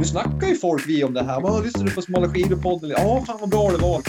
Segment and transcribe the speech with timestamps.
[0.00, 1.40] Nu snackar ju folk vi om det här.
[1.40, 2.90] Vad lyssnar du på Smala skidor-podden?
[2.90, 4.02] Ja, fan vad bra det var.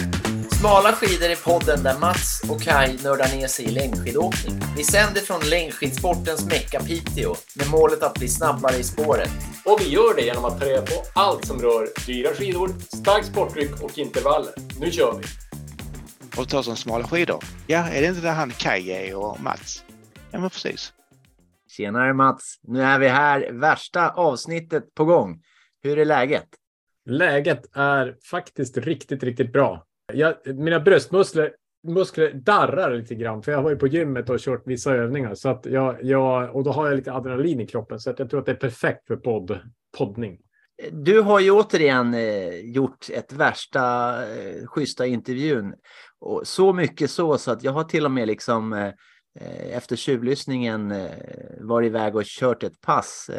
[0.60, 4.62] Smala skidor är podden där Mats och Kai nördar ner sig i längdskidåkning.
[4.78, 9.30] Vi sänder från längdskidsportens Mecka Piteå med målet att bli snabbare i spåret.
[9.66, 13.28] Och vi gör det genom att ta reda på allt som rör dyra skidor, starkt
[13.28, 14.54] sporttryck och intervaller.
[14.80, 15.24] Nu kör vi!
[16.38, 17.44] Och ta som smala skidor.
[17.68, 19.84] Ja, är det inte där han Kaj är och Mats?
[20.32, 20.94] Ja, men precis.
[21.78, 22.60] Tjenare Mats!
[22.64, 25.42] Nu är vi här, värsta avsnittet på gång.
[25.84, 26.48] Hur är läget?
[27.06, 29.86] Läget är faktiskt riktigt, riktigt bra.
[30.14, 31.52] Jag, mina bröstmuskler
[31.84, 35.36] muskler darrar lite grann, för jag har varit på gymmet och kört vissa övningar.
[35.36, 38.30] Så att jag, jag, och då har jag lite adrenalin i kroppen, så att jag
[38.30, 39.60] tror att det är perfekt för podd,
[39.98, 40.40] poddning.
[40.92, 45.74] Du har ju återigen eh, gjort ett värsta eh, schyssta intervjun.
[46.20, 48.92] Och så mycket så, så att jag har till och med liksom eh,
[49.40, 50.94] eh efter tjuvlyssningen
[51.60, 53.30] varit iväg och kört ett pass.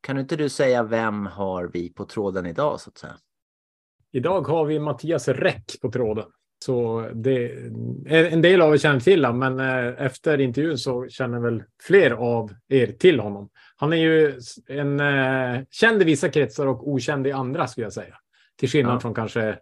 [0.00, 3.16] Eh, kan inte du säga vem har vi på tråden idag så att säga?
[4.12, 6.26] Idag har vi Mattias Räck på tråden.
[6.64, 7.52] Så det,
[8.06, 12.10] en del av er känner till honom, men eh, efter intervjun så känner väl fler
[12.10, 13.50] av er till honom.
[13.76, 17.92] Han är ju en eh, känd i vissa kretsar och okänd i andra skulle jag
[17.92, 18.16] säga.
[18.56, 19.00] Till skillnad ja.
[19.00, 19.58] från kanske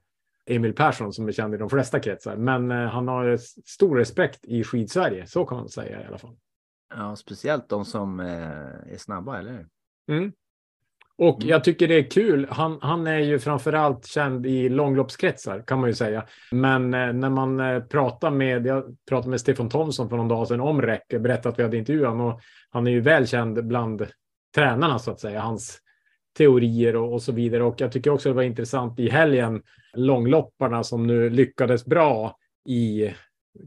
[0.46, 2.36] Emil Persson som är känd i de flesta kretsar.
[2.36, 3.36] Men eh, han har
[3.66, 6.36] stor respekt i skidsverige, så kan man säga i alla fall.
[6.94, 9.66] Ja, speciellt de som är snabba, eller hur?
[10.08, 10.32] Mm.
[11.18, 11.48] Och mm.
[11.48, 12.46] jag tycker det är kul.
[12.50, 16.24] Han, han är ju framförallt känd i långloppskretsar kan man ju säga.
[16.52, 20.48] Men eh, när man eh, pratar med, jag pratade med Stefan Thomsson för någon dag
[20.48, 24.06] sedan om Räck, berättade att vi hade intervjuat honom och han är ju välkänd bland
[24.54, 25.78] tränarna så att säga, hans
[26.36, 27.64] teorier och, och så vidare.
[27.64, 29.62] Och jag tycker också det var intressant i helgen,
[29.94, 32.36] långlopparna som nu lyckades bra
[32.68, 33.10] i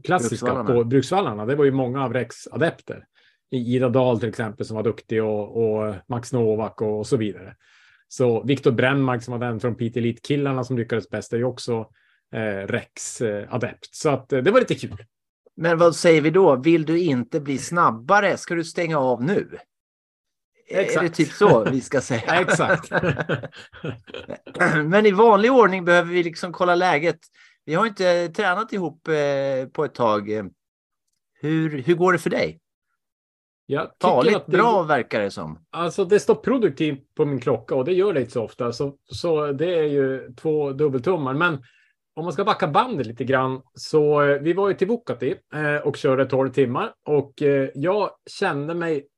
[0.04, 0.74] klassiska Bruksvallarna.
[0.74, 1.46] på Bruksvallarna.
[1.46, 3.04] Det var ju många av Räcks adepter.
[3.52, 7.56] Ida Dahl till exempel som var duktig och, och Max Novak och, och, så vidare.
[8.08, 11.86] Så Viktor Brännmark som var den från Piteå Elite-killarna som lyckades bäst är ju också
[12.34, 13.94] eh, Rex eh, adept.
[13.94, 14.96] Så att, eh, det var lite kul.
[15.56, 16.56] Men vad säger vi då?
[16.56, 18.36] Vill du inte bli snabbare?
[18.36, 19.58] Ska du stänga av nu?
[20.68, 20.96] Exakt.
[20.96, 22.40] Är det typ så vi ska säga?
[22.40, 22.90] Exakt.
[24.84, 27.18] Men i vanlig ordning behöver vi liksom kolla läget.
[27.64, 30.30] Vi har inte tränat ihop eh, på ett tag.
[31.40, 32.61] Hur, hur går det för dig?
[33.66, 35.58] Jag Taligt att det, bra verkar det som.
[35.70, 38.72] Alltså det står produktivt på min klocka och det gör det inte så ofta.
[38.72, 41.34] Så, så det är ju två dubbeltummar.
[41.34, 41.62] Men
[42.14, 45.76] om man ska backa bandet lite grann så eh, vi var ju till Vuokatti eh,
[45.86, 49.08] och körde 12 timmar och eh, jag kände mig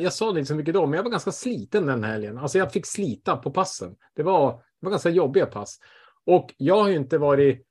[0.00, 2.38] jag sa det inte så mycket då, men jag var ganska sliten den helgen.
[2.38, 3.96] Alltså jag fick slita på passen.
[4.16, 5.78] Det var, det var ganska jobbiga pass.
[6.26, 7.66] Och jag har ju inte varit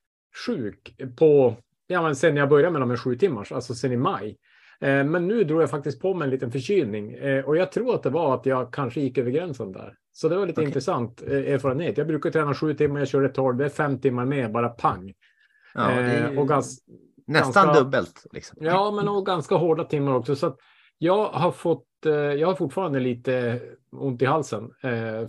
[0.45, 1.55] sjuk på,
[1.87, 4.37] ja men sen jag började med de här sju timmars, alltså sen i maj.
[4.81, 7.95] Eh, men nu drog jag faktiskt på mig en liten förkylning eh, och jag tror
[7.95, 9.95] att det var att jag kanske gick över gränsen där.
[10.11, 10.67] Så det var lite okay.
[10.67, 11.97] intressant eh, erfarenhet.
[11.97, 15.13] Jag brukar träna sju timmar, jag körde tolv, det är fem timmar med, bara pang.
[15.73, 16.79] Ja, och gans,
[17.27, 18.25] nästan ganska, dubbelt.
[18.31, 18.57] Liksom.
[18.61, 20.35] Ja, men och ganska hårda timmar också.
[20.35, 20.57] Så
[20.97, 21.87] jag har fått,
[22.37, 24.69] jag har fortfarande lite ont i halsen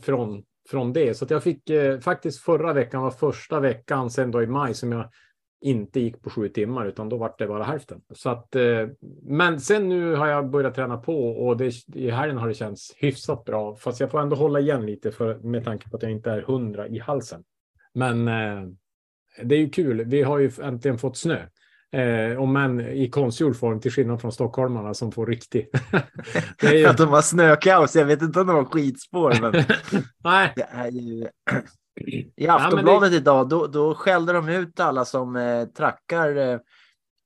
[0.03, 1.15] från, från det.
[1.15, 1.63] Så jag fick
[2.03, 5.11] faktiskt förra veckan var första veckan sen då i maj som jag
[5.61, 8.01] inte gick på sju timmar utan då var det bara hälften.
[8.15, 8.89] Så att, eh,
[9.23, 12.95] men sen nu har jag börjat träna på och det, i helgen har det känts
[12.97, 13.77] hyfsat bra.
[13.77, 16.43] Fast jag får ändå hålla igen lite för, med tanke på att jag inte är
[16.43, 17.45] hundra i halsen.
[17.95, 18.69] Men eh,
[19.43, 20.05] det är ju kul.
[20.05, 21.47] Vi har ju äntligen fått snö.
[21.93, 25.69] Eh, om än i konstgjord form till skillnad från stockholmarna som får riktig.
[26.63, 26.87] ju...
[26.87, 27.97] att de har snökaos.
[27.97, 29.41] Jag vet inte om de har skidspår.
[29.41, 29.53] Men...
[30.25, 30.53] Nej.
[30.57, 31.29] Det är ju...
[32.37, 33.17] I Aftonbladet ja, det...
[33.17, 36.59] idag, då, då skällde de ut alla som eh, trackar eh,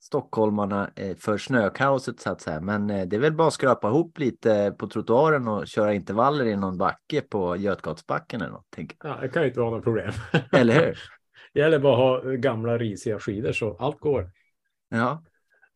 [0.01, 2.61] stockholmarna eh, för snökaoset så att säga.
[2.61, 6.45] Men eh, det är väl bara att skrapa ihop lite på trottoaren och köra intervaller
[6.45, 8.77] i någon backe på Götgatsbacken eller något.
[9.05, 10.13] Ja, det kan ju inte vara något problem.
[10.53, 10.99] eller hur?
[11.53, 14.31] Det gäller bara att ha gamla risiga skidor så allt går.
[14.89, 15.23] Ja.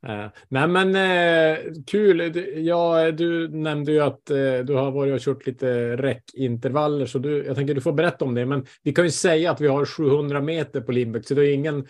[0.09, 2.44] Uh, nej men uh, kul.
[2.56, 7.45] Ja, du nämnde ju att uh, du har varit och kört lite räckintervaller så du,
[7.45, 8.47] jag tänker du får berätta om det.
[8.47, 11.54] Men vi kan ju säga att vi har 700 meter på Lindbäck så det är
[11.54, 11.86] ingen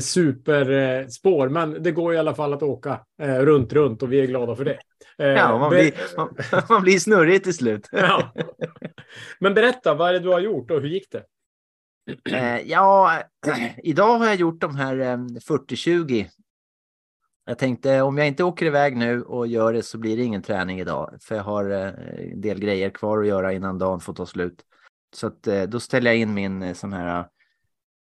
[0.00, 1.48] superspår.
[1.48, 4.64] men det går i alla fall att åka runt, runt och vi är glada för
[4.64, 4.78] det.
[5.16, 6.36] ja, man blir, man,
[6.68, 7.88] man blir snurrig till slut.
[7.92, 8.32] ja.
[9.38, 11.24] Men berätta, vad är det du har gjort och hur gick det?
[12.64, 13.22] ja,
[13.82, 16.26] idag har jag gjort de här 40-20
[17.44, 20.42] jag tänkte om jag inte åker iväg nu och gör det så blir det ingen
[20.42, 21.16] träning idag.
[21.20, 24.64] För jag har eh, en del grejer kvar att göra innan dagen får ta slut.
[25.14, 27.26] Så att, eh, då ställer jag in min eh, sån här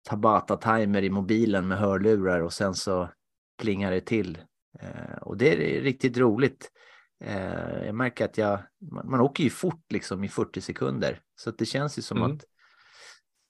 [0.09, 3.09] Tabata-timer i mobilen med hörlurar och sen så
[3.63, 4.39] plingar det till.
[5.21, 6.71] Och det är riktigt roligt.
[7.85, 8.59] Jag märker att jag,
[9.05, 11.21] man, åker ju fort liksom i 40 sekunder.
[11.37, 12.33] Så det känns ju som Mm.
[12.33, 12.45] att,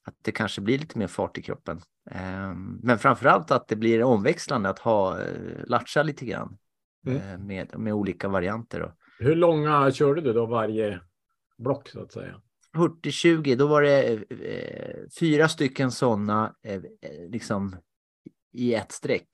[0.09, 1.81] att det kanske blir lite mer fart i kroppen.
[2.11, 6.59] Eh, men framförallt att det blir omväxlande att ha, eh, latcha lite grann.
[7.07, 7.19] Mm.
[7.23, 8.81] Eh, med, med olika varianter.
[8.81, 8.93] Då.
[9.19, 11.01] Hur långa körde du då varje
[11.59, 12.41] block så att säga?
[12.77, 16.55] 40-20, då var det eh, fyra stycken sådana
[17.31, 17.77] liksom
[18.53, 19.29] i ett streck.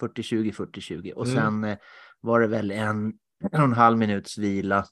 [0.00, 1.12] 40-20, 40-20.
[1.12, 1.36] Och Mm.
[1.36, 1.78] sen eh,
[2.20, 3.06] var det väl en,
[3.52, 4.84] en och en halv minuts vila.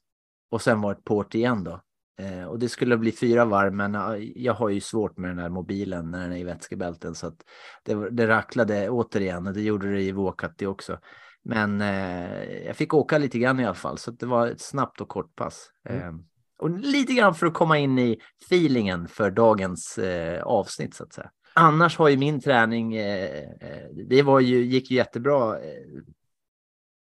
[0.50, 1.80] Och sen var det ett port igen då.
[2.18, 3.96] Eh, och det skulle bli fyra varv, men
[4.34, 7.14] jag har ju svårt med den här mobilen när den är i vätskebälten.
[7.14, 7.36] Så att
[7.82, 10.98] det, det racklade återigen och det gjorde det i Vuokatti också.
[11.44, 15.00] Men eh, jag fick åka lite grann i alla fall, så det var ett snabbt
[15.00, 15.70] och kort pass.
[15.88, 16.02] Mm.
[16.02, 16.14] Eh,
[16.58, 21.12] och lite grann för att komma in i feelingen för dagens eh, avsnitt så att
[21.12, 21.30] säga.
[21.54, 25.56] Annars har ju min träning, eh, eh, det var ju, gick ju jättebra.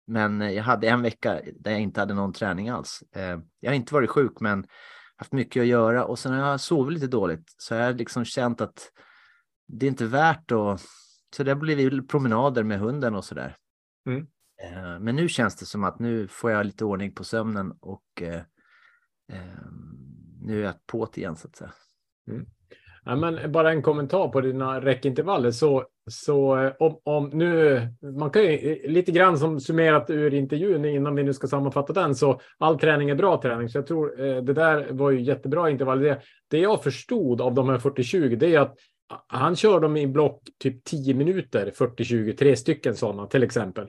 [0.07, 3.03] Men jag hade en vecka där jag inte hade någon träning alls.
[3.17, 4.67] Eh, jag har inte varit sjuk men
[5.23, 7.55] haft mycket att göra och sen har jag sovit lite dåligt.
[7.57, 8.93] Så jag har liksom känt att
[9.69, 10.81] det är inte värt att...
[11.37, 13.57] Så det har blivit promenader med hunden och sådär.
[14.07, 14.27] Mm.
[14.63, 18.23] Eh, Men nu känns det som att nu får jag lite ordning på sömnen och
[18.23, 18.43] eh,
[19.33, 19.67] eh,
[20.41, 21.73] nu är jag på det igen så att säga.
[23.05, 25.51] Ja, men bara en kommentar på dina räckintervaller.
[25.51, 27.81] Så, så eh, om, om nu,
[28.19, 31.93] man kan ju eh, lite grann som summerat ur intervjun innan vi nu ska sammanfatta
[31.93, 33.69] den, så all träning är bra träning.
[33.69, 36.03] Så jag tror eh, det där var ju jättebra intervaller.
[36.03, 36.21] Det,
[36.51, 38.77] det jag förstod av de här 40-20, det är att
[39.27, 43.89] han kör dem i block typ 10 minuter, 40-20, tre stycken sådana till exempel.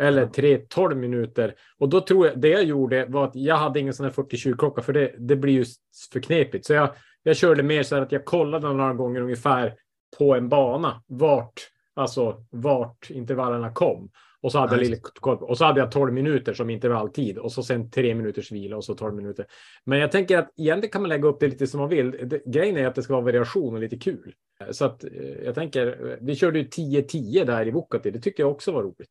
[0.00, 1.54] Eller 3-12 minuter.
[1.78, 4.56] Och då tror jag, det jag gjorde var att jag hade ingen sån här 40-20
[4.58, 5.64] klocka, för det, det blir ju
[6.12, 6.66] för knepigt.
[6.66, 6.90] Så jag,
[7.22, 9.74] jag körde mer så här att jag kollade några gånger ungefär
[10.18, 11.60] på en bana vart,
[11.94, 14.10] alltså vart intervallerna kom.
[14.40, 15.02] Och så hade, jag Nice.
[15.22, 18.76] på- och så hade jag 12 minuter som intervalltid och så sen 3 minuters vila
[18.76, 19.46] och så 12 minuter.
[19.84, 22.10] Men jag tänker att egentligen kan man lägga upp det lite som man vill.
[22.28, 24.34] Det, grejen är att det ska vara variation och lite kul.
[24.70, 25.10] Så att eh,
[25.44, 28.10] jag tänker, eh, vi körde ju 10-10 där i Vuokatti.
[28.10, 29.10] Det tycker jag också var roligt.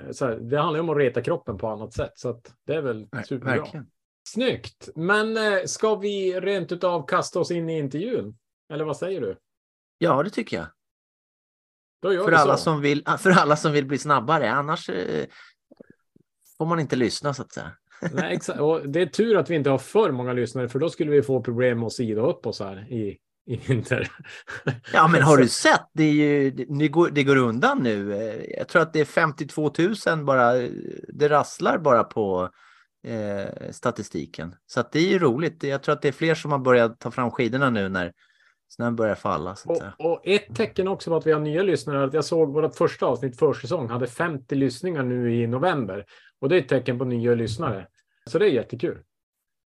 [0.00, 2.54] Eh, Så här, det handlar ju om att reta kroppen på annat sätt, så att
[2.66, 3.56] det är väl superbra.
[3.56, 3.86] Verkligen.
[4.32, 4.88] Snyggt.
[4.94, 8.36] Men eh, ska vi rent utav kasta oss in i intervjun?
[8.72, 9.36] Eller vad säger du?
[9.98, 10.66] Ja, det tycker jag.
[12.02, 12.62] För alla, så.
[12.62, 14.50] som vill, för alla som vill bli snabbare.
[14.50, 15.26] Annars eh,
[16.58, 17.72] får man inte lyssna så att säga.
[18.12, 18.60] Nej, exakt.
[18.60, 21.22] Och det är tur att vi inte har för många lyssnare, för då skulle vi
[21.22, 24.08] få problem med att sida upp oss här i, i vinter.
[24.92, 25.86] Ja, men har du sett?
[25.92, 28.14] Det, är ju, det, går, det går undan nu.
[28.14, 29.72] Eh, Jag tror att det är 52
[30.06, 30.52] 000 bara.
[31.08, 32.50] Det rasslar bara på
[33.02, 34.54] eh, statistiken.
[34.66, 35.62] Så det är ju roligt.
[35.62, 38.12] Jag tror att det är fler som har börjat ta fram skidorna nu när
[38.68, 39.56] snön börjar falla.
[39.66, 42.76] Och, och ett tecken också på att vi har nya lyssnare att jag såg vårt
[42.76, 46.04] första avsnitt försäsong hade 50 lyssningar nu i november.
[46.40, 47.86] Och det är ett tecken på nya lyssnare.
[48.26, 48.98] Så det är jättekul.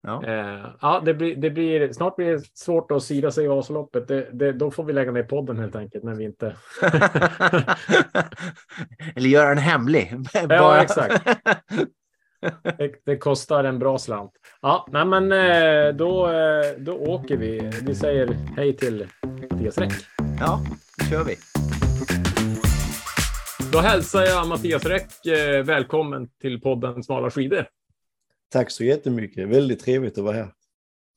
[0.03, 0.25] Ja.
[0.25, 4.09] Eh, ja, det blir, det blir, snart blir det svårt att sida sig i Vasaloppet.
[4.09, 6.57] Det, det, då får vi lägga ner podden helt enkelt när vi inte...
[9.17, 10.15] Eller göra den hemlig.
[10.49, 11.39] Ja, exakt.
[12.79, 14.33] Det, det kostar en bra slant.
[14.63, 17.71] Ja, nej men eh, då, eh, då åker vi.
[17.83, 19.07] Vi säger hej till
[19.51, 19.93] Mattias Räck.
[20.41, 20.61] Ja,
[20.99, 21.37] nu kör vi.
[23.73, 27.67] Då hälsar jag Mattias Räck eh, välkommen till podden Smala skidor.
[28.53, 29.49] Tack så jättemycket.
[29.49, 30.53] Väldigt trevligt att vara här.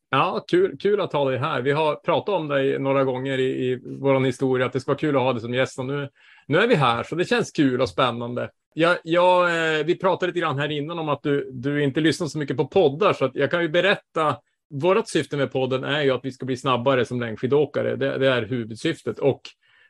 [0.10, 1.62] Ja, kul, kul att ha dig här.
[1.62, 5.00] Vi har pratat om dig några gånger i, i vår historia, att det ska vara
[5.00, 5.80] kul att ha dig som gäst.
[5.80, 6.10] Och nu,
[6.48, 8.50] nu är vi här, så det känns kul och spännande.
[8.80, 12.28] Jag, jag, eh, vi pratade lite grann här innan om att du, du inte lyssnar
[12.28, 14.38] så mycket på poddar, så jag kan ju berätta.
[14.70, 17.96] Vårt syfte med podden är ju att vi ska bli snabbare som längdskidåkare.
[17.96, 19.20] Det, det är huvudsyftet.
[19.20, 19.42] Och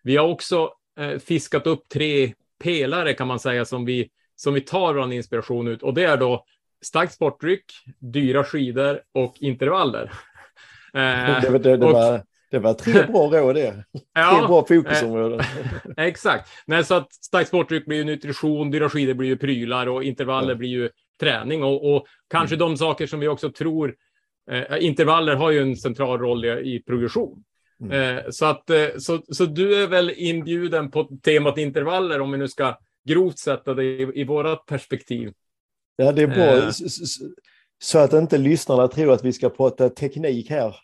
[0.03, 4.61] vi har också eh, fiskat upp tre pelare kan man säga som vi, som vi
[4.61, 5.83] tar vår inspiration ut.
[5.83, 6.45] Och det är då
[6.85, 7.65] starkt sportdryck,
[7.99, 10.11] dyra skidor och intervaller.
[10.93, 13.71] Eh, Det, det, det, och- det var tre bra råd det.
[13.71, 15.39] Tre ja, bra fokusområden.
[15.97, 16.49] exakt.
[16.67, 20.49] Nej, så att starkt sportdryck blir ju nutrition, dyra skidor blir ju prylar och intervaller
[20.49, 20.55] Ja.
[20.55, 20.89] blir ju
[21.19, 21.63] träning.
[21.63, 23.95] Och, och kanske de saker som vi också tror,
[24.51, 27.43] eh, intervaller har ju en central roll i, i progression.
[27.81, 28.17] Mm.
[28.17, 32.37] Eh, så, att, eh, så, så du är väl inbjuden på temat intervaller om vi
[32.37, 32.77] nu ska
[33.07, 35.33] grovt sätta det i, i vårat perspektiv.
[35.95, 36.57] Ja, det är bra.
[36.57, 36.69] Eh.
[37.79, 40.75] Så att inte lyssnarna tror att vi ska prata teknik här.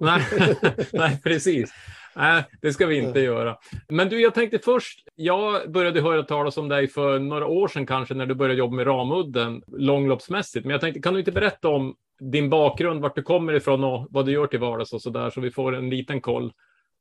[0.00, 0.22] Nej,
[0.92, 1.72] nej precis.
[2.16, 3.56] Nej, det ska vi inte göra.
[3.88, 7.86] Men du, jag tänkte först, jag började höra talas om dig för några år sedan
[7.86, 10.64] kanske när du började jobba med Ramudden långloppsmässigt.
[10.64, 14.06] Men jag tänkte, kan du inte berätta om din bakgrund, vart du kommer ifrån och
[14.10, 16.52] vad du gör till vardags och så där, så vi får en liten koll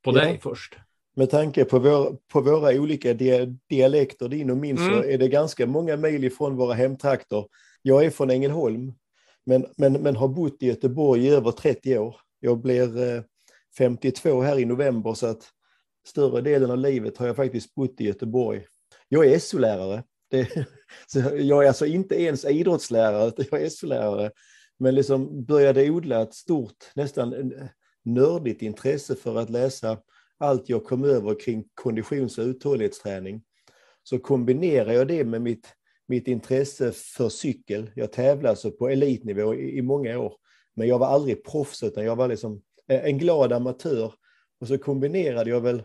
[0.03, 0.15] på Ja.
[0.21, 0.75] dig först.
[1.15, 5.09] Med tanke på, vår, på våra olika dia, dialekter, din och min, så Mm.
[5.09, 7.45] är det ganska många mejl ifrån våra hemtrakter.
[7.81, 8.93] jag är från Ängelholm,
[9.45, 12.15] men, men, men har bott i Göteborg i över 30 år.
[12.45, 13.23] Jag blir eh,
[13.77, 15.49] 52 här i november, så att
[16.07, 18.65] större delen av livet har jag faktiskt bott i Göteborg.
[19.09, 20.03] Jag är SO-lärare.
[21.39, 24.31] Jag är alltså inte ens idrottslärare, utan jag är SO-lärare.
[24.79, 27.67] Men liksom började odla ett stort, nästan eh,
[28.05, 29.97] nördigt intresse för att läsa
[30.37, 33.43] allt jag kom över kring konditions och uthållighetsträning.
[34.03, 35.67] Så kombinerar jag det med mitt,
[36.07, 37.91] mitt intresse för cykel.
[37.95, 40.33] Jag tävlade alltså på elitnivå i, i många år,
[40.75, 44.13] men jag var aldrig proffs, utan jag var liksom en glad amatör.
[44.59, 45.83] Och så kombinerade jag väl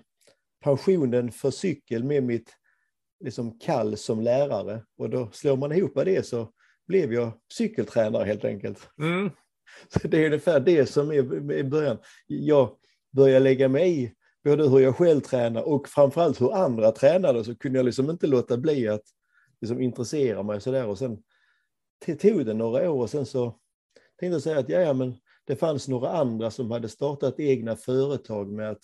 [0.60, 2.52] passionen för cykel med mitt
[3.20, 4.82] liksom kall som lärare.
[4.98, 6.52] Och då slår man ihop det så
[6.86, 8.88] blev jag cykeltränare helt enkelt.
[8.98, 9.30] Mm.
[9.88, 11.98] Så det är ungefär det som är i början.
[12.26, 12.70] Jag
[13.10, 14.14] började lägga mig i
[14.44, 18.26] både hur jag själv tränar och framförallt hur andra tränade så kunde jag liksom inte
[18.26, 19.02] låta bli att
[19.60, 21.22] liksom intressera mig sådär och sen
[22.20, 23.58] tog det några år och sen så
[24.18, 28.52] tänkte säga att ja, ja, men det fanns några andra som hade startat egna företag
[28.52, 28.82] med att,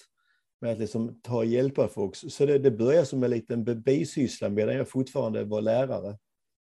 [0.60, 2.16] med att liksom ta och hjälpa folk.
[2.16, 6.18] Så det, det började som en liten bisyssla medan jag fortfarande var lärare.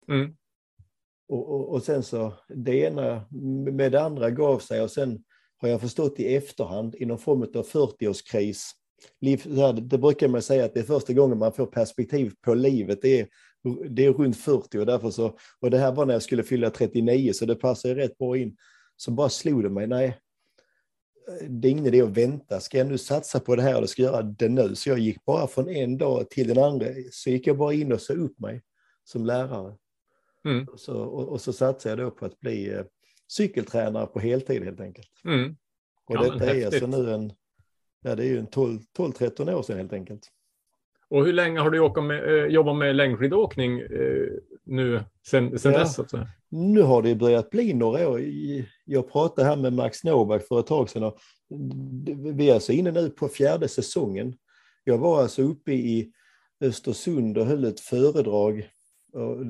[0.08, 0.37] Mm.
[1.28, 3.25] Och, och, och, sen så det ena
[3.72, 5.25] med det andra gav sig och sen
[5.56, 8.62] har jag förstått i efterhand i någon form av 40-årskris.
[9.20, 13.02] Det brukar man säga att det är första gången man får perspektiv på livet.
[13.02, 13.28] Det är,
[13.90, 16.70] det är runt 40 och därför så, och det här var när jag skulle fylla
[16.70, 18.56] 39 så det passar rätt bra in.
[18.96, 20.18] Så bara slog det mig, nej,
[21.48, 22.60] det är ingen idé att vänta.
[22.60, 24.74] Ska jag nu satsa på det här eller ska jag göra det nu?
[24.74, 26.86] Så jag gick bara från en dag till den andra.
[27.10, 28.62] Så gick jag bara in och sa upp mig
[29.04, 29.76] som lärare.
[30.44, 30.66] Mm.
[30.76, 32.84] Så, och, och, så satsade jag då på att bli eh,
[33.28, 35.10] cykeltränare på heltid helt enkelt.
[35.24, 35.56] Mm.
[36.04, 37.32] Och ja, detta är alltså nu en,
[38.00, 40.28] ja det är ju en 12-13 år sedan helt enkelt.
[41.10, 44.26] Och hur länge har du med, jobbat med längdskidåkning äh,
[44.64, 45.98] nu sen, sen ja, dess?
[45.98, 46.26] Alltså?
[46.48, 48.22] Nu har det börjat bli några år.
[48.84, 51.18] Jag pratade här med Max Novak för ett tag sedan och
[52.34, 54.34] vi är alltså inne nu på fjärde säsongen.
[54.84, 56.12] Jag var alltså uppe i
[56.60, 58.70] Östersund och höll ett föredrag.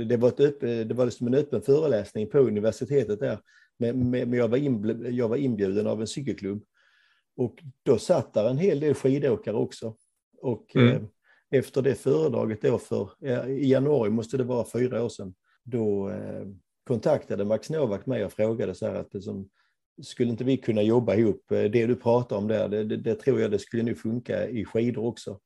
[0.08, 3.38] Det, var ett öppen, det var liksom en öppen föreläsning på universitetet där.
[3.78, 6.64] Men, men jag, var inbjuden, jag var inbjuden av en cykelklubb.
[7.36, 9.96] Och då satt där en hel del skidåkare också.
[10.42, 11.08] Och mm.
[11.50, 13.10] Efter det föredraget då för,
[13.48, 16.46] i januari måste det vara fyra år sedan, då eh,
[16.86, 19.48] kontaktade Max Novak mig och frågade så här att det som,
[20.02, 21.50] skulle inte vi kunna jobba ihop?
[21.50, 24.48] Eh, det du pratar om där, det, det, det tror jag det skulle nu funka
[24.48, 25.40] i skidor också.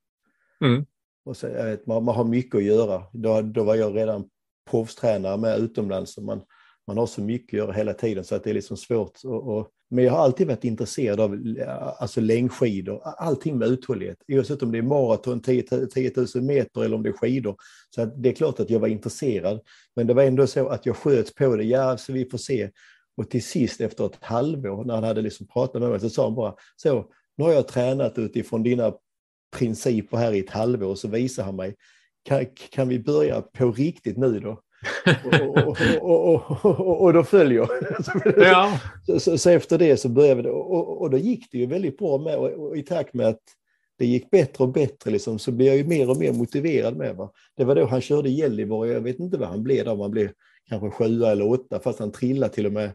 [0.61, 0.85] Mm.
[1.25, 3.03] Och så, vet, man, man, har mycket att göra.
[3.13, 4.29] Då, då var jag redan
[4.69, 6.17] proffstränare med utomlands.
[6.17, 6.41] Och man,
[6.87, 9.19] man har så mycket att göra hela tiden så att det är liksom svårt.
[9.23, 14.17] Och, och, men jag har alltid varit intresserad av eh, alltså längdskidor, allting med uthållighet.
[14.27, 17.55] Oavsett om det är maraton, 10, 10 000 meter eller om det är skidor.
[17.89, 19.59] Så att det är klart att jag var intresserad.
[19.95, 21.63] Men det var ändå så att jag sköt på det.
[21.63, 22.69] Ja, så vi får se.
[23.17, 26.23] Och till sist efter ett halvår när han hade liksom pratat med mig så sa
[26.23, 27.05] han bara så,
[27.37, 28.93] nu har jag tränat utifrån dina
[29.57, 31.75] principer här i ett halvår och så visar han mig,
[32.23, 34.61] kan, kan vi börja på riktigt nu då?
[35.23, 37.67] Och, och, och, och, då följer
[38.37, 38.79] ja.
[39.05, 41.97] så, så, så, efter det så började vi, och, och då gick det ju väldigt
[41.97, 43.41] bra med och, i takt med att
[43.99, 47.15] det gick bättre och bättre liksom, så blev jag ju mer och mer motiverad med.
[47.15, 47.31] Va?
[47.57, 50.11] Det var då han körde Gällivare, jag vet inte vad han blev där, om han
[50.11, 50.29] blev
[50.69, 52.91] kanske sjua eller åtta, fast han trillade till och med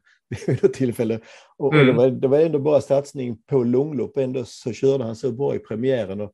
[0.47, 1.21] vid något tillfälle.
[1.57, 1.81] Och, mm.
[1.81, 5.33] och det, var, det var ändå bara satsning på långlopp, ändå så körde han så
[5.33, 6.21] bra i premiären.
[6.21, 6.33] Och,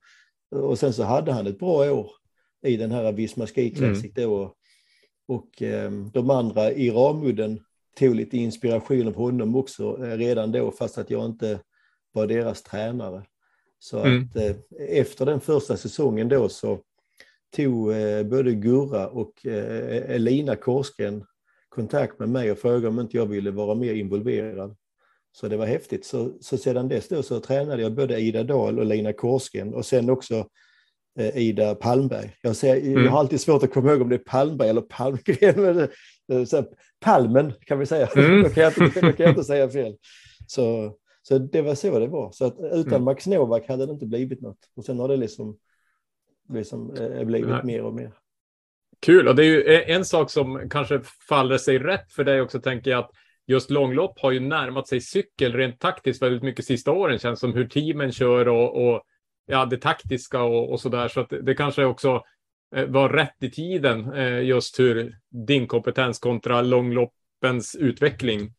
[0.51, 2.11] och sen så hade han ett bra år
[2.67, 4.31] i den här Visma Ski Classic mm.
[4.31, 4.55] då.
[5.29, 7.61] Och eh, de andra i Ramudden
[7.99, 11.61] tog lite inspiration av honom också eh, redan då, fast att jag inte
[12.13, 13.23] var deras tränare.
[13.79, 14.23] Så mm.
[14.23, 14.57] att eh,
[14.89, 16.79] efter den första säsongen då så
[17.57, 21.25] tog eh, både Gurra och Elina Korsgren
[21.69, 24.77] kontakt med mig och frågade om inte jag ville vara mer involverad.
[25.33, 26.05] Så det var häftigt.
[26.05, 29.87] Så, så sedan dess då så tränade jag både Ida Dahl och Lina Korsgren och
[29.87, 30.49] sen också
[31.35, 32.37] Ida Palmberg.
[32.43, 33.05] Jag, säger, mm.
[33.05, 35.89] jag har alltid svårt att komma ihåg om det är Palmberg eller Palmgren.
[36.33, 36.65] Eh, så,
[37.01, 38.07] palmen kan vi säga.
[38.07, 38.43] Mm.
[38.43, 39.97] då, kan jag inte, då kan jag inte säga fel.
[40.47, 42.33] Så, så det var så det var.
[42.33, 43.05] Så att utan mm.
[43.05, 44.59] Max Novak hade det inte blivit något.
[44.77, 45.59] Och sen har det liksom,
[46.53, 47.65] liksom eh, blivit Nej.
[47.65, 48.13] mer och mer.
[49.01, 52.61] Kul, och det är ju en sak som kanske faller sig rätt för dig också,
[52.61, 53.11] tänker jag, att
[53.47, 57.55] just långlopp har ju närmat sig cykel rent taktiskt väldigt mycket sista åren, känns som
[57.55, 59.03] hur teamen kör och, och
[59.47, 61.09] ja, det taktiska och, och så där.
[61.09, 62.23] Så att det kanske också
[62.77, 68.53] eh, var rätt i tiden, eh, just hur din kompetens kontra långloppens utveckling.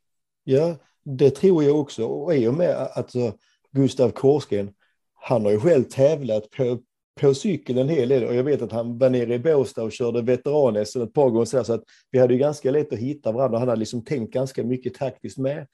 [0.44, 2.06] Ja, det tror jag också.
[2.06, 3.34] Och i och med att alltså,
[3.72, 4.74] Gustav Korsgren,
[5.13, 6.80] han har ju själv tävlat på,
[7.22, 9.92] på cykel en hel del och jag vet att han var nere i Båstad och
[9.92, 13.32] körde veteran ett par gånger så, så att vi hade ju ganska lätt att hitta
[13.32, 13.60] varandra.
[13.60, 15.68] Han hade liksom tänkt ganska mycket taktiskt med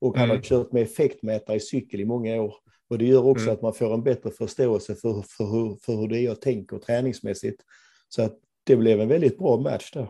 [0.00, 0.36] och han Mm.
[0.36, 2.54] har kört med effektmätare i cykel i många år.
[2.88, 3.54] Och det gör också Mm.
[3.54, 6.78] att man får en bättre förståelse för, för, hur, för hur det är jag tänker
[6.78, 7.62] träningsmässigt.
[8.08, 10.08] Så att det blev en väldigt bra match där.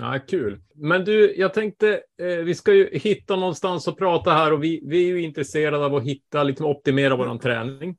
[0.00, 0.60] Ja, kul.
[0.74, 4.82] Men du, jag tänkte, eh, vi ska ju hitta någonstans att prata här och vi,
[4.86, 7.96] vi är ju intresserade av att hitta, liksom optimera våran träning.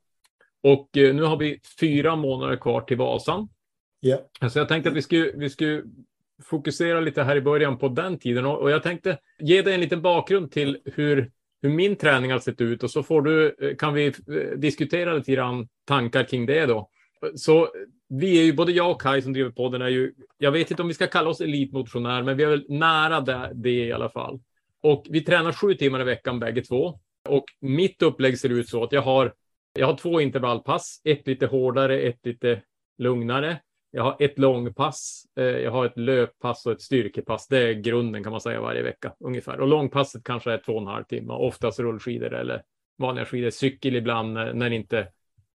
[0.62, 3.48] Och eh, nu har vi fyra månader kvar till Vasan.
[4.00, 4.48] Ja.
[4.50, 5.82] Så jag tänkte att vi skulle, vi skulle
[6.42, 9.80] fokusera lite här i början på den tiden och, och jag tänkte ge dig en
[9.80, 11.30] liten bakgrund till hur,
[11.62, 14.12] hur min träning har sett ut och så får du, eh, kan vi eh,
[14.56, 16.90] diskutera lite grann tankar kring det då.
[17.34, 17.68] Så
[18.08, 20.82] vi är ju, både jag och Kai som driver podden är ju, jag vet inte
[20.82, 24.08] om vi ska kalla oss elitmotionär, men vi är väl nära det, det i alla
[24.08, 24.40] fall.
[24.82, 27.00] Och vi tränar sju timmar i veckan bägge två.
[27.28, 29.34] Och mitt upplägg ser ut så att jag har,
[29.78, 32.62] jag har två intervallpass, ett lite hårdare, ett lite
[32.98, 33.60] lugnare.
[33.96, 37.48] Jag har ett långpass, eh, jag har ett löppass och ett styrkepass.
[37.48, 39.60] Det är grunden kan man säga varje vecka ungefär.
[39.60, 42.62] Och långpasset kanske är två och en halv timme, oftast rullskidor eller
[42.98, 45.08] vanliga skidor, cykel ibland eh, när, inte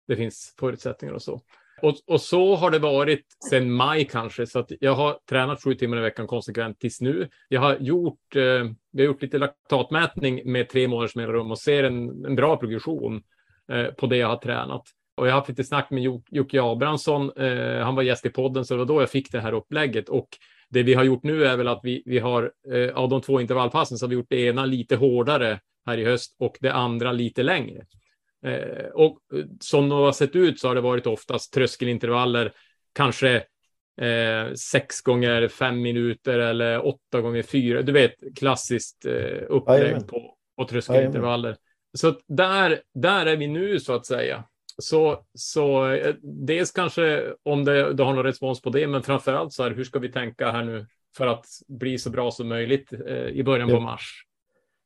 [0.08, 1.40] det finns förutsättningar och så.
[1.82, 5.74] Och, och så har det varit sedan maj kanske, så att jag har tränat sju
[5.74, 7.28] timmar i veckan konsekvent tills nu.
[7.48, 11.84] Jag har gjort, eh, jag har gjort lite laktatmätning med tre månaders mellanrum och ser
[11.84, 13.22] en, en bra progression
[13.72, 14.82] eh, på det jag har tränat.
[15.18, 18.30] Och jag har haft lite snack med Jo- Jocke Abrahamsson, eh, han var gäst i
[18.30, 20.08] podden, så det var då jag fick det här upplägget.
[20.08, 20.28] Och
[20.70, 23.40] det vi har gjort nu är väl att vi, vi har, eh, av de två
[23.40, 27.12] intervallpassen så har vi gjort det ena lite hårdare här i höst och det andra
[27.12, 27.86] lite längre.
[28.46, 32.52] Eh, och eh, som det har sett ut så har det varit oftast tröskelintervaller,
[32.94, 33.36] kanske
[34.00, 34.46] eh,
[35.04, 37.82] gånger fem minuter eller åtta gånger fyra.
[37.82, 39.12] Du vet, klassiskt eh,
[39.48, 41.56] upplägg på, på tröskelintervaller.
[41.98, 44.44] Så att där, där är vi nu så att säga.
[44.82, 49.32] Så, så eh, dels kanske om det, du har någon respons på det, men framför
[49.32, 52.48] allt så här, hur ska vi tänka här nu för att bli så bra som
[52.48, 54.24] möjligt eh, i början på mars?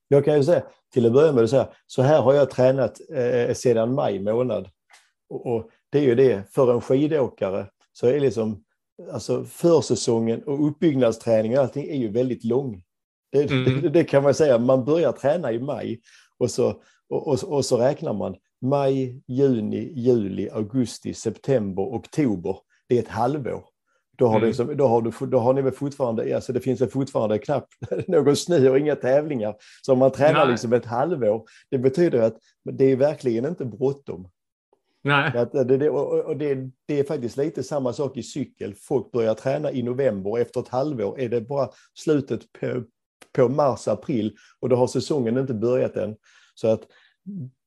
[0.09, 3.01] Jag kan ju säga, till att börja med, så här, så här har jag tränat
[3.15, 4.69] eh, sedan maj månad.
[5.29, 8.65] Och, och det är ju det, för en skidåkare så är liksom,
[9.13, 12.83] alltså försäsongen och uppbyggnadsträningen och allting är ju väldigt lång.
[13.33, 13.83] Det, Mm.
[13.83, 16.01] det, det kan man säga, man börjar träna i maj
[16.39, 16.69] och så,
[17.09, 22.57] och, och, och så räknar man maj, juni, juli, augusti, september, oktober.
[22.89, 23.65] Det är ett halvår.
[24.19, 24.47] Då har, Mm.
[24.47, 27.75] liksom, då, har du, då har ni väl fortfarande, alltså det finns väl fortfarande knappt
[28.09, 29.55] någon snö och inga tävlingar.
[29.83, 30.49] Så om man tränar Nej.
[30.51, 32.37] liksom ett halvår, det betyder att
[32.73, 34.29] det är verkligen inte bråttom.
[35.05, 35.39] Nej.
[35.39, 38.75] Att det, det, och det, det är faktiskt lite samma sak i cykel.
[38.75, 42.83] Folk börjar träna i november efter ett halvår är det bara slutet på,
[43.33, 46.17] på mars, april och då har säsongen inte börjat än.
[46.55, 46.83] Så att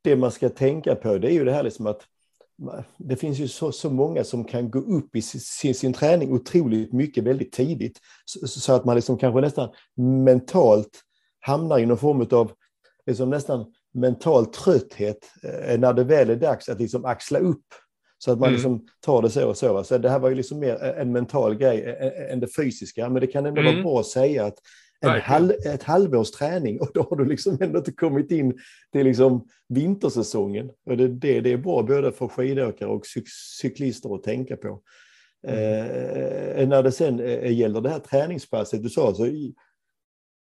[0.02, 2.02] det man ska tänka på det är ju det här liksom att
[2.98, 6.94] det finns ju så, så många som kan gå upp i sin, sin träning otroligt
[6.94, 8.00] mycket väldigt tidigt.
[8.26, 9.70] Så, så att man liksom kanske nästan
[10.24, 11.02] mentalt
[11.39, 12.52] hamnar i någon form av
[13.06, 17.65] liksom nästan mental trötthet eh, när det väl är dags att liksom axla upp.
[18.18, 18.54] Så att man Mm.
[18.56, 19.84] liksom tar det så och så.
[19.84, 21.98] Så det här var ju liksom mer en mental grej
[22.32, 23.10] än det fysiska.
[23.10, 23.74] Men det kan ändå Mm.
[23.74, 24.58] vara bra att säga att
[25.15, 28.58] en halv, ett halvårs träning och då har du liksom ändå inte kommit in
[28.94, 30.70] till liksom vintersäsongen.
[30.86, 33.26] Och det, det, det är bra både för skidåkare och cyk,
[33.62, 34.82] cyklister att tänka på.
[35.48, 39.54] Eh, när det sen eh, gäller det här träningspasset du sa, så i-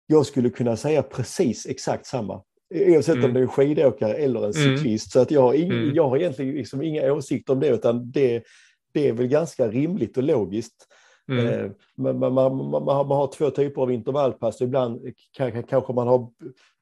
[0.08, 2.42] jag skulle kunna säga precis exakt samma.
[2.76, 3.34] Oavsett om Mm.
[3.34, 4.78] det är en skidåkare eller en Mm.
[4.78, 5.12] cyklist.
[5.12, 5.96] Så att jag, har ing, Mm.
[5.96, 8.44] jag har egentligen liksom inga åsikter om det, utan det,
[8.94, 10.88] det är väl ganska rimligt och logiskt.
[11.30, 11.48] Mm.
[11.66, 14.62] Eh, Man, man, man, man, har- man har två typer av intervallpass.
[14.62, 16.28] Ibland kan- kanske man har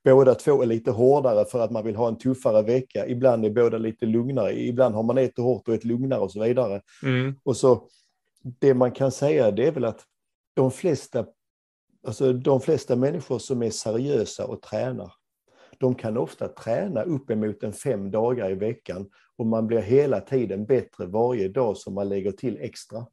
[0.04, 3.08] båda två är lite hårdare för att man vill ha en tuffare vecka.
[3.08, 4.60] Ibland är båda lite lugnare.
[4.60, 6.82] Ibland har man ett hårt och ett lugnare och så vidare.
[7.04, 7.36] Mm.
[7.44, 7.88] Och så
[8.60, 10.02] det man kan säga det är väl att
[10.54, 11.26] de flesta,
[12.08, 15.14] alltså de flesta människor som är seriösa och tränar,
[15.80, 20.66] de kan ofta träna uppemot en fem dagar i veckan och man blir hela tiden
[20.66, 23.06] bättre varje dag som man lägger till extra.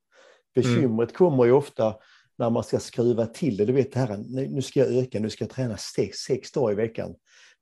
[0.55, 1.95] Bekymret kommer ju ofta
[2.38, 3.64] när man ska skruva till det.
[3.64, 4.17] Du vet det här,
[4.49, 7.14] nu ska jag öka, nu ska jag träna sex, sex dagar i veckan.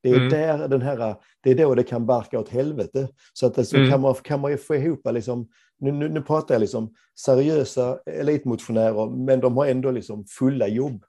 [0.02, 0.28] Det är, Mm.
[0.28, 3.09] där den här, det är då det kan barka åt helvete.
[3.33, 3.90] Så att alltså Mm.
[3.90, 7.98] kan, man, kan man ju få ihop, liksom, nu, nu, nu pratar jag liksom seriösa
[8.07, 11.05] elitmotionärer, men de har ändå liksom fulla jobb.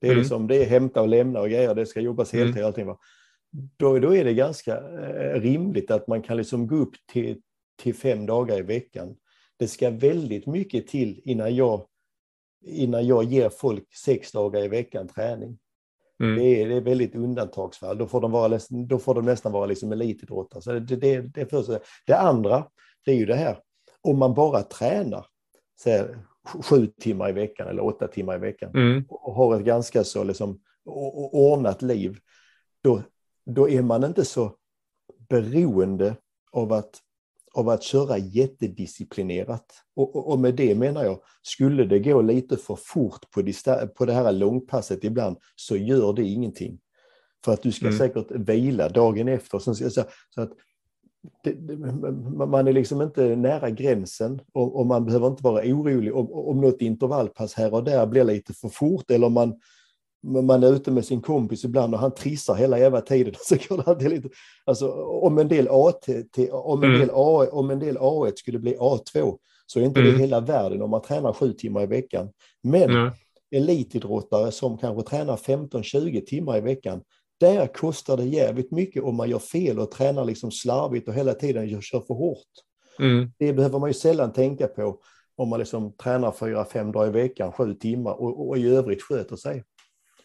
[0.00, 0.20] Det är, Mm.
[0.22, 2.46] liksom, det är hämta och lämna och grejer, det ska jobbas Mm.
[2.46, 2.86] heltid och allting.
[2.86, 2.98] Va?
[3.76, 7.40] Då, då är det ganska eh, rimligt att man kan liksom gå upp till,
[7.82, 9.16] till fem dagar i veckan.
[9.56, 11.86] Det ska väldigt mycket till innan jag,
[12.64, 15.58] innan jag ger folk sex dagar i veckan träning.
[16.20, 16.36] Mm.
[16.38, 17.98] Det, är, det är väldigt undantagsfall.
[17.98, 20.62] Då får de, vara, då får de nästan vara liksom elitidrottare.
[20.62, 21.70] Så det, det, det, är först.
[22.06, 22.66] det andra,
[23.04, 23.58] det är ju det här
[24.06, 25.26] om man bara tränar
[25.76, 26.06] så
[26.62, 29.04] sju timmar i veckan eller åtta timmar i veckan Mm.
[29.08, 30.60] och har ett ganska så liksom,
[31.32, 32.18] ordnat liv,
[32.82, 33.02] då,
[33.46, 34.56] då är man inte så
[35.28, 36.16] beroende
[36.52, 36.98] av att,
[37.56, 39.64] av att köra jättedisciplinerat.
[39.96, 43.42] Och, och, och med det menar jag, skulle det gå lite för fort på,
[43.96, 46.78] på det här långpasset ibland, så gör det ingenting.
[47.44, 47.98] För att du ska Mm.
[47.98, 49.58] säkert vila dagen efter.
[49.58, 49.90] Så, så,
[50.34, 50.52] så att
[51.44, 51.76] det, det,
[52.46, 56.60] man är liksom inte nära gränsen och, och man behöver inte vara orolig om, om
[56.60, 59.60] något intervallpass här och där blir lite för fort eller man,
[60.26, 63.34] man är ute med sin kompis ibland och han trissar hela jävla tiden.
[63.44, 64.28] Så går det alltid lite,
[64.64, 66.08] alltså, om en del AT,
[66.50, 67.00] om en Mm.
[67.00, 70.12] del A, om en del A1 skulle bli A2 så är inte Mm.
[70.12, 72.28] det hela världen om man tränar sju timmar i veckan.
[72.62, 73.12] Men Ja.
[73.50, 77.02] elitidrottare som kanske tränar 15-20 timmar i veckan,
[77.40, 81.34] där kostar det jävligt mycket om man gör fel och tränar liksom slarvigt och hela
[81.34, 82.38] tiden kör för hårt.
[82.98, 83.30] Mm.
[83.38, 84.98] Det behöver man ju sällan tänka på
[85.36, 89.02] om man liksom tränar fyra, fem dagar i veckan, sju timmar och, och i övrigt
[89.02, 89.64] sköter sig.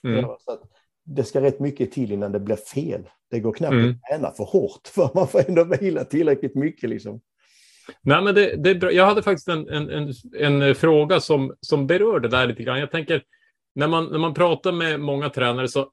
[0.07, 0.25] Mm.
[0.39, 0.61] Så att
[1.05, 3.09] det ska rätt mycket till innan det blir fel.
[3.31, 3.89] Det går knappt Mm.
[3.89, 6.89] att träna för hårt för man får ändå vila tillräckligt mycket.
[6.89, 7.21] Liksom.
[8.01, 8.91] Nej, men det, det är bra.
[8.91, 9.89] Jag hade faktiskt en, en,
[10.39, 12.79] en, en fråga som, som berör det där lite grann.
[12.79, 13.23] Jag tänker,
[13.75, 15.89] när man, när man pratar med många tränare så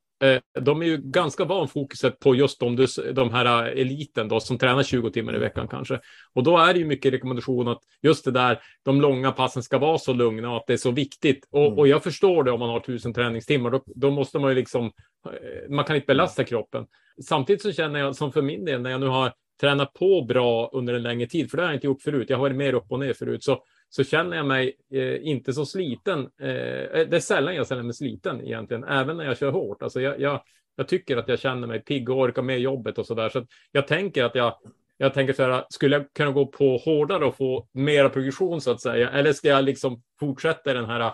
[0.60, 4.82] de är ju ganska van fokuset på just de, de här eliten då, som tränar
[4.82, 6.00] 20 timmar i veckan kanske.
[6.34, 9.78] Och då är det ju mycket rekommendation att just det där, de långa passen ska
[9.78, 11.48] vara så lugna och att det är så viktigt.
[11.50, 11.78] Och, Mm.
[11.78, 14.84] och jag förstår det om man har tusen träningstimmar, då, då måste man ju liksom,
[15.26, 16.86] eh, man kan inte belasta kroppen.
[17.28, 20.70] Samtidigt så känner jag, som för min del, när jag nu har tränat på bra
[20.72, 22.72] under en längre tid, för det har jag inte gjort förut, jag har varit mer
[22.72, 26.28] upp och ner förut, så, så känner jag mig eh, inte så sliten.
[26.40, 29.82] Eh, eh, det är sällan jag känner mig sliten egentligen, även när jag kör hårt.
[29.82, 30.42] Alltså jag, jag,
[30.76, 33.28] jag tycker att jag känner mig pigg och orkar med jobbet och så där.
[33.28, 34.54] Så att jag tänker att jag,
[34.96, 38.70] jag tänker så här, skulle jag kunna gå på hårdare och få mera progression så
[38.70, 39.10] att säga?
[39.10, 41.12] Eller ska jag liksom fortsätta den här,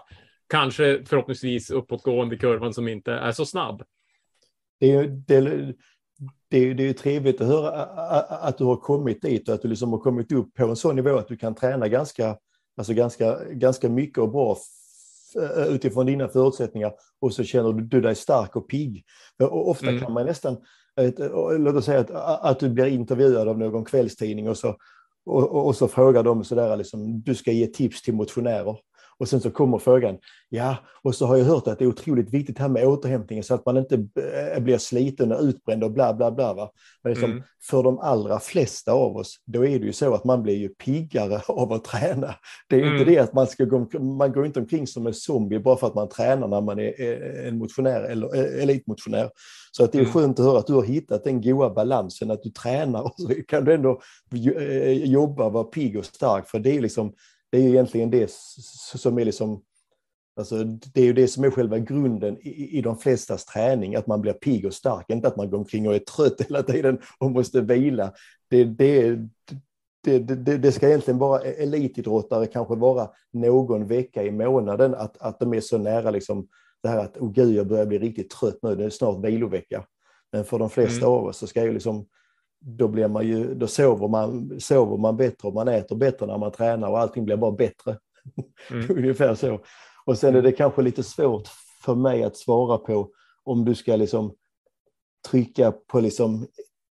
[0.48, 3.82] kanske förhoppningsvis uppåtgående kurvan som inte är så snabb?
[4.80, 5.40] Det är, ju- det,
[6.50, 7.70] det, är, det är ju trevligt att höra
[8.26, 10.96] att du har kommit dit och att du liksom har kommit upp på en sån
[10.96, 12.36] nivå att du kan träna ganska,
[12.76, 18.14] alltså ganska, ganska mycket och bra f- utifrån dina förutsättningar och så känner du, dig
[18.14, 19.04] stark och pigg.
[19.42, 20.00] Och ofta Mm.
[20.00, 20.56] kan man nästan,
[21.00, 21.18] ett,
[21.58, 22.10] låt oss säga att,
[22.44, 24.76] att du blir intervjuad av någon kvällstidning och så,
[25.26, 28.76] och, och så frågar de sådär liksom, du ska ge tips till motionärer.
[29.18, 32.30] Och sen så kommer frågan, ja, och så har jag hört att det är otroligt
[32.30, 36.14] viktigt här med återhämtningen så att man inte eh, blir sliten och utbränd och bla
[36.14, 36.54] bla bla.
[36.54, 36.70] Va?
[37.02, 37.42] Men liksom, Mm.
[37.70, 40.68] För de allra flesta av oss, då är det ju så att man blir ju
[40.68, 42.34] piggare av att träna.
[42.68, 43.14] Det är ju inte Mm.
[43.14, 45.94] det att man ska gå, man går inte omkring som en zombie bara för att
[45.94, 49.30] man tränar när man är eh, en motionär eller eh, elitmotionär.
[49.72, 50.12] Så att det är Mm.
[50.12, 53.28] skönt att höra att du har hittat den goda balansen, att du tränar och så
[53.48, 54.00] kan du ändå
[54.30, 54.60] jo-
[55.04, 56.48] jobba, vara pigg och stark.
[56.48, 57.12] För det är liksom
[57.54, 58.30] det är ju egentligen det
[58.96, 59.62] som är liksom
[60.36, 64.06] Alltså, det är ju det som är själva grunden i, i de flestas träning, att
[64.06, 66.98] man blir pigg och stark, inte att man går omkring och är trött hela tiden
[67.18, 68.12] och måste vila.
[68.48, 69.18] Det, det,
[70.04, 75.40] det, det, det ska egentligen vara elitidrottare kanske vara någon vecka i månaden, att, att
[75.40, 76.48] de är så nära liksom
[76.82, 79.84] det här att, oh gud, jag börjar bli riktigt trött nu, det är snart vilovecka.
[80.32, 81.18] Men för de flesta Mm.
[81.18, 82.06] av oss så ska ju liksom
[82.66, 86.38] då, blir man ju, då sover, man, sover man bättre och man äter bättre när
[86.38, 87.98] man tränar och allting blir bara bättre.
[88.70, 88.86] Mm.
[88.98, 89.60] Ungefär så.
[90.04, 91.48] Och sen är det kanske lite svårt
[91.84, 93.10] för mig att svara på
[93.44, 94.34] om du ska liksom
[95.30, 96.46] trycka på liksom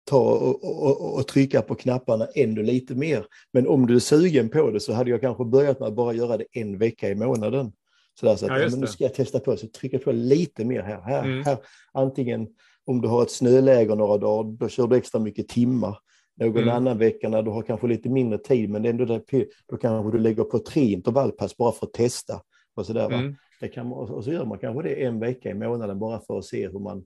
[0.05, 3.27] ta och, och, och trycka på knapparna ännu lite mer.
[3.53, 6.13] Men om du är sugen på det så hade jag kanske börjat med att bara
[6.13, 7.73] göra det en vecka i månaden.
[8.21, 10.65] Så, där, så att Ja, men nu ska jag testa på, så trycka på lite
[10.65, 11.01] mer här.
[11.01, 11.45] här, Mm.
[11.45, 11.59] här.
[11.93, 12.49] Antingen
[12.89, 15.99] om du har ett snöläger några dagar, då kör du extra mycket timmar.
[16.37, 16.69] Någon Mm.
[16.69, 19.23] annan vecka när du har kanske lite mindre tid, men ändå där,
[19.67, 22.41] då kanske du lägger på tre intervallpass bara för att testa.
[22.75, 23.07] Och så, där?
[23.11, 23.35] Mm.
[23.61, 26.45] Det kan, och så gör man kanske det en vecka i månaden bara för att
[26.45, 27.05] se hur man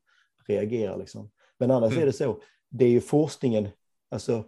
[0.49, 0.99] reagerar.
[0.99, 1.31] Liksom.
[1.59, 2.03] Men annars Mm.
[2.03, 2.40] är det så,
[2.71, 3.68] det är ju forskningen,
[4.11, 4.45] alltså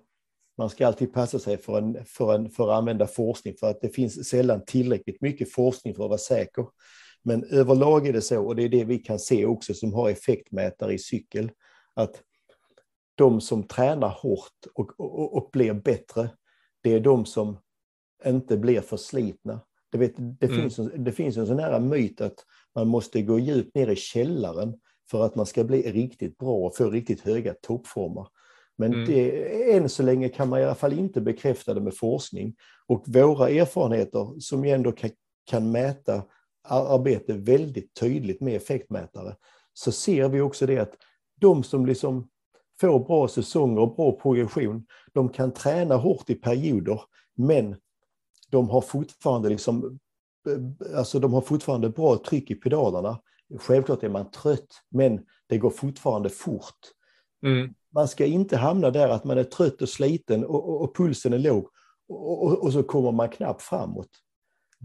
[0.58, 3.80] man ska alltid passa sig för, en, för, en, för att använda forskning för att
[3.80, 6.66] det finns sällan tillräckligt mycket forskning för att vara säker.
[7.24, 10.10] Men överlag är det så, och det är det vi kan se också som har
[10.10, 11.50] effektmätare i cykel,
[11.94, 12.22] att
[13.14, 16.30] de som tränar hårt och, och, och blir bättre,
[16.82, 17.56] det är de som
[18.26, 19.60] inte blir för slitna.
[19.92, 20.60] Det, vet, det, Mm.
[20.60, 23.96] finns, en- det finns en sån här myt att man måste gå djupt ner i
[23.96, 24.74] källaren
[25.10, 28.26] för att man ska bli riktigt bra och få riktigt höga toppformer.
[28.76, 29.06] Men Mm.
[29.06, 32.54] det, än så länge kan man i alla fall inte bekräfta det med forskning.
[32.86, 35.10] Och våra erfarenheter som ju ändå kan,
[35.50, 36.22] kan mäta
[36.64, 39.36] arbete väldigt tydligt med effektmätare,
[39.72, 40.94] så ser vi också det att
[41.40, 42.28] de som liksom
[42.80, 47.00] får bra säsonger och bra progression, de kan träna hårt i perioder,
[47.36, 47.76] men
[48.50, 49.98] de har fortfarande liksom,
[50.96, 53.20] alltså de har fortfarande bra tryck i pedalerna.
[53.58, 56.78] Självklart är man trött, men det går fortfarande fort.
[57.46, 57.74] Mm.
[57.94, 61.32] Man ska inte hamna där att man är trött och sliten och, och, och pulsen
[61.32, 61.68] är låg
[62.08, 64.08] och, och, och, så kommer man knappt framåt.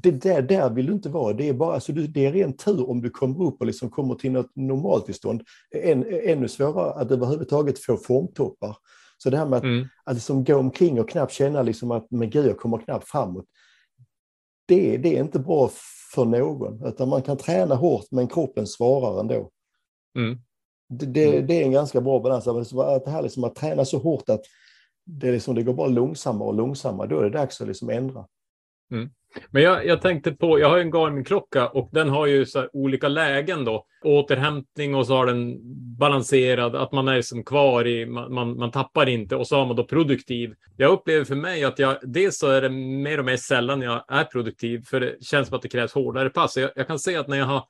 [0.02, 1.34] Det där, där vill du inte vara.
[1.34, 4.16] Det är, bara, alltså, det är ren tur om du kommer upp och liksom kommer
[4.16, 5.44] till något normaltillstånd.
[5.76, 8.78] Än, ännu svårare att överhuvudtaget få formtoppar.
[9.18, 9.88] Så det här med att, Mm.
[10.04, 13.46] att liksom gå omkring och knappt känna liksom att men gud, jag kommer knappt framåt.
[14.68, 15.70] Det, det är inte bra
[16.16, 16.88] för någon.
[16.88, 19.50] Utan man kan träna hårt men kroppen svarar ändå.
[20.18, 20.40] Mm.
[20.90, 22.48] Det, det, det är en ganska bra balans.
[22.48, 24.42] Att det här liksom att träna så hårt att
[25.06, 27.08] det, liksom, det går bara långsammare och långsammare.
[27.08, 28.26] Då är det dags att liksom ändra.
[29.52, 32.60] Men jag, jag tänkte på, jag har ju en Garmin-klocka och den har ju så
[32.60, 33.86] här olika lägen då.
[34.04, 35.58] Återhämtning och så har den
[35.98, 39.66] balanserad, att man är som kvar i, man, man, man tappar inte och så har
[39.66, 40.54] man då produktiv.
[40.78, 44.04] Jag upplever för mig att jag, dels så är det mer och mer sällan jag
[44.08, 46.58] är produktiv, för det känns som att det krävs hårdare pass.
[46.58, 47.64] Jag, jag kan se att när jag har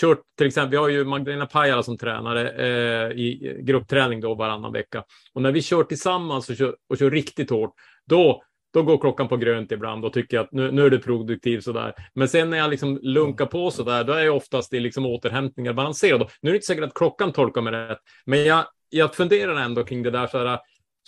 [0.00, 4.72] kört, till exempel, vi har ju Magdalena Pajala som tränare eh, i gruppträning då varannan
[4.72, 5.04] vecka.
[5.34, 7.74] Och när vi kör tillsammans och kör, och kör riktigt hårt,
[8.06, 8.42] då
[8.74, 11.94] då går klockan på grönt ibland och tycker att nu, nu är du produktiv sådär.
[12.14, 15.72] Men sen när jag liksom lunkar på sådär, då är jag oftast i liksom återhämtningar
[15.72, 16.30] balanserad.
[16.40, 19.84] Nu är det inte säkert att klockan tolkar mig rätt, men jag, jag funderar ändå
[19.84, 20.26] kring det där.
[20.26, 20.58] Så här,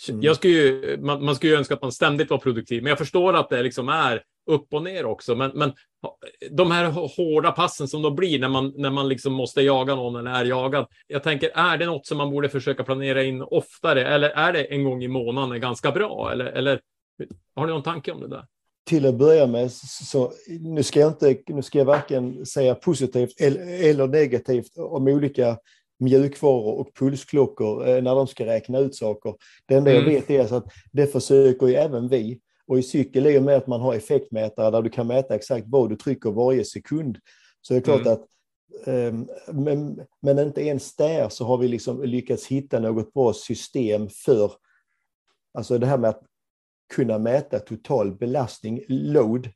[0.09, 0.21] Mm.
[0.21, 2.97] jag skulle ju, man, man skulle ju önska att man ständigt var produktiv, men jag
[2.97, 5.35] förstår att det liksom är upp och ner också.
[5.35, 5.73] Men, men
[6.51, 10.15] de här hårda passen som då blir när man, när man liksom måste jaga någon
[10.15, 10.87] eller är jagad.
[11.07, 14.07] Jag tänker, är det något som man borde försöka planera in oftare?
[14.07, 16.31] Eller är det en gång i månaden ganska bra?
[16.31, 16.79] Eller, eller
[17.55, 18.45] har ni någon tanke om det där?
[18.85, 23.41] Till att börja med, så, nu, ska jag inte, nu ska jag varken säga positivt
[23.41, 25.57] eller, negativt om olika
[25.99, 29.35] mjukvaror och pulsklockor eh, när de ska räkna ut saker.
[29.65, 30.13] Det enda jag Mm.
[30.13, 32.39] vet är så att det försöker ju även vi.
[32.67, 35.67] Och i cykel är ju med att man har effektmätare där du kan mäta exakt
[35.69, 37.17] vad du trycker varje sekund.
[37.61, 38.13] Så det är klart Mm.
[38.13, 38.27] att
[38.87, 44.09] ehm, men, men inte ens där så har vi liksom lyckats hitta något bra system
[44.09, 44.51] för
[45.53, 46.21] alltså det här med att
[46.95, 49.49] kunna mäta total belastning, load.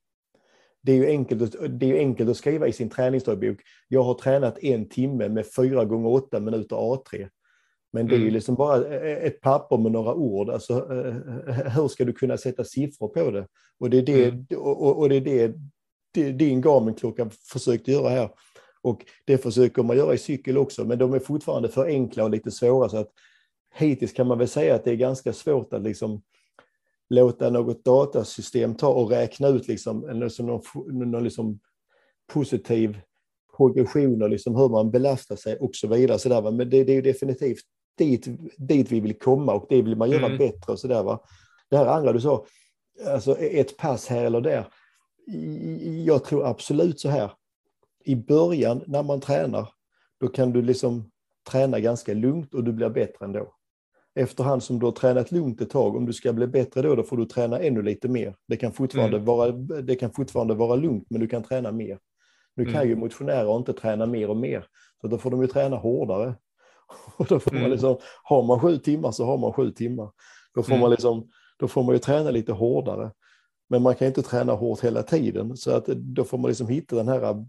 [0.84, 3.58] Det är ju enkelt, att- det är enkelt att skriva i sin träningsdagbok.
[3.88, 7.30] Jag har tränat en timme med fyra gånger åtta minuter A3.
[7.94, 8.34] Men det är ju Mm.
[8.34, 10.50] liksom bara ett papper med några ord.
[10.50, 11.14] Alltså, eh,
[11.76, 13.48] hur ska du kunna sätta siffror på det?
[13.80, 14.46] Och det är det, Mm.
[14.56, 15.54] och, och- och det, är det,
[16.14, 18.30] det din Garmin-klocka försökte göra här.
[18.82, 22.30] Och det försöker man göra i cykel också, men de är fortfarande för enkla och
[22.30, 22.90] lite svåra.
[22.90, 23.10] Så att
[23.76, 26.22] hittills kan man väl säga att det är ganska svårt att liksom
[27.12, 30.62] låta något datasystem ta och räkna ut liksom, liksom någon,
[31.12, 31.60] någon liksom
[32.34, 33.00] positiv
[33.58, 36.20] progression och liksom hur man belastar sig och så vidare.
[36.20, 36.52] Så där, va.
[36.52, 37.64] Men det, det är ju definitivt
[37.98, 40.38] dit, dit vi vill komma och det vill man göra Mm.
[40.38, 40.74] bättre.
[40.74, 41.24] Och så där, va.
[41.70, 42.46] Det här andra du sa,
[43.08, 44.68] alltså ett pass här eller där.
[46.06, 47.32] Jag tror absolut så här.
[48.04, 49.70] I början när man tränar,
[50.20, 51.12] då kan du liksom
[51.50, 53.54] träna ganska lugnt och du blir bättre ändå.
[54.16, 57.04] Efterhand som du har tränat lugnt ett tag, om du ska bli bättre då, då
[57.04, 58.36] får du träna ännu lite mer.
[58.48, 59.26] Det kan fortfarande, Mm.
[59.26, 62.00] vara, det kan fortfarande vara lugnt, men du kan träna mer.
[62.56, 62.88] Nu kan Mm.
[62.90, 64.66] ju motionärer inte träna mer och mer,
[65.02, 66.36] så då får de ju träna hårdare.
[67.18, 67.72] Och då får man Mm.
[67.72, 70.12] liksom, har man sju timmar så har man sju timmar.
[70.56, 70.82] Då får, Mm.
[70.82, 73.12] man liksom, då får man ju träna lite hårdare.
[73.70, 76.96] Men man kan inte träna hårt hela tiden, så att då får man liksom hitta
[76.96, 77.46] den här,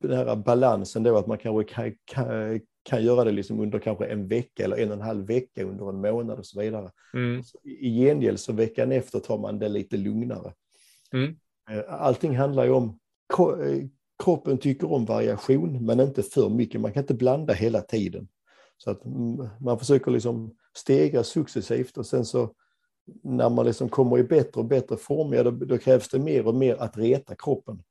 [0.00, 4.06] den här balansen då, att man kanske kan, kan, kan göra det liksom under kanske
[4.06, 6.90] en vecka eller en och en halv vecka under en månad och så vidare.
[7.14, 7.42] Mm.
[7.62, 10.52] I gengäld så veckan efter tar man det lite lugnare.
[11.12, 11.36] Mm.
[11.70, 12.98] Eh, Allting handlar ju om,
[13.38, 13.86] eh,
[14.24, 16.80] kroppen tycker om variation men inte för mycket.
[16.80, 18.28] Man kan inte blanda hela tiden.
[18.76, 19.02] Så att
[19.60, 22.54] man försöker liksom stegra successivt och sen så
[23.22, 26.46] när man liksom kommer i bättre och bättre form, ja, då, då krävs det mer
[26.46, 27.82] och mer att reta kroppen.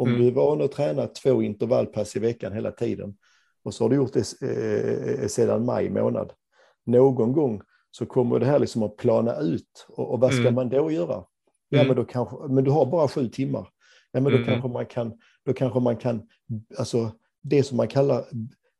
[0.00, 0.20] Om Mm.
[0.20, 3.16] du är van att träna två intervallpass i veckan hela tiden
[3.64, 6.32] och så har du gjort det eh, sedan maj månad.
[6.86, 10.54] Någon gång så kommer det här liksom att plana ut och, och vad ska Mm.
[10.54, 11.24] man då göra?
[11.68, 11.86] Ja, Mm.
[11.86, 13.68] men, då kanske, men du har bara sju timmar.
[14.12, 15.12] Ja, men då kanske man kan,
[15.44, 16.22] då kanske man kan,
[16.78, 18.24] alltså det som man kallar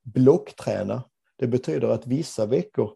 [0.04, 1.02] blockträna.
[1.38, 2.90] Det betyder att vissa veckor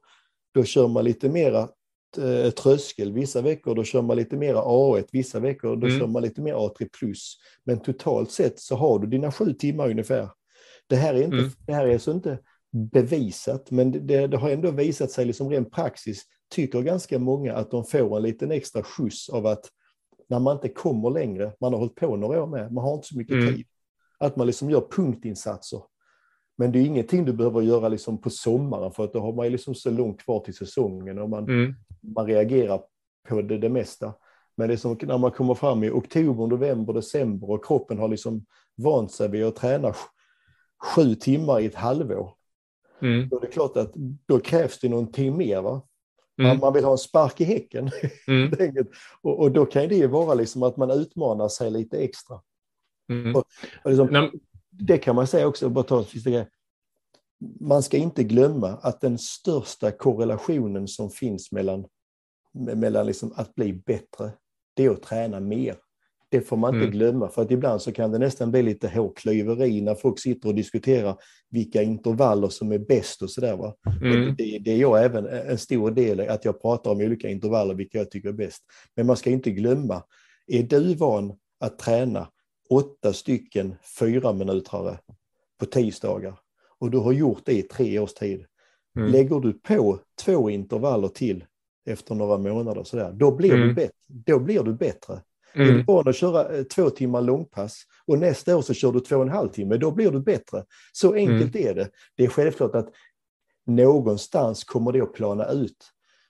[0.54, 1.68] då kör man lite mera
[2.18, 5.98] eh, tröskel, vissa veckor då kör man lite mera A1, vissa veckor då Mm.
[6.00, 6.88] kör man lite mer A3+.
[7.64, 10.28] Men totalt sett så har du dina sju timmar ungefär.
[10.86, 11.50] Det här är, inte, Mm.
[11.66, 12.38] det här är alltså inte
[12.92, 17.70] bevisat, men det, det har ändå visat sig liksom ren praxis, tycker ganska många att
[17.70, 19.70] de får en liten extra skjuts av att
[20.28, 23.06] när man inte kommer längre, man har hållit på några år med, man har inte
[23.08, 23.54] så mycket Mm.
[23.54, 23.66] tid,
[24.18, 25.80] att man liksom gör punktinsatser.
[26.56, 29.48] Men det är ingenting du behöver göra liksom på sommaren för att då har man
[29.48, 31.74] liksom så långt kvar till säsongen och man, Mm.
[32.00, 32.80] man reagerar
[33.28, 34.12] på det, det mesta.
[34.56, 38.08] Men det är som när man kommer fram i oktober, november, december och kroppen har
[38.08, 38.44] liksom
[38.76, 39.96] vant sig vid att träna sj-
[40.96, 42.30] sju timmar i ett halvår.
[43.02, 43.28] Mm.
[43.28, 43.92] Då är det klart att
[44.26, 45.62] då krävs det någonting mer.
[45.62, 45.82] Va?
[46.38, 46.60] Man, Mm.
[46.60, 47.90] man vill ha en spark i häcken.
[48.28, 48.52] Mm.
[49.22, 52.40] och, och då kan det ju vara liksom att man utmanar sig lite extra.
[53.08, 53.36] Mm.
[53.36, 53.44] Och
[53.84, 54.30] liksom, Nej,
[54.78, 56.48] det kan man säga också, bara ta en sista grej.
[57.60, 61.84] Man ska inte glömma att den största korrelationen som finns mellan,
[62.54, 64.32] mellan liksom att bli bättre,
[64.74, 65.76] det är att träna mer.
[66.28, 66.98] Det får man inte Mm.
[66.98, 70.54] glömma, för att ibland så kan det nästan bli lite hårklyveri när folk sitter och
[70.54, 71.16] diskuterar
[71.50, 73.72] vilka intervaller som är bäst och sådär.
[74.02, 74.34] Mm.
[74.38, 77.74] Det, det är jag även en stor del i, att jag pratar om olika intervaller,
[77.74, 78.62] vilka jag tycker är bäst.
[78.96, 80.02] Men man ska inte glömma,
[80.46, 82.28] är du van att träna
[82.70, 84.98] åtta stycken fyra minuter
[85.60, 86.38] på tisdagar
[86.78, 88.44] och du har gjort det i tre års tid.
[88.96, 89.10] Mm.
[89.12, 91.44] Lägger du på två intervaller till
[91.86, 93.74] efter några månader så där, då blir, du, Mm.
[93.74, 95.14] bättre, då blir du bättre.
[95.54, 95.84] Är du Mm.
[95.86, 99.22] van att köra eh, två timmar långpass och nästa år så kör du två och
[99.22, 100.64] en halv timme, då blir du bättre.
[100.92, 101.88] Så enkelt är det.
[102.16, 102.88] Det är självklart att
[103.66, 105.76] någonstans kommer det att plana ut.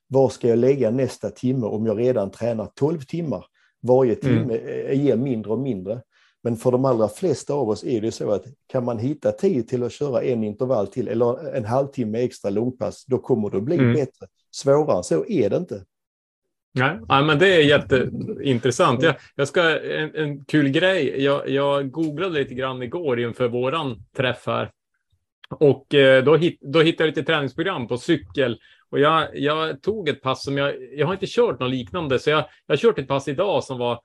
[0.07, 3.47] Var ska jag lägga nästa timme om jag redan tränar 12 timmar?
[3.83, 4.21] Varje Mm.
[4.21, 6.03] timme eh, ger mindre och mindre.
[6.45, 9.69] Men för de allra flesta av oss är det så att kan man hitta tid
[9.69, 13.63] till att köra en intervall till eller en halvtimme extra långpass, då kommer det att
[13.63, 13.93] bli Mm.
[13.93, 14.27] bättre.
[14.51, 15.85] Svårare än så är det inte.
[16.73, 19.03] Nej, ja, men det är jätteintressant.
[19.03, 21.23] Jag, jag ska, en, en kul grej.
[21.23, 24.71] Jag, jag googlade lite grann igår inför våran träff här.
[25.51, 28.61] Och eh, då, hit, då hittade jag lite träningsprogram på cykel.
[28.91, 32.31] Och jag, jag tog ett pass som jag, jag har inte kört något liknande, så
[32.31, 34.01] jag, jag har kört ett pass idag som var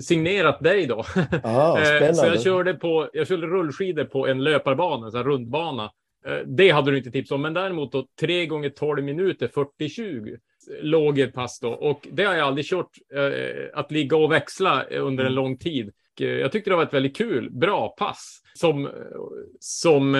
[0.00, 1.04] signerat dig då.
[1.42, 2.12] Ah, Eh.
[2.12, 5.90] Så jag körde, på, jag körde rullskidor på en löparbana, en rundbana.
[6.26, 10.36] Eh, Det hade du inte tips om, men däremot då 3 gånger 12 minuter, 40-20
[10.82, 11.68] låg ett pass då.
[11.70, 15.90] Och det har jag aldrig kört, eh, att ligga och växla under en lång tid.
[16.18, 18.88] Jag tyckte det var ett väldigt kul, bra pass som,
[19.60, 20.12] som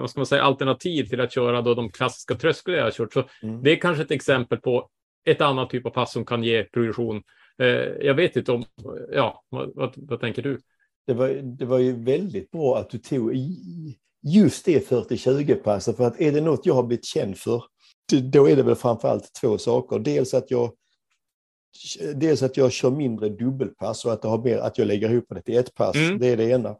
[0.00, 3.12] vad ska man säga, alternativ till att köra då de klassiska trösklar jag har kört.
[3.12, 3.62] Så Mm.
[3.62, 4.88] det är kanske ett exempel på
[5.26, 7.22] ett annat typ av pass som kan ge progression.
[7.58, 8.64] Eh, Jag vet inte om,
[9.12, 10.60] ja, vad, vad, vad tänker du?
[11.06, 13.34] Det var, det var ju väldigt bra att du tog
[14.22, 17.62] just det 40-20-passet, för att är det något jag har blivit känd för,
[18.22, 19.98] då är det väl framförallt två saker.
[19.98, 20.70] Dels att jag,
[22.14, 25.26] dels att jag kör mindre dubbelpass och att, det har mer, att jag lägger ihop
[25.28, 25.96] det till ett pass.
[25.96, 26.18] Mm.
[26.18, 26.76] Det är det ena.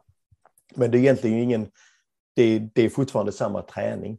[0.75, 1.67] Men det är egentligen ingen,
[2.35, 4.17] det, det är fortfarande samma träning.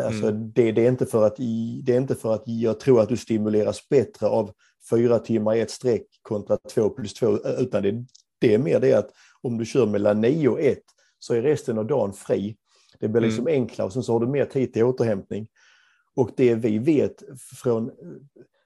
[0.00, 1.36] Alltså, det, det, är inte för att,
[1.82, 4.52] det är inte för att jag tror att du stimuleras bättre av
[4.90, 8.04] fyra timmar i ett streck kontra två plus två, utan det,
[8.38, 9.10] det är mer det att
[9.42, 10.84] om du kör mellan nio och ett
[11.18, 12.56] så är resten av dagen fri.
[13.00, 15.48] Det blir liksom enklare och sen så har du mer tid till återhämtning.
[16.16, 17.22] Och det vi vet
[17.62, 17.90] från,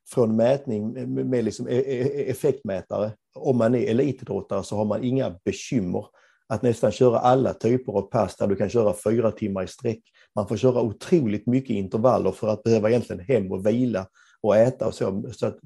[0.09, 5.05] från mätning med, med liksom e- e- effektmätare, om man är elitidrottare så har man
[5.05, 6.07] inga bekymmer
[6.49, 10.01] att nästan köra alla typer av pass där du kan köra fyra timmar i sträck.
[10.35, 14.07] Man får köra otroligt mycket intervaller för att behöva egentligen hem och vila
[14.41, 15.31] och äta och så.
[15.33, 15.59] så att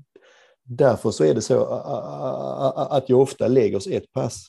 [0.71, 1.65] därför så är det så
[2.91, 4.47] att jag ofta lägger oss ett pass.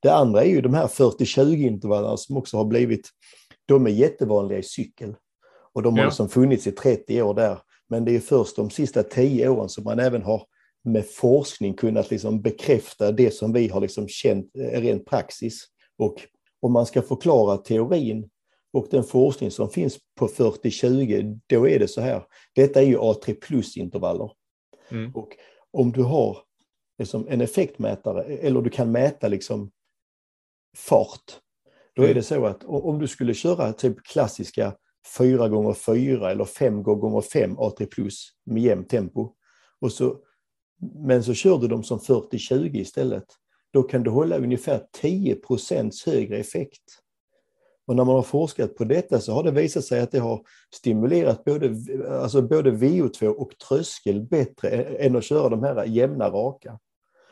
[0.00, 3.08] Det andra är ju de här 40-20 intervallerna som också har blivit,
[3.66, 5.14] de är jättevanliga i cykel.
[5.74, 6.06] Och de har Ja.
[6.06, 7.58] liksom funnits i 30 år där.
[7.88, 10.42] Men det är först de sista 10 åren som man även har
[10.84, 15.66] med forskning kunnat liksom bekräfta det som vi har liksom känt är rent praxis.
[15.98, 16.16] Och
[16.62, 18.28] om man ska förklara teorin
[18.72, 22.22] och den forskning som finns på 40-20, då är det så här.
[22.54, 24.30] Detta är ju A3 plus-intervaller.
[24.92, 25.14] Mm.
[25.14, 25.28] Och
[25.70, 26.38] om du har
[26.98, 29.70] liksom en effektmätare, eller du kan mäta liksom
[30.76, 31.38] fart,
[31.94, 32.16] då är Mm.
[32.16, 34.74] det så att om du skulle köra typ klassiska
[35.18, 39.32] 4 gånger 4 eller 5 gånger 5 A3 plus med jämnt tempo,
[39.80, 40.18] och så,
[41.06, 43.24] men så kör du dem som 40-20 istället,
[43.72, 46.82] då kan du hålla ungefär 10% högre effekt.
[47.86, 50.40] Och när man har forskat på detta så har det visat sig att det har
[50.74, 51.76] stimulerat både,
[52.10, 56.78] alltså både VO2 och tröskel bättre än att köra de här jämna raka.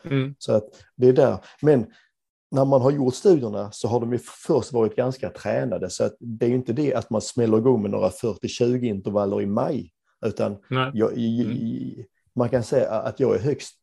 [0.05, 0.35] Mm.
[0.37, 1.37] Så att det är där.
[1.61, 1.85] Men
[2.51, 5.89] när man har gjort studierna så har de ju först varit ganska tränade.
[5.89, 9.41] Så att det är ju inte det att man smäller igång med några 40-20 intervaller
[9.41, 9.91] i maj.
[10.25, 10.57] Utan
[10.93, 12.05] jag, Mm.
[12.35, 13.80] man kan säga att jag är högst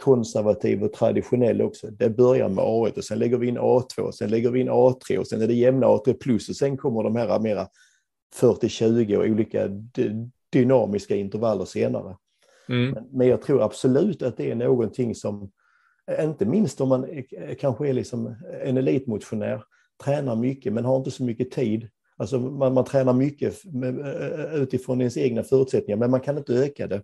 [0.00, 1.86] konservativ och traditionell också.
[1.90, 4.70] Det börjar med A1 och sen lägger vi in A2, och sen lägger vi in
[4.70, 7.66] A3 och sen är det jämna A3 plus och sen kommer de här mera
[8.40, 9.68] 40-20 och olika
[10.52, 12.16] dynamiska intervaller senare.
[12.68, 13.04] Mm.
[13.10, 15.50] Men, jag tror absolut att det är någonting som,
[16.20, 17.24] inte minst om man
[17.60, 19.62] kanske är liksom en elitmotionär,
[20.04, 21.88] tränar mycket men har inte så mycket tid.
[22.16, 23.94] Alltså man, man tränar mycket med,
[24.54, 27.02] utifrån ens egna förutsättningar men man kan inte öka det.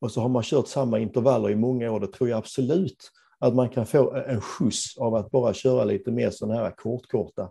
[0.00, 3.54] Och så har man kört samma intervaller i många år, då tror jag absolut att
[3.54, 7.50] man kan få en skjuts av att bara köra lite mer sådana här kortkorta.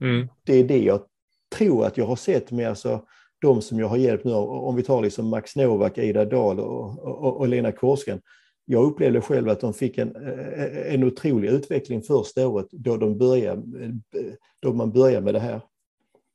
[0.00, 0.28] Mm.
[0.44, 1.00] Det är det jag
[1.56, 3.02] tror att jag har sett med alltså,
[3.40, 6.98] de som jag har hjälpt nu, om vi tar liksom Max Novak, Ida Dahl och,
[6.98, 8.20] och, och Lena Korsgren.
[8.64, 10.16] Jag upplevde själv att de fick en,
[10.86, 13.62] en otrolig utveckling första året då, de började,
[14.60, 15.60] då man började med det här.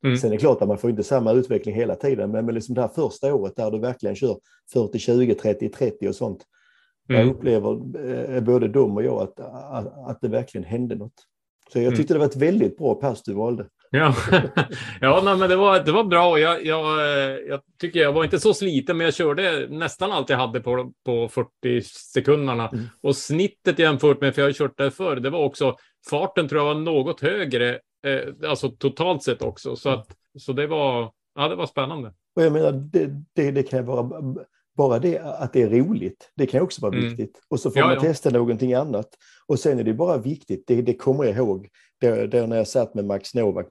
[0.04, 0.18] Mm.
[0.18, 2.76] Sen är det klart att man får inte samma utveckling hela tiden, men med liksom
[2.76, 4.38] det här första året där du verkligen kör
[4.76, 6.43] 40-20, 30-30 och sånt.
[7.10, 7.22] Mm.
[7.22, 7.72] Jag upplever
[8.36, 11.14] eh, både de och jag att, att, att det verkligen hände något.
[11.74, 11.97] Så jag Mm.
[11.97, 13.66] tyckte det var ett väldigt bra pass du valde.
[13.91, 14.16] Ja,
[15.01, 16.39] ja nej, men det var, det var bra.
[16.39, 16.99] Jag, jag,
[17.47, 20.91] jag tycker jag var inte så sliten, men jag körde nästan allt jag hade på,
[21.06, 21.82] på 40
[22.14, 22.70] sekunderna.
[22.70, 22.86] Mm.
[23.01, 25.76] Och snittet jämfört med, för jag har kört där förr, det var också,
[26.10, 29.76] farten tror jag var något högre, eh, alltså totalt sett också.
[29.76, 30.08] Så, att,
[30.39, 32.14] så det, var, ja, det var spännande.
[32.36, 34.10] Och jag menar, det, det, det kan vara
[34.78, 36.32] bara det att det är roligt.
[36.36, 37.08] Det kan också vara Mm.
[37.08, 37.41] viktigt.
[37.49, 38.01] Och så får Ja, man ja.
[38.01, 39.10] testa någonting annat.
[39.47, 41.70] Och sen är det bara viktigt, det, det kommer jag ihåg,
[42.01, 43.68] då, då när jag satt med Max Novak,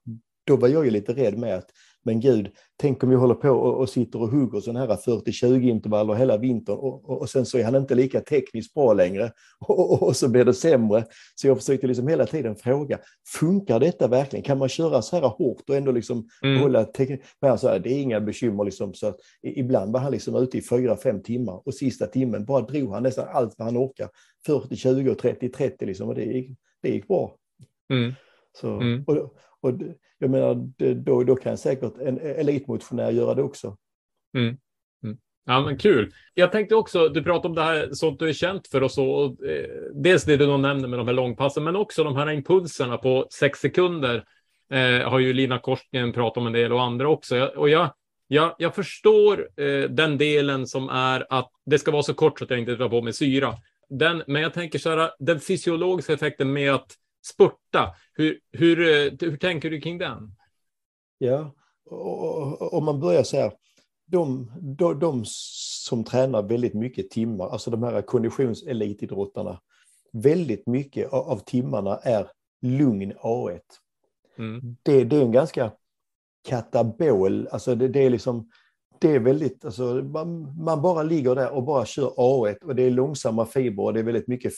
[0.47, 1.71] då var jag ju lite rädd med att,
[2.05, 5.69] men gud, tänk om vi håller på och, och sitter och hugger sådana här 40-20
[5.69, 9.33] intervaller hela vintern och, och, och sen så är han inte lika tekniskt bra längre
[9.67, 11.05] och, och, så blir det sämre.
[11.35, 12.99] Så jag försökte liksom hela tiden fråga,
[13.41, 14.43] funkar detta verkligen?
[14.43, 16.61] Kan man köra så här hårt och ändå liksom Mm.
[16.61, 17.21] hålla teknik?
[17.41, 18.95] Men han sa, det är inga bekymmer liksom.
[18.95, 22.61] Så att ibland var han liksom ute i fyra, fem timmar och sista timmen bara
[22.61, 24.09] drog han nästan allt vad han orkar.
[24.47, 27.37] 40, 20 och 30, 30 liksom och det gick, det gick bra.
[27.93, 28.13] Mm.
[28.61, 29.05] Så, Mm.
[29.07, 29.73] och, och
[30.19, 30.55] jag menar,
[30.95, 33.77] då, då kan säkert en elitmotionär göra det också.
[34.37, 34.57] Mm.
[35.05, 35.19] Mm.
[35.45, 36.13] Ja, men kul.
[36.35, 39.11] Jag tänkte också, du pratade om det här sånt du är känt för och så.
[39.11, 42.99] Och, eh, dels det du nämner med de här långpassen, men också de här impulserna
[42.99, 44.25] på sex sekunder.
[44.71, 47.37] Eh, har ju Lina Korsgren pratat om en del och andra också.
[47.37, 47.95] Jag, och jag,
[48.29, 52.45] jag, jag förstår eh, den delen som är att det ska vara så kort så
[52.45, 53.55] att jag inte drar på mig syra.
[53.89, 57.95] Den, men jag tänker så här, den fysiologiska effekten med att spurta.
[58.15, 60.35] Hur, hur, eh, hur tänker du kring den?
[61.19, 61.55] Ja,
[62.61, 63.53] om man börjar så här,
[64.07, 69.61] de, de, de som tränar väldigt mycket timmar, alltså de här konditionselitidrottarna,
[70.13, 72.31] väldigt mycket av, timmarna är
[72.63, 73.61] lugn A1.
[74.39, 74.77] Mm.
[74.83, 75.73] Det, det är en ganska
[76.49, 78.51] katabol, alltså det, det är liksom,
[78.99, 82.83] det är väldigt, alltså man, man bara ligger där och bara kör A1 och det
[82.83, 84.55] är långsamma fibrer och det är väldigt mycket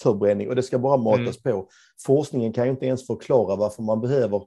[0.00, 1.68] fettförbränning och det ska bara matas på.
[2.06, 4.42] Forskningen kan ju inte ens förklara varför man behöver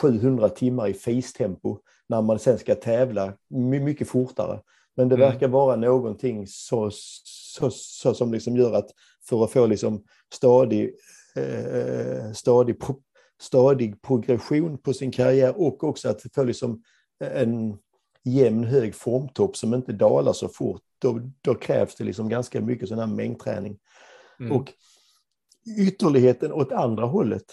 [0.00, 1.78] 700 timmar i FIS-tempo
[2.08, 4.60] när man sen ska tävla my- mycket fortare.
[4.96, 5.28] Men det Mm.
[5.30, 6.90] verkar vara någonting så,
[7.24, 8.90] så, så som liksom gör att
[9.28, 10.94] för att få liksom stadig,
[11.36, 12.94] eh, stadig, pro,
[13.40, 16.82] stadig progression på sin karriär och också att få liksom
[17.24, 17.78] en
[18.24, 22.88] jämn hög formtopp som inte dalar så fort, då, då krävs det liksom ganska mycket
[22.88, 23.78] sån här mängdträning.
[24.40, 24.52] Mm.
[24.52, 24.72] Och
[25.78, 27.44] ytterligheten åt andra hållet,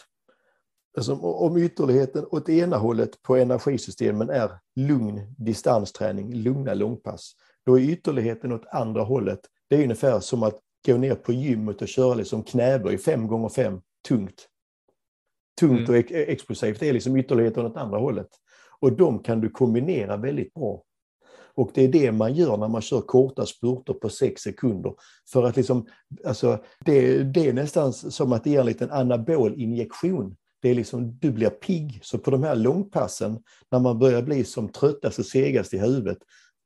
[0.97, 7.33] alltså om ytterligheten åt ena hållet på energisystemen är lugn distansträning, lugna långpass,
[7.65, 11.81] då är ytterligheten åt andra hållet, det är ungefär som att gå ner på gymmet
[11.81, 14.47] och köra liksom knäböj fem gånger fem tungt.
[15.59, 15.89] Tungt Mm.
[15.89, 18.27] och ex- explosivt, det är liksom ytterligheten åt andra hållet.
[18.79, 20.83] Och de kan du kombinera väldigt bra.
[21.57, 24.93] Och det är det man gör när man kör korta spurter på sex sekunder.
[25.31, 25.87] För att liksom,
[26.25, 30.35] alltså, det, det är nästan som att det är en liten anabol injektion.
[30.61, 31.99] Det är liksom, du blir pigg.
[32.03, 33.39] Så på de här långpassen,
[33.71, 36.17] när man börjar bli som tröttast och segast i huvudet,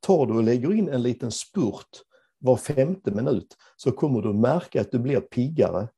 [0.06, 2.02] tar du och lägger in en liten spurt
[2.38, 5.88] var femte minut, så kommer du märka att du blir piggare.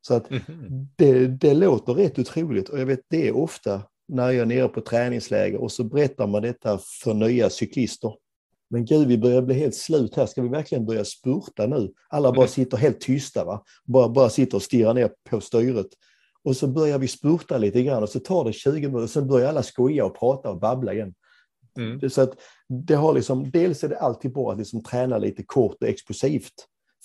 [0.00, 0.88] Så att Mhm.
[0.96, 4.68] det, det låter rätt otroligt och jag vet det är ofta när jag är nere
[4.68, 8.14] på träningsläger och så berättar man detta för nya cyklister.
[8.70, 10.26] Men gud, vi börjar bli helt slut här.
[10.26, 11.92] Ska vi verkligen börja spurta nu?
[12.08, 12.48] Alla bara Mm.
[12.48, 13.62] sitter helt tysta, va?
[13.84, 15.86] Bara, bara sitter och stirrar ner på styret.
[16.44, 19.28] Och så börjar vi spurta lite grann och så tar det 20 minuter och sen
[19.28, 21.14] börjar alla skoja och prata och babbla igen.
[21.78, 22.10] Mm.
[22.10, 22.32] Så att
[22.68, 26.52] det har liksom, dels är det alltid bra att liksom träna lite kort och explosivt.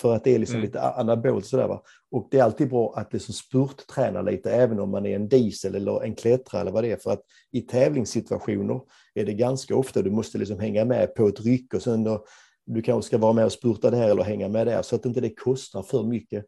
[0.02, 0.66] För att det är liksom Mm.
[0.66, 1.68] lite anabolt sådär.
[1.68, 1.82] Va?
[2.12, 5.76] Och det är alltid bra att liksom spurtträna lite även om man är en diesel
[5.76, 6.98] eller en klättrare eller vad det är.
[6.98, 7.22] För att
[7.52, 8.82] i tävlingssituationer
[9.14, 12.26] är det ganska ofta du måste liksom hänga med på ett ryck och sen då,
[12.66, 15.22] du kanske ska vara med och spurta där eller hänga med där så att inte
[15.22, 16.46] det kostar för mycket.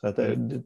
[0.00, 0.48] Så att det, Mm.
[0.48, 0.62] det,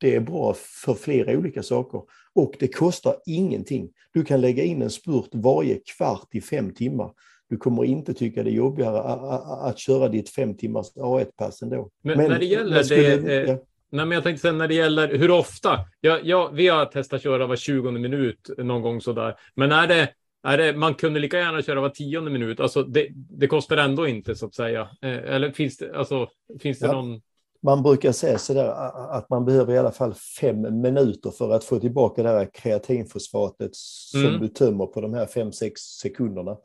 [0.00, 0.54] det är bra
[0.84, 2.02] för flera olika saker.
[2.34, 3.90] Och det kostar ingenting.
[4.12, 7.12] Du kan lägga in en spurt varje kvart i fem timmar.
[7.48, 11.90] Du kommer inte tycka det är jobbigare att, köra ditt fem timmars A1-pass ändå.
[12.02, 13.58] Men, när det gäller skulle- det, eh, ja.
[13.90, 15.78] Nej, men jag tänkte sen när det gäller hur ofta.
[16.00, 19.34] Ja, ja, vi har testat köra var 20 minut någon gång sådär.
[19.54, 20.08] Men är det,
[20.56, 22.60] det, man kunde lika gärna köra var tionde minut.
[22.60, 24.80] Alltså det, det kostar ändå inte så att säga.
[25.02, 26.28] Eh, eller finns det, alltså,
[26.60, 26.92] finns det Ja.
[26.92, 27.20] någon?
[27.62, 28.68] Man brukar säga sådär
[29.10, 33.70] att man behöver i alla fall fem minuter för att få tillbaka det här kreatinfosfatet
[33.74, 34.40] som Mm.
[34.40, 36.56] du tömmer på de här fem sex sekunderna.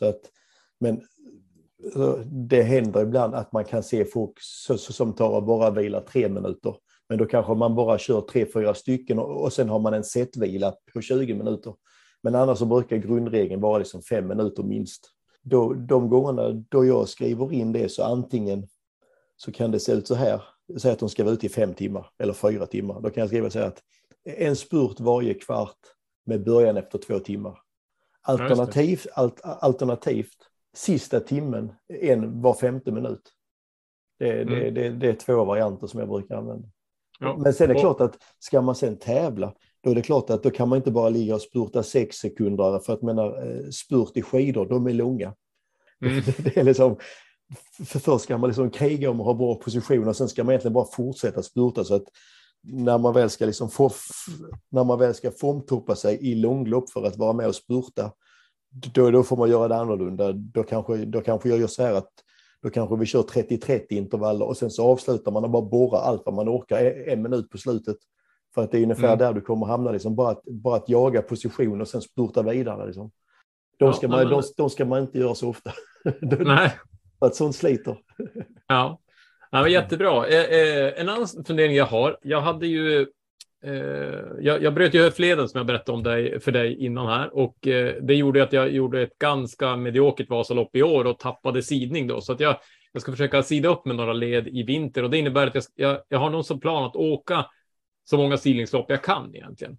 [0.00, 0.20] Så att,
[0.78, 1.00] men
[1.92, 4.32] så det händer ibland att man kan se folk
[4.78, 6.76] som tar och bara vilar tre minuter.
[7.08, 10.04] Men då kanske man bara kör tre, fyra stycken och, och sen har man en
[10.04, 11.74] setvila på 20 minuter.
[12.22, 15.10] Men annars så brukar grundregeln vara liksom fem minuter minst.
[15.42, 18.68] Då, de gångerna då jag skriver in det så antingen
[19.36, 20.42] så kan det se ut så här.
[20.78, 23.00] Säg att de ska vara ute i fem timmar eller fyra timmar.
[23.00, 23.82] Då kan jag skriva så här att
[24.24, 25.78] en spurt varje kvart
[26.26, 27.58] med början efter två timmar.
[28.22, 30.36] Alternativ, alt, alternativt
[30.74, 33.32] sista timmen en var femte minut.
[34.18, 34.74] Det, det, Mm.
[34.74, 36.68] det, det är två varianter som jag brukar använda.
[37.20, 37.36] Ja.
[37.38, 40.42] Men sen är det klart att ska man sen tävla, då är det klart att
[40.42, 44.16] då kan man inte bara ligga och spurta sex sekunder för att menar, eh, spurt
[44.16, 45.34] i skidor, de är långa.
[46.04, 46.22] Mm.
[46.38, 46.96] Det är liksom,
[47.86, 50.52] för först ska man liksom kriga om att ha bra position och sen ska man
[50.52, 52.04] egentligen bara fortsätta spurta så att
[52.62, 53.90] när man väl ska, liksom få,
[54.68, 58.12] när man väl ska formtoppa sig i långlopp för att vara med och spurta,
[58.94, 60.32] då, då får man göra det annorlunda.
[60.32, 62.10] Då kanske, då kanske jag gör så här att
[62.62, 66.22] då kanske vi kör 30-30 intervaller och sen så avslutar man och bara borrar allt
[66.24, 67.96] vad man orkar en, minut på slutet.
[68.54, 69.18] För att det är ungefär Mm.
[69.18, 72.86] där du kommer hamna, liksom, bara, att, bara att jaga position och sen spurta vidare.
[72.86, 73.10] Liksom.
[73.78, 75.72] De, Ja, ska nej, man, men- de, de ska man inte göra så ofta.
[76.20, 76.72] Nej.
[77.18, 77.98] För att sånt sliter.
[78.68, 78.98] Ja,
[79.50, 80.26] ja men jättebra.
[80.26, 82.18] Eh, eh, en annan fundering jag har.
[82.22, 83.06] Jag hade ju.
[83.64, 83.72] Eh,
[84.40, 87.56] jag, jag bröt ju höftleden som jag berättade om dig, för dig innan här och
[88.02, 92.20] det gjorde att jag gjorde ett ganska mediokert Vasalopp i år och tappade sidning då
[92.20, 92.56] så att jag,
[92.92, 95.64] jag ska försöka sida upp med några led i vinter och det innebär att jag,
[95.74, 97.46] jag, jag har någon som plan att åka
[98.04, 99.78] så många sidningslopp jag kan egentligen.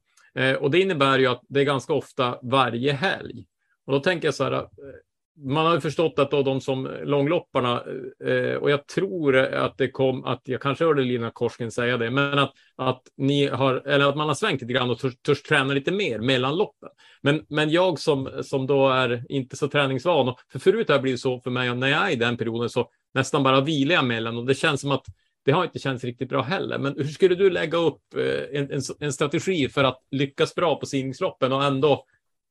[0.60, 3.46] Och det innebär ju att det är ganska ofta varje helg.
[3.86, 4.68] Och då tänker jag så här,
[5.38, 7.84] man har ju förstått att då de som långlopparna,
[8.26, 12.12] eh, och jag tror att det kom, att jag kanske hörde Lina Korsken säga det,
[12.12, 15.42] men att, att ni har, eller att man har svängt lite grann och törs, törs
[15.42, 16.90] träna lite mer mellan loppen.
[17.22, 21.02] Men, men jag som, som då är inte så träningsvan, och för förut har det
[21.02, 23.96] blivit så för mig, och när jag är i den perioden så nästan bara vilar
[23.96, 25.06] jag mellan och det känns som att
[25.46, 26.78] det har inte känts riktigt bra heller.
[26.78, 30.76] Men hur skulle du lägga upp eh, en, en, en strategi för att lyckas bra
[30.76, 32.06] på simningsloppen och ändå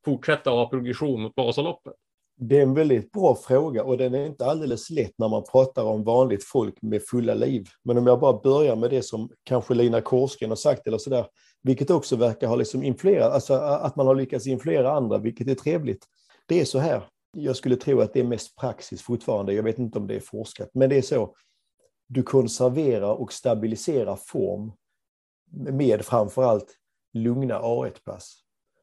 [0.05, 1.95] fortsätta ha progression mot Vasaloppet?
[2.43, 5.85] Det är en väldigt bra fråga och den är inte alldeles lätt när man pratar
[5.85, 7.67] om vanligt folk med fulla liv.
[7.85, 11.27] Men om jag bara börjar med det som kanske Lina Korsgren har sagt eller sådär,
[11.63, 15.55] vilket också verkar ha liksom influerat, alltså att man har lyckats influera andra, vilket är
[15.55, 16.05] trevligt.
[16.47, 17.03] Det är så här,
[17.37, 20.21] jag skulle tro att det är mest praxis fortfarande, jag vet inte om det är
[20.21, 21.35] forskat, men det är så.
[22.09, 24.73] Du konserverar och stabiliserar form
[25.53, 26.77] med framförallt
[27.13, 28.41] lugna A1-pass.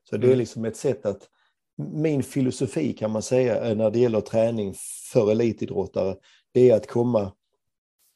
[0.10, 0.40] Så det är Mm.
[0.40, 1.30] liksom ett sätt att
[1.78, 4.74] min filosofi kan man säga är när det gäller träning
[5.14, 6.16] för elitidrottare,
[6.54, 7.32] det är att komma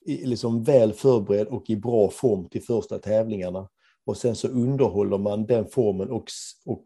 [0.05, 3.69] liksom väl förberedd och i bra form till första tävlingarna.
[4.05, 6.25] Och sen så underhåller man den formen och,
[6.65, 6.83] och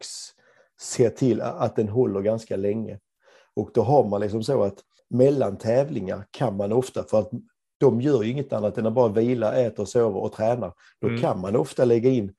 [0.80, 2.98] ser till att den håller ganska länge.
[3.54, 4.78] Och då har man liksom så att
[5.10, 7.30] mellan tävlingar kan man ofta, för att
[7.78, 10.72] de gör ju inget annat än att bara vila, äta, sova och träna.
[11.00, 11.20] Då Mm.
[11.20, 12.34] kan man ofta lägga in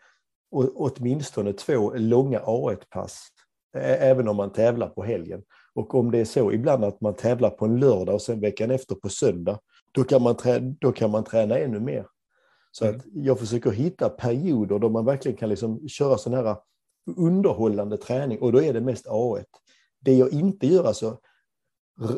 [0.76, 3.37] åtminstone två långa A1-pass, ä-
[3.74, 5.44] även om man tävlar på helgen.
[5.74, 8.72] Och om det är så ibland att man tävlar på en lördag och sen veckan
[8.72, 9.60] efter på söndag,
[9.92, 12.06] då kan man, trä, då kan man träna ännu mer.
[12.72, 12.96] Så Mm.
[12.96, 16.56] att jag försöker hitta perioder då man verkligen kan liksom köra sån här
[17.18, 19.46] underhållande träning och då är det mest A1.
[20.00, 21.18] Det jag inte gör, alltså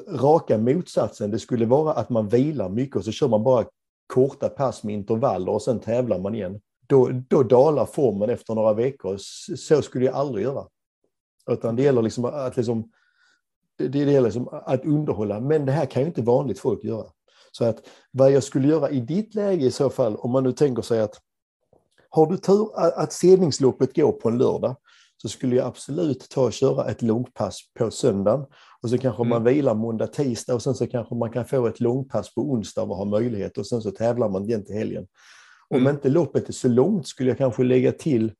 [0.08, 3.66] raka motsatsen, det skulle vara att man vilar mycket och så kör man bara
[4.14, 6.62] korta pass med intervaller och sen tävlar man igen.
[6.88, 9.18] Då, då dalar formen efter några veckor.
[9.58, 10.68] Så skulle jag aldrig göra.
[11.50, 12.91] Utan det gäller liksom att, liksom,
[13.78, 15.39] det, det gäller liksom att underhålla.
[15.39, 17.06] Men det här kan ju inte vanligt folk göra.
[17.52, 20.52] Så att vad jag skulle göra i ditt läge i så fall, om man nu
[20.52, 21.16] tänker sig att
[22.10, 24.76] har du tur att, sedningsloppet går på en lördag
[25.18, 28.45] så skulle jag absolut ta och köra ett långpass på söndagen.
[28.82, 31.80] Och så kanske man vilar måndag, tisdag och sen så kanske man kan få ett
[31.80, 35.08] långpass på onsdag och ha möjlighet och sen så tävlar man igen till helgen.
[35.70, 35.95] Om Mm.
[35.95, 38.32] inte loppet är så långt skulle jag kanske lägga till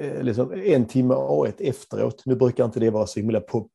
[0.00, 2.22] liksom en timme A1 efteråt.
[2.26, 3.68] Nu brukar inte det vara så himla pop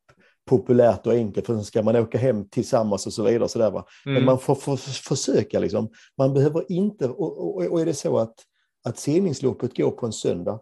[0.49, 3.49] populärt och enkelt för sen ska man åka hem tillsammans och så vidare.
[3.49, 3.85] Så där, va?
[4.05, 4.25] Men Mm.
[4.25, 5.89] man får, får försöka liksom.
[6.17, 8.35] Man behöver inte, och, och, och är det så att,
[8.87, 10.59] att sedningsloppet går på en söndag,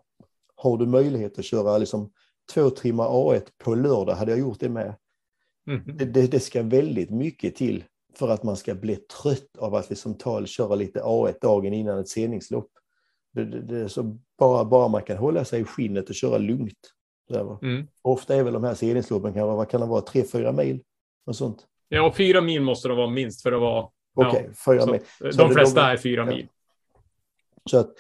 [0.56, 2.12] har du möjlighet att köra liksom
[2.54, 4.96] två timmar A1 på lördag, hade jag gjort det med.
[5.68, 5.98] Mm.
[5.98, 7.84] Det, det, det ska väldigt mycket till
[8.16, 12.00] för att man ska bli trött av att liksom ta, köra lite A1 dagen innan
[12.00, 12.70] ett sedningslopp.
[13.36, 16.38] Det, det, det är så bara, bara man kan hålla sig i skinnet och köra
[16.38, 16.78] lugnt.
[17.62, 17.88] Mm.
[18.02, 20.84] Ofta är väl de här seglingsloppen, kan vad kan det vara, tre, fyra mil?
[21.26, 21.68] Och sånt.
[21.90, 23.88] Ja, fyra mil måste det vara minst för att vara...
[24.16, 25.02] Okej, fyra så, mil.
[25.20, 26.26] de Så det- flesta de- är fyra ja.
[26.26, 26.48] mil.
[27.70, 27.92] Så att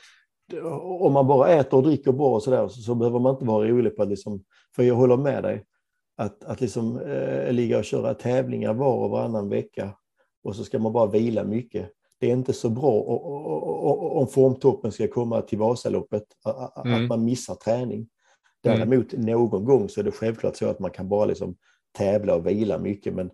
[1.01, 3.67] om man bara äter och dricker bra och sådär så, så behöver man inte vara
[3.67, 4.43] orolig på att liksom,
[4.75, 5.65] för jag håller med dig,
[6.17, 9.93] att, att liksom eh, ligga och köra tävlingar var och varannan vecka
[10.43, 11.91] och så ska man bara vila mycket.
[12.20, 12.91] Det är inte så bra
[14.20, 17.07] om formtoppen ska komma till Vasaloppet, att, Mm.
[17.07, 18.07] man missar träning.
[18.63, 21.55] Däremot någon gång så är det självklart så att man kan bara liksom
[21.97, 23.32] tävla och vila mycket, men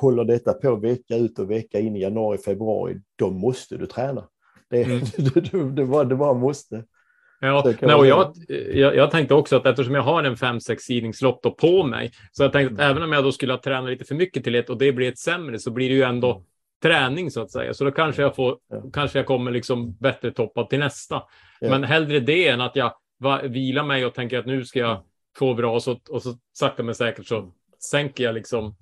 [0.00, 4.28] håller detta på vecka ut och vecka in i januari, februari, då måste du träna.
[4.70, 5.00] Det, Mm.
[5.34, 6.84] det, det, bara, det bara måste.
[7.40, 8.32] Ja, nej, och jag,
[8.72, 12.12] jag, jag tänkte också att eftersom jag har en fem sex sidningslopp då på mig,
[12.32, 12.90] så jag tänkte att Mm.
[12.90, 15.08] även om jag då skulle ha tränat lite för mycket till ett och det blir
[15.08, 16.42] ett sämre, så blir det ju ändå
[16.82, 17.74] träning så att säga.
[17.74, 18.56] Så då kanske jag får,
[18.92, 21.22] kanske jag kommer liksom bättre toppad till nästa.
[21.60, 25.02] Men hellre det än att jag va, vilar mig och tänker att nu ska jag
[25.36, 27.52] få bra och så, och så sakta men säkert så
[27.90, 28.76] sänker jag liksom.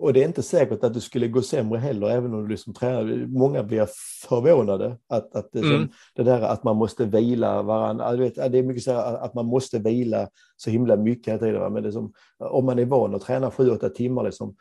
[0.00, 2.74] Och det är inte säkert att du skulle gå sämre heller, även om du liksom
[2.74, 3.26] tränar.
[3.26, 3.88] Många blir
[4.28, 5.88] förvånade att, att det, är som, Mm.
[6.14, 8.16] det där att man måste vila varandra.
[8.16, 11.72] Vet, det är mycket så här att man måste vila så himla mycket hela tiden.
[11.72, 14.56] Men det är som, om man är van att träna sju, åtta timmar, liksom,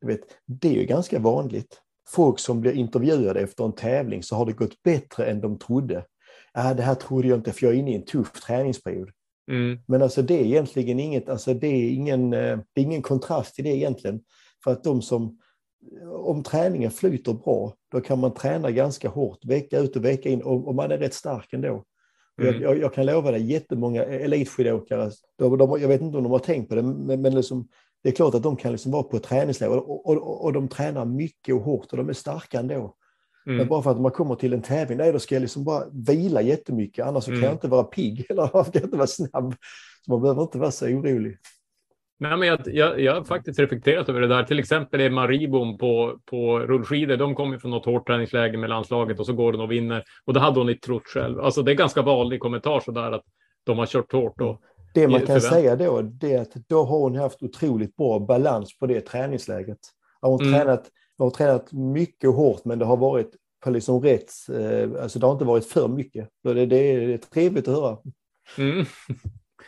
[0.00, 1.80] vet, det är ju ganska vanligt.
[2.12, 6.04] Folk som blir intervjuade efter en tävling så har det gått bättre än de trodde.
[6.54, 9.10] Ja, det här trodde jag inte för jag är inne i en tuff träningsperiod.
[9.50, 13.02] Mm, Men alltså det är egentligen inget, alltså det är ingen, eh, det är ingen
[13.02, 14.20] kontrast i det egentligen.
[14.64, 15.38] För att de som,
[16.08, 20.42] om träningen flyter bra, då kan man träna ganska hårt vecka ut och vecka in
[20.42, 21.84] och, och man är rätt stark ändå.
[22.42, 22.54] Mm.
[22.54, 26.32] Jag, jag, jag kan lova dig, jättemånga elitskidåkare, de, de, jag vet inte om de
[26.32, 27.68] har tänkt på det, men, men liksom,
[28.02, 30.68] det är klart att de kan liksom vara på ett träningsläger och, och, och, de
[30.68, 32.96] tränar mycket och hårt och de är starka ändå.
[33.44, 33.68] Men mm.
[33.68, 36.42] bara för att man kommer till en tävling, nej, då ska jag liksom bara vila
[36.42, 37.44] jättemycket, annars så kan Mm.
[37.44, 39.54] jag inte vara pigg eller jag kan inte vara snabb.
[40.04, 41.38] Så man behöver inte vara så orolig.
[42.18, 44.44] Nej, men jag, jag, jag har faktiskt reflekterat över det där.
[44.44, 47.16] Till exempel är Maribom på, på rullskidor.
[47.16, 50.04] De kommer från något hårt träningsläge med landslaget och så går de och vinner.
[50.24, 51.40] Och det hade hon inte trott själv.
[51.40, 53.24] Alltså det är ganska vanlig kommentar så där att
[53.64, 54.40] de har kört hårt.
[54.40, 54.62] Och,
[54.94, 58.78] Det man kan säga då, det är att då har hon haft otroligt bra balans
[58.78, 59.78] på det träningsläget.
[60.20, 60.52] Har hon, Mm.
[60.52, 63.30] tränat, hon har tränat mycket hårt, men det har varit
[63.64, 66.28] på liksom rätt, eh, alltså det har inte varit för mycket.
[66.44, 67.98] Det, det, är, det är trevligt att höra.
[68.58, 68.86] mm.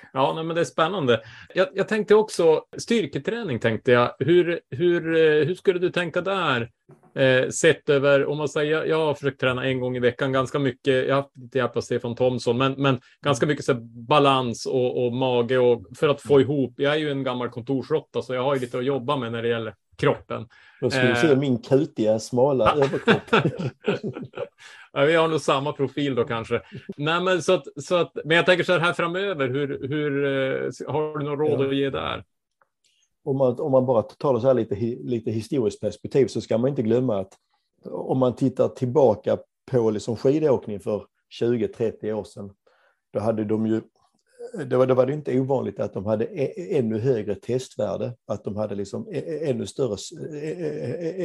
[0.12, 1.20] Ja, nej, men det är spännande.
[1.54, 4.14] Jag, jag tänkte också styrketräning tänkte jag.
[4.18, 6.70] Hur, hur, eh, hur skulle du tänka där?
[7.14, 10.32] Eh, sett över, om man säger, jag, jag har försökt träna en gång i veckan
[10.32, 11.08] ganska mycket.
[11.08, 13.74] Jag har haft lite hjälp av Stefan Thomsson, men, men ganska mycket så
[14.08, 16.74] balans och, och mage och för att få ihop.
[16.76, 19.42] Jag är ju en gammal kontorsråtta, så jag har ju lite att jobba med när
[19.42, 20.48] det gäller kroppen.
[20.80, 21.20] Då skulle du Eh.
[21.20, 23.44] se min kutiga, smala överkropp.
[24.94, 26.62] Ja, vi har nog samma profil då kanske.
[26.96, 30.92] Nej, men, så att, så att, men jag tänker så här, framöver, hur, hur, eh,
[30.92, 31.68] har du något råd Ja.
[31.68, 32.24] att ge där?
[33.24, 34.74] om, man, om man bara tar det så här lite,
[35.04, 37.32] lite historiskt perspektiv så ska man inte glömma att
[37.84, 39.38] om man tittar tillbaka
[39.70, 41.06] på liksom skidåkning för
[41.40, 42.50] 20-30 år sedan,
[43.12, 43.80] då hade de ju
[44.66, 46.24] då var, då var det inte ovanligt att de hade
[46.76, 49.08] ännu högre testvärde, att de hade liksom
[49.42, 49.96] ännu, större,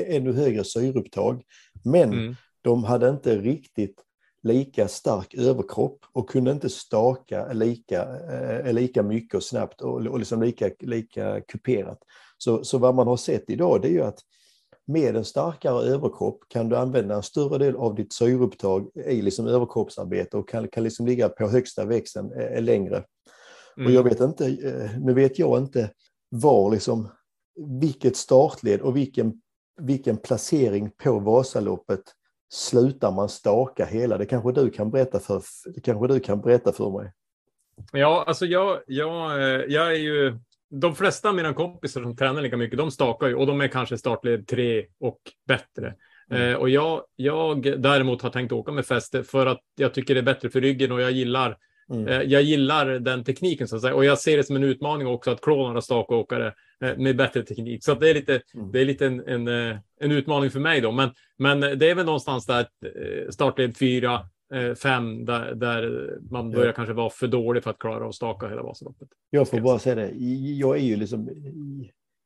[0.08, 1.44] ännu högre syreupptag.
[1.86, 2.36] Men Mm.
[2.62, 4.04] de hade inte riktigt
[4.44, 8.08] lika stark överkropp och kunde inte staka lika,
[8.72, 12.00] lika mycket och snabbt och, liksom lika, lika kuperat.
[12.38, 14.20] Så, så vad man har sett idag det är ju att
[14.88, 19.48] med en starkare överkropp kan du använda en större del av ditt syreupptag i liksom
[19.48, 22.32] överkroppsarbete och kan, kan liksom ligga på högsta växeln
[22.66, 23.04] längre.
[23.78, 23.88] Mm.
[23.88, 25.92] Och jag vet inte, eh, nu vet jag inte
[26.30, 27.10] var liksom,
[27.82, 29.42] vilket startled och vilken,
[29.82, 32.02] vilken placering på Vasaloppet
[32.50, 34.18] slutar man staka hela.
[34.18, 35.42] Det kanske du kan berätta för,
[35.76, 37.12] det kanske du kan berätta för mig.
[37.92, 40.40] Ja, alltså jag, jag, eh, jag är ju...
[40.70, 43.68] De flesta av mina kompisar som tränar lika mycket, de stakar ju och de är
[43.68, 45.96] kanske startled tre och bättre.
[46.32, 46.50] Mm.
[46.50, 50.20] Eh, och jag, jag däremot har tänkt åka med fäste för att jag tycker det
[50.20, 51.58] är bättre för ryggen och jag gillar,
[51.94, 52.08] Mm.
[52.08, 53.96] eh, jag gillar den tekniken så att säga.
[53.96, 57.44] Och jag ser det som en utmaning också att klå några stakåkare eh, med bättre
[57.44, 57.84] teknik.
[57.84, 58.72] Så det är lite, Mm.
[58.72, 60.92] det är lite en, en, eh, en utmaning för mig då.
[60.92, 62.68] Men, men det är väl någonstans där
[63.32, 64.20] startled fyra,
[64.84, 66.74] fem, där, där man börjar Ja.
[66.74, 69.08] kanske vara för dålig för att klara av att staka hela Vasaloppet.
[69.30, 70.12] Jag får bara säga det,
[70.60, 71.30] jag är ju liksom,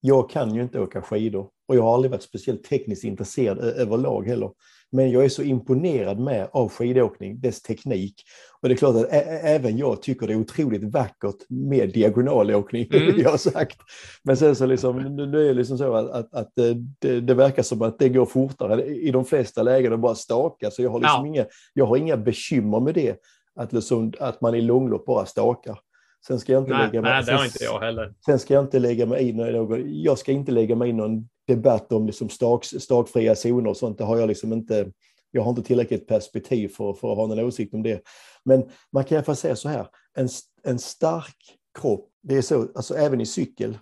[0.02, 4.28] jag kan ju inte åka skidor och jag har aldrig varit speciellt tekniskt intresserad överlag
[4.28, 4.52] heller.
[4.92, 8.16] Men jag är så imponerad med av skidåkning, dess teknik.
[8.62, 9.08] Och det är klart att
[9.44, 13.20] även jag tycker det är otroligt vackert med diagonalåkning, Mm.
[13.20, 13.78] jag har sagt.
[14.24, 17.34] Men sen så liksom, nu är det liksom så att, att, att eh, det, det
[17.34, 20.72] verkar som att det går fortare i de flesta lägen att bara staka.
[20.72, 21.28] Så jag har liksom Ja.
[21.28, 23.16] inga, jag har inga bekymmer med det,
[23.56, 25.80] att, liksom, att man i långlopp bara stakar.
[26.28, 28.14] Sen ska jag inte Nej, lägga mig, nej det har sen- inte jag heller.
[28.26, 31.28] Sen ska jag inte lägga mig i någon, jag ska inte lägga mig i någon
[31.48, 33.98] debatt om liksom stak, stakfria zoner och sånt.
[33.98, 34.92] Det har jag liksom inte,
[35.32, 38.02] jag har inte tillräckligt perspektiv för, för att ha någon åsikt om det.
[38.46, 40.30] Men man kan i alla fall säga så här, en,
[40.64, 43.78] en stark kropp, det är så, alltså även i cykel,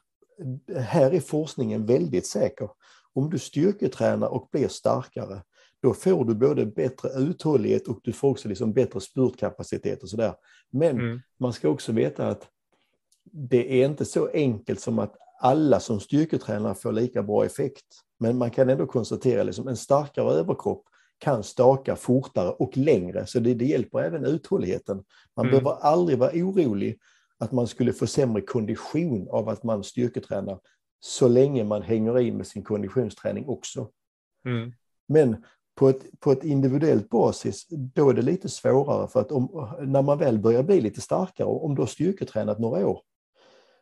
[0.76, 2.70] här är forskningen väldigt säker.
[3.14, 5.42] Om du styrketränar och blir starkare,
[5.82, 10.34] då får du både bättre uthållighet och du får också liksom bättre spurtkapacitet och sådär.
[10.72, 11.22] Men Mm.
[11.40, 12.48] man ska också veta att
[13.32, 17.86] det är inte så enkelt som att alla som styrketränar får lika bra effekt.
[18.20, 20.84] Men man kan ändå konstatera liksom en starkare överkropp
[21.20, 25.04] kan staka fortare och längre, så det, det hjälper även uthålligheten.
[25.36, 25.52] Man Mm.
[25.52, 27.00] behöver aldrig vara orolig
[27.38, 30.60] att man skulle få sämre kondition av att man styrketränar,
[31.00, 33.90] så länge man hänger i med sin konditionsträning också.
[34.46, 34.72] Mm.
[35.08, 35.44] Men
[35.76, 40.02] på ett, på ett individuellt basis, då är det lite svårare för att om, när
[40.02, 43.02] man väl börjar bli lite starkare, om du har styrketränat några år,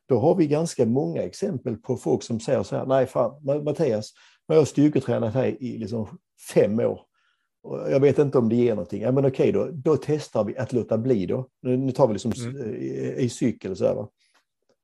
[0.07, 3.63] då har vi ganska många exempel på folk som säger så här, nej fan, Ma-
[3.63, 4.13] Mattias,
[4.47, 6.07] nu har jag styrketränat här i liksom
[6.53, 7.01] fem år.
[7.63, 9.01] Och Jag vet inte om det ger någonting.
[9.01, 11.47] Ja, men okej då, då testar vi att låta bli då.
[11.61, 12.75] Nu, tar vi liksom Mm.
[12.75, 14.09] i, i cykel så här, va?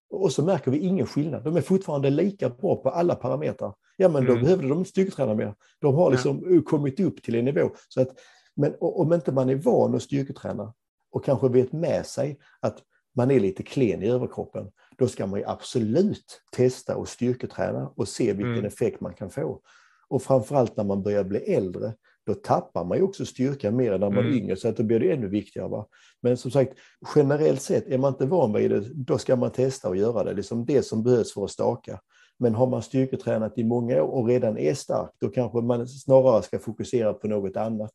[0.09, 1.43] Och så märker vi ingen skillnad.
[1.43, 3.74] De är fortfarande lika bra på alla parametrar.
[3.97, 4.43] Ja, men då Mm.
[4.43, 5.55] behövde de styrketräna mer.
[5.82, 6.09] De har Ja.
[6.09, 7.69] liksom kommit upp till en nivå.
[7.89, 8.07] Så att,
[8.55, 10.74] men om inte man är van att styrketräna
[11.11, 12.78] och kanske vet med sig att
[13.15, 18.07] man är lite klen i överkroppen, då ska man ju absolut testa och styrketräna och
[18.07, 18.65] se vilken Mm.
[18.65, 19.61] effekt man kan få.
[20.07, 21.93] Och framförallt när man börjar bli äldre,
[22.25, 24.37] då tappar man ju också styrka mer än när man är Mm.
[24.37, 25.67] yngre, så att då blir det ännu viktigare.
[25.67, 25.87] Va?
[26.21, 26.73] Men som sagt,
[27.15, 30.33] generellt sett, är man inte van vid det, då ska man testa och göra det.
[30.33, 31.99] Liksom det som behövs för att staka.
[32.39, 36.43] Men har man styrketränat i många år och redan är stark, då kanske man snarare
[36.43, 37.93] ska fokusera på något annat.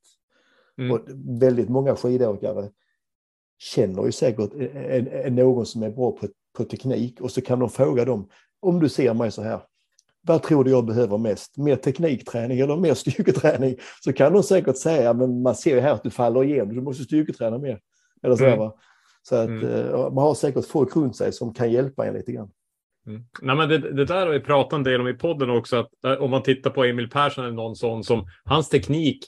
[0.79, 0.93] Mm.
[0.93, 1.01] Och
[1.43, 2.71] väldigt många skidåkare
[3.59, 6.27] känner ju säkert en, en, någon som är bra på,
[6.59, 8.29] på teknik och så kan de fråga dem,
[8.61, 9.61] om du ser mig så här,
[10.23, 11.57] vad tror du jag behöver mest?
[11.57, 13.77] Mer teknikträning eller mer styrketräning?
[14.05, 16.81] Så kan de säkert säga, men man ser ju här att du faller igenom, du
[16.81, 17.79] måste styrketräna mer.
[18.23, 18.71] Eller så, Mm.
[19.23, 19.69] så att Mm.
[19.69, 22.51] eh, man har säkert folk runt sig som kan hjälpa en lite grann.
[23.07, 23.23] Mm.
[23.43, 26.05] Nej, men det, det där har vi pratat en del om i podden också, att
[26.07, 29.19] eh, om man tittar på Emil Persson eller någon sån som hans teknik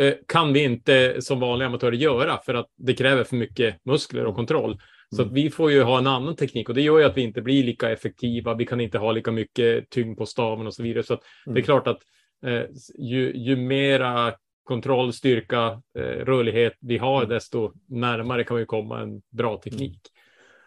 [0.00, 4.24] eh, kan vi inte som vanliga amatörer göra för att det kräver för mycket muskler
[4.24, 4.78] och kontroll.
[5.14, 5.34] Så Mm.
[5.34, 7.64] vi får ju ha en annan teknik och det gör ju att vi inte blir
[7.64, 8.54] lika effektiva.
[8.54, 11.02] Vi kan inte ha lika mycket tyngd på staven och så vidare.
[11.04, 11.62] Så det är Mm.
[11.62, 11.98] klart att
[12.46, 12.62] eh,
[12.98, 14.34] ju, ju mera
[14.64, 17.28] kontroll, styrka, eh, rörlighet vi har, Mm.
[17.28, 20.00] desto närmare kan vi komma en bra teknik.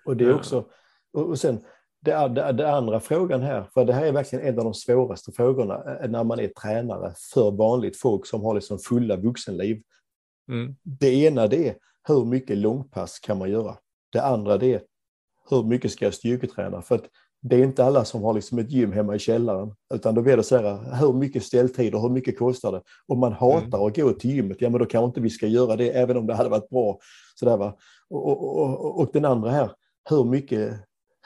[0.05, 0.35] Och det är Ja.
[0.35, 0.65] också,
[1.13, 1.59] och, och sen
[2.01, 5.31] det, det, det andra frågan här, för det här är verkligen en av de svåraste
[5.31, 9.81] frågorna eh, när man är tränare för vanligt folk som har liksom fulla vuxenliv.
[10.49, 10.75] Mm.
[10.83, 11.75] Det ena det är
[12.07, 13.75] hur mycket långpass kan man göra?
[14.17, 14.81] Det andra det är
[15.49, 16.81] hur mycket ska jag styrketräna?
[16.81, 17.03] För att
[17.41, 20.37] det är inte alla som har liksom ett gym hemma i källaren, utan då blir
[20.37, 22.81] det så här, hur mycket ställtider, hur mycket kostar det?
[23.07, 25.75] Om man hatar att gå till gymmet, ja men då kanske inte vi ska göra
[25.75, 26.99] det, även om det hade varit bra.
[27.35, 27.77] Så där, va?
[28.09, 29.71] Och, och, och, och den andra här,
[30.09, 30.73] hur mycket,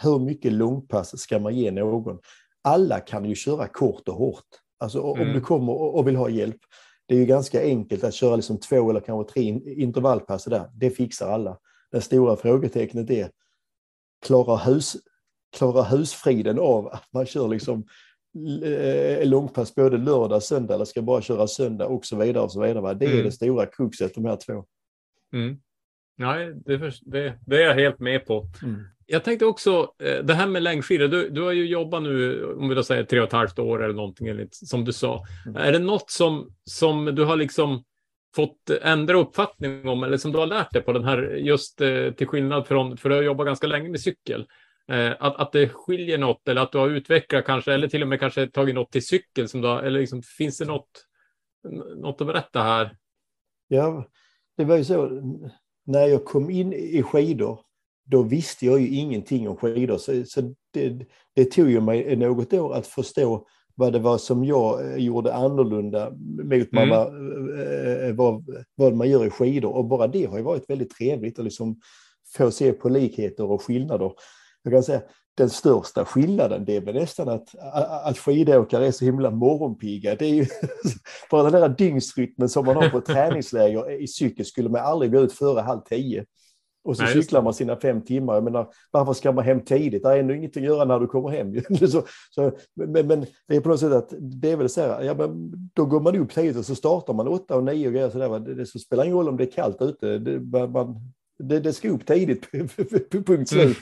[0.01, 2.19] hur mycket långpass ska man ge någon?
[2.61, 4.49] Alla kan ju köra kort och hårt.
[4.79, 5.33] Alltså om Mm.
[5.33, 6.59] du kommer och, vill ha hjälp,
[7.07, 10.45] det är ju ganska enkelt att köra liksom två eller kanske tre in- intervallpass.
[10.45, 10.69] Där.
[10.73, 11.57] Det fixar alla.
[11.91, 13.29] Det stora frågetecknet är,
[14.25, 14.97] klarar, hus,
[15.57, 17.85] klarar husfriden av att man kör liksom
[18.63, 22.43] eh, långpass både lördag, söndag eller ska bara köra söndag och så vidare.
[22.43, 22.93] Och så vidare?
[22.93, 23.23] Det är Mm.
[23.25, 24.65] det stora kruxet, de här två.
[25.33, 25.57] Mm.
[26.17, 28.47] Nej, det, det, det är jag helt med på.
[28.63, 28.81] Mm.
[29.05, 32.69] Jag tänkte också, eh, det här med längdskidor, du, du har ju jobbat nu, om
[32.69, 35.25] vi då säger tre och ett halvt år eller någonting, enligt, som du sa.
[35.45, 35.57] Mm.
[35.61, 37.83] Är det något som, som du har liksom
[38.35, 42.11] fått ändra uppfattning om, eller som du har lärt dig på den här, just eh,
[42.11, 44.47] till skillnad från, för du har jobbat ganska länge med cykel,
[44.91, 48.07] eh, att, att det skiljer något, eller att du har utvecklat kanske, eller till och
[48.07, 51.05] med kanske tagit något till cykel, som du har, eller liksom, finns det något,
[51.95, 52.97] något att berätta här?
[53.67, 54.07] Ja,
[54.57, 55.09] det var ju så,
[55.85, 57.59] när jag kom in i skidor,
[58.05, 59.97] då visste jag ju ingenting om skidor.
[59.97, 61.05] Så, så det,
[61.35, 63.47] det tog ju mig något år att förstå
[63.81, 66.11] vad det var som jag eh, gjorde annorlunda
[66.43, 66.89] mot Mm.
[66.89, 69.75] vad, eh, vad, vad man gör i skidor.
[69.75, 71.79] Och bara det har ju varit väldigt trevligt att liksom
[72.37, 74.11] få se på likheter och skillnader.
[74.63, 75.01] Jag kan säga
[75.37, 77.55] den största skillnaden det är väl nästan att,
[78.03, 80.15] att skidåkare är så himla morgonpigga.
[80.15, 80.45] Det är ju
[81.31, 85.19] bara den där dygnsrytmen som man har på träningsläger i cykel skulle man aldrig gå
[85.19, 86.25] ut före halv tio.
[86.83, 88.33] Och så Nej, cyklar man sina fem timmar.
[88.33, 90.03] Jag menar, varför ska man hem tidigt?
[90.03, 91.53] Det är ändå inget att göra när du kommer hem.
[91.87, 95.01] så, så, men, men det är på något sätt att det är väl så här,
[95.03, 97.93] ja, men då går man upp tidigt och så startar man åtta och nio och
[97.93, 98.39] grejer sådär.
[98.39, 100.17] Det, det så spelar ingen roll om det är kallt ute.
[100.17, 100.95] Det, man,
[101.43, 102.51] Det, det ska upp tidigt,
[103.11, 103.45] punkt Mm.
[103.45, 103.77] slut.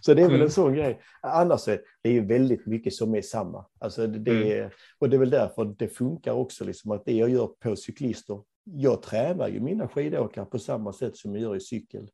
[0.00, 0.42] Så det är väl Mm.
[0.46, 1.00] en sån grej.
[1.22, 3.64] Annars är det ju väldigt mycket som är samma.
[3.80, 7.28] Alltså det, är, och det är väl därför det funkar också, liksom att det jag
[7.30, 11.60] gör på cyklister, jag tränar ju mina skidåkare på samma sätt som jag gör i
[11.60, 12.08] cykel.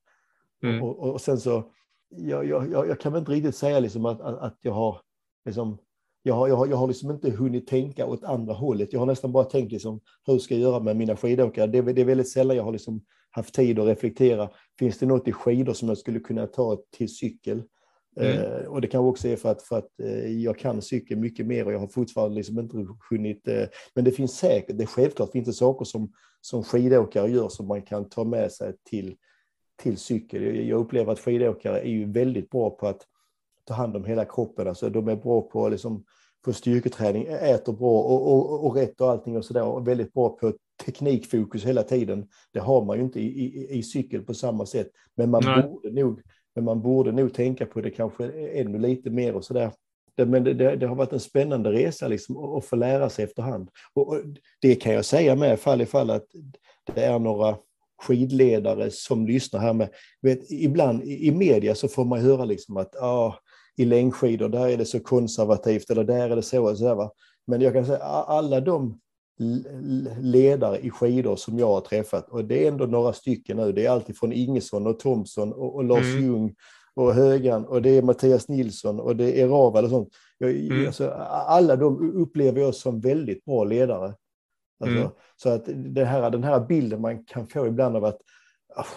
[0.63, 0.83] Mm.
[0.83, 1.73] Och, och, sen så,
[2.09, 5.01] jag, jag, jag, kan väl inte riktigt säga liksom att, att, att jag har,
[5.45, 5.79] liksom,
[6.23, 8.93] jag har, jag, har, jag har liksom inte hunnit tänka åt andra hållet.
[8.93, 11.67] Jag har nästan bara tänkt liksom, hur ska jag göra med mina skidåkare?
[11.67, 14.51] Det, är- det är väldigt sällan jag har liksom haft tid att reflektera.
[14.79, 17.63] Finns det något i skidor som jag skulle kunna ta till cykel?
[18.21, 18.39] Mm.
[18.39, 21.47] Eh, och det kan också är för att, för att eh, jag kan cykel mycket
[21.47, 23.49] mer och jag har fortfarande liksom inte hunnit.
[23.49, 27.49] Eh, men det finns säkert, det är självklart finns det saker som, som skidåkare gör
[27.49, 29.17] som man kan ta med sig till,
[29.83, 30.67] till cykel.
[30.69, 33.07] Jag, upplever att skidåkare är ju väldigt bra på att
[33.65, 34.69] ta hand om hela kroppen.
[34.69, 36.05] Alltså de är bra på att liksom,
[36.45, 39.65] få styrketräning, äter bra och, och, och rätt och allting och sådär.
[39.65, 40.53] Och väldigt bra på
[40.85, 42.29] teknikfokus hela tiden.
[42.53, 44.91] Det har man ju inte i, i, i cykel på samma sätt.
[45.15, 45.63] Men man, Nej.
[45.63, 46.21] borde nog,
[46.55, 49.73] men man borde nog tänka på det kanske ännu lite mer och sådär.
[50.15, 53.25] Det, men det, det, det har varit en spännande resa liksom, att få lära sig
[53.25, 53.71] efterhand.
[53.95, 54.21] Och, och
[54.61, 56.27] det kan jag säga med fall i fall att
[56.95, 57.57] det är några
[58.03, 59.89] skidledare som lyssnar här med.
[60.23, 63.35] Vet, ibland i, media så får man höra liksom att ah,
[63.77, 66.71] i längdskidor där är det så konservativt eller där är det så.
[66.71, 67.11] Och så där?
[67.47, 69.01] Men jag kan säga alla de
[70.21, 73.73] ledare i skidor som jag har träffat och det är ändå några stycken nu.
[73.73, 76.25] Det är alltifrån Ingesson och Thomsson och, och Lars Mm.
[76.25, 76.55] Ljung
[76.95, 80.09] och Högan och det är Mattias Nilsson och det är Raval och sånt.
[80.39, 80.87] Jag, Mm.
[80.87, 81.11] alltså,
[81.47, 84.15] alla de upplever jag som väldigt bra ledare.
[84.81, 85.11] Alltså, Mm.
[85.37, 85.65] Så att
[85.95, 88.19] det här, den här bilden man kan få ibland av att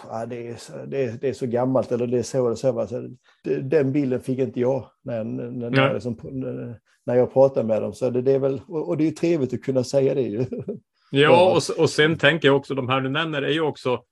[0.08, 2.72] ah, det, är, det, är, det är så gammalt eller det är så eller så.
[2.72, 2.86] va.
[2.86, 3.08] så
[3.44, 6.16] det- den bilden fick inte jag när, när, när, jag liksom,
[7.06, 7.92] när jag pratar med dem.
[7.92, 10.44] Så det, det är väl, och och det är trevligt att kunna säga det ju.
[11.14, 14.02] Ja, och, och sen tänker jag också, de här du nämner är ju också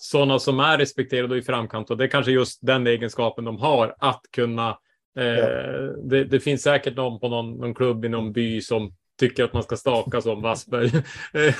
[0.00, 1.90] sådana som är respekterade och i framkant.
[1.90, 4.68] Och det är kanske just den egenskapen de har, att kunna...
[5.18, 5.48] Eh, Ja.
[6.04, 9.52] det, det finns säkert någon på någon, någon klubb i någon by som tycker att
[9.52, 10.90] man ska staka som Wassberg.
[11.32, 11.54] Eh,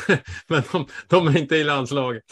[0.49, 2.23] men de, de är inte i landslaget.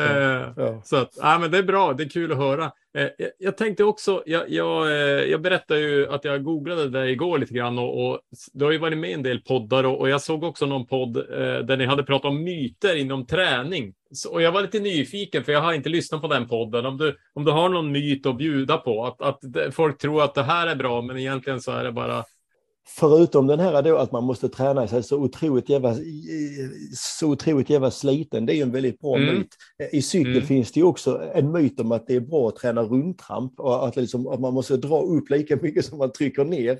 [0.00, 0.82] Eh, Ja.
[0.84, 2.72] så att, ja, men det är bra, det är kul att höra.
[2.98, 3.08] Eh,
[3.38, 4.90] jag, tänkte också, jag, jag,
[5.28, 8.20] jag berättade ju att jag googlade det igår lite grann och, och
[8.52, 10.86] du har ju varit med i en del poddar och, och jag såg också någon
[10.86, 11.12] podd
[11.66, 13.94] där ni hade pratat om myter inom träning.
[14.12, 16.86] Så, och jag var lite nyfiken för jag har inte lyssnat på den podden.
[16.86, 20.34] Om du, om du har någon myt att bjuda på, att, att folk tror att
[20.34, 22.24] det här är bra men egentligen så är det bara...
[22.88, 25.96] Förutom den här då att man måste träna sig så otroligt jävla,
[26.96, 28.46] så otroligt jävla sliten.
[28.46, 29.34] Det är ju en väldigt bra Mm.
[29.34, 29.48] myt.
[29.92, 30.46] I cykel Mm.
[30.46, 33.88] finns det ju också en myt om att det är bra att träna rundtramp och
[33.88, 36.78] att, liksom, att man måste dra upp lika mycket som man trycker ner.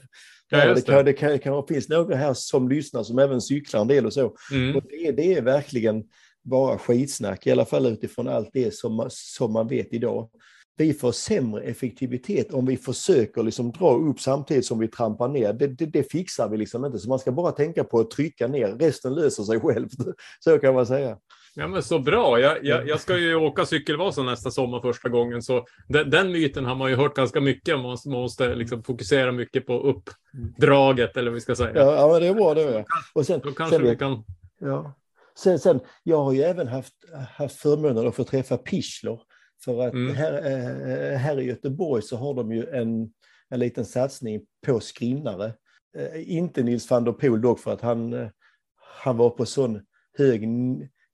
[0.48, 0.92] Ja, det, just det.
[0.92, 4.12] kan, det kan, kan finns några här som lyssnar som även cyklar en del och
[4.12, 4.36] så.
[4.52, 4.76] Mm.
[4.76, 6.04] Och det, det är verkligen
[6.44, 10.28] bara skitsnack, i alla fall utifrån allt det som, som man vet idag.
[10.76, 15.52] Vi får sämre effektivitet om vi försöker liksom dra upp samtidigt som vi trampar ner.
[15.52, 18.46] Det, det, det fixar vi liksom inte, så man ska bara tänka på att trycka
[18.46, 18.68] ner.
[18.68, 19.92] Resten löser sig självt.
[20.40, 21.18] Så kan man säga.
[21.54, 22.40] Ja, men så bra.
[22.40, 26.64] Jag, jag, jag ska ju åka cykelvasan nästa sommar första gången, så den, den myten
[26.64, 27.80] har man ju hört ganska mycket.
[27.80, 31.72] Man måste, liksom fokusera mycket på uppdraget, eller vad vi ska säga.
[31.74, 32.62] Ja, ja men det är bra det.
[32.62, 32.84] Är.
[33.12, 34.24] Och sen, Då kanske sen, vi kan...
[34.58, 34.94] Ja.
[35.38, 36.94] Sen, sen, jag har ju även haft,
[37.36, 39.18] haft förmånen att få träffa Pichler.
[39.64, 40.14] För att Mm.
[40.14, 43.12] här, eh, här i Göteborg så har de ju en,
[43.48, 45.52] en liten satsning på skrinnare.
[45.96, 48.28] Eh, Inte Nils van der Poel dock för att han, eh,
[49.02, 49.80] han var på sån
[50.18, 50.48] hög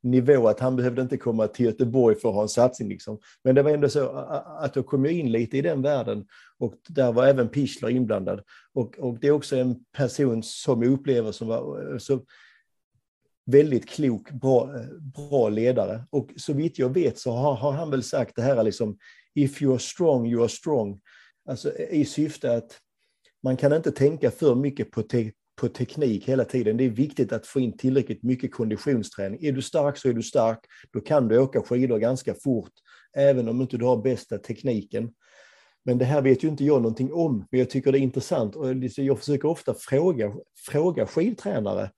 [0.02, 2.88] nivå att han behövde inte komma till Göteborg för att ha en satsning.
[2.88, 3.18] Liksom.
[3.44, 4.08] Men det var ändå så
[4.58, 6.26] att jag kom in lite i den världen
[6.58, 8.42] och där var även Pichler inblandad.
[8.74, 12.20] Och, och det är också en person som jag upplever som var så
[13.50, 14.70] väldigt klok, bra,
[15.00, 16.04] bra ledare.
[16.10, 18.98] Och så vitt jag vet så har, har han väl sagt det här liksom,
[19.34, 21.00] if you're strong, you're strong.
[21.48, 22.78] Alltså i syfte att
[23.42, 26.76] man kan inte tänka för mycket på, te, på teknik hela tiden.
[26.76, 29.44] Det är viktigt att få in tillräckligt mycket konditionsträning.
[29.44, 30.58] Är du stark så är du stark.
[30.92, 32.72] Då kan du åka skidor ganska fort,
[33.16, 35.10] även om inte du har bästa tekniken.
[35.84, 38.56] Men det här vet ju inte jag någonting om, men jag tycker det är intressant.
[38.56, 40.32] Och jag försöker ofta fråga,
[40.66, 41.90] fråga skidtränare,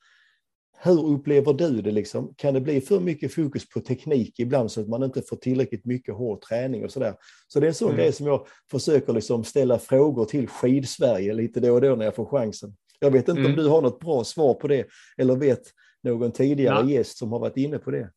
[0.83, 1.91] hur upplever du det?
[1.91, 2.35] Liksom?
[2.37, 5.85] Kan det bli för mycket fokus på teknik ibland så att man inte får tillräckligt
[5.85, 7.15] mycket hård träning och sådär?
[7.49, 7.99] Så det är en sån Mm.
[8.01, 12.15] grej som jag försöker liksom ställa frågor till Skidsverige lite då och då när jag
[12.15, 12.77] får chansen.
[12.99, 13.51] Jag vet inte Mm.
[13.53, 14.87] om du har något bra svar på det
[15.19, 15.63] eller vet
[16.03, 16.95] någon tidigare Nej.
[16.95, 18.11] gäst som har varit inne på det.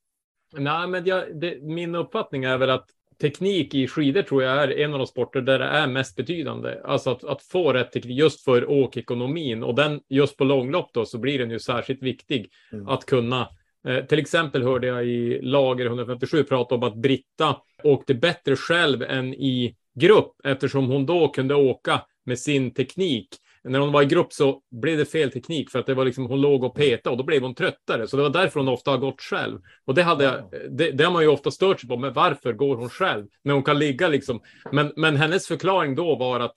[0.57, 2.89] Nej, men jag, det, min uppfattning är väl att
[3.21, 6.77] teknik i skidor tror jag är en av de sporter där det är mest betydande.
[6.83, 11.05] Alltså att, att få rätt teknik just för åkekonomin och den just på långlopp då
[11.05, 12.87] så blir den ju särskilt viktig Mm.
[12.87, 13.47] att kunna
[13.87, 19.03] Eh, till exempel hörde jag i Lager 157 prata om att Britta åkte bättre själv
[19.03, 23.27] än i grupp eftersom hon då kunde åka med sin teknik.
[23.63, 26.25] När hon var i grupp så blev det fel teknik för att det var liksom,
[26.25, 28.07] hon låg och petade och då blev hon tröttare.
[28.07, 29.59] Så det var därför hon ofta har gått själv.
[29.85, 31.97] Och det, hade jag, det, det har man ju ofta stört sig på.
[31.97, 33.25] Men varför går hon själv?
[33.43, 34.41] När hon kan ligga liksom.
[34.71, 36.55] Men, men hennes förklaring då var att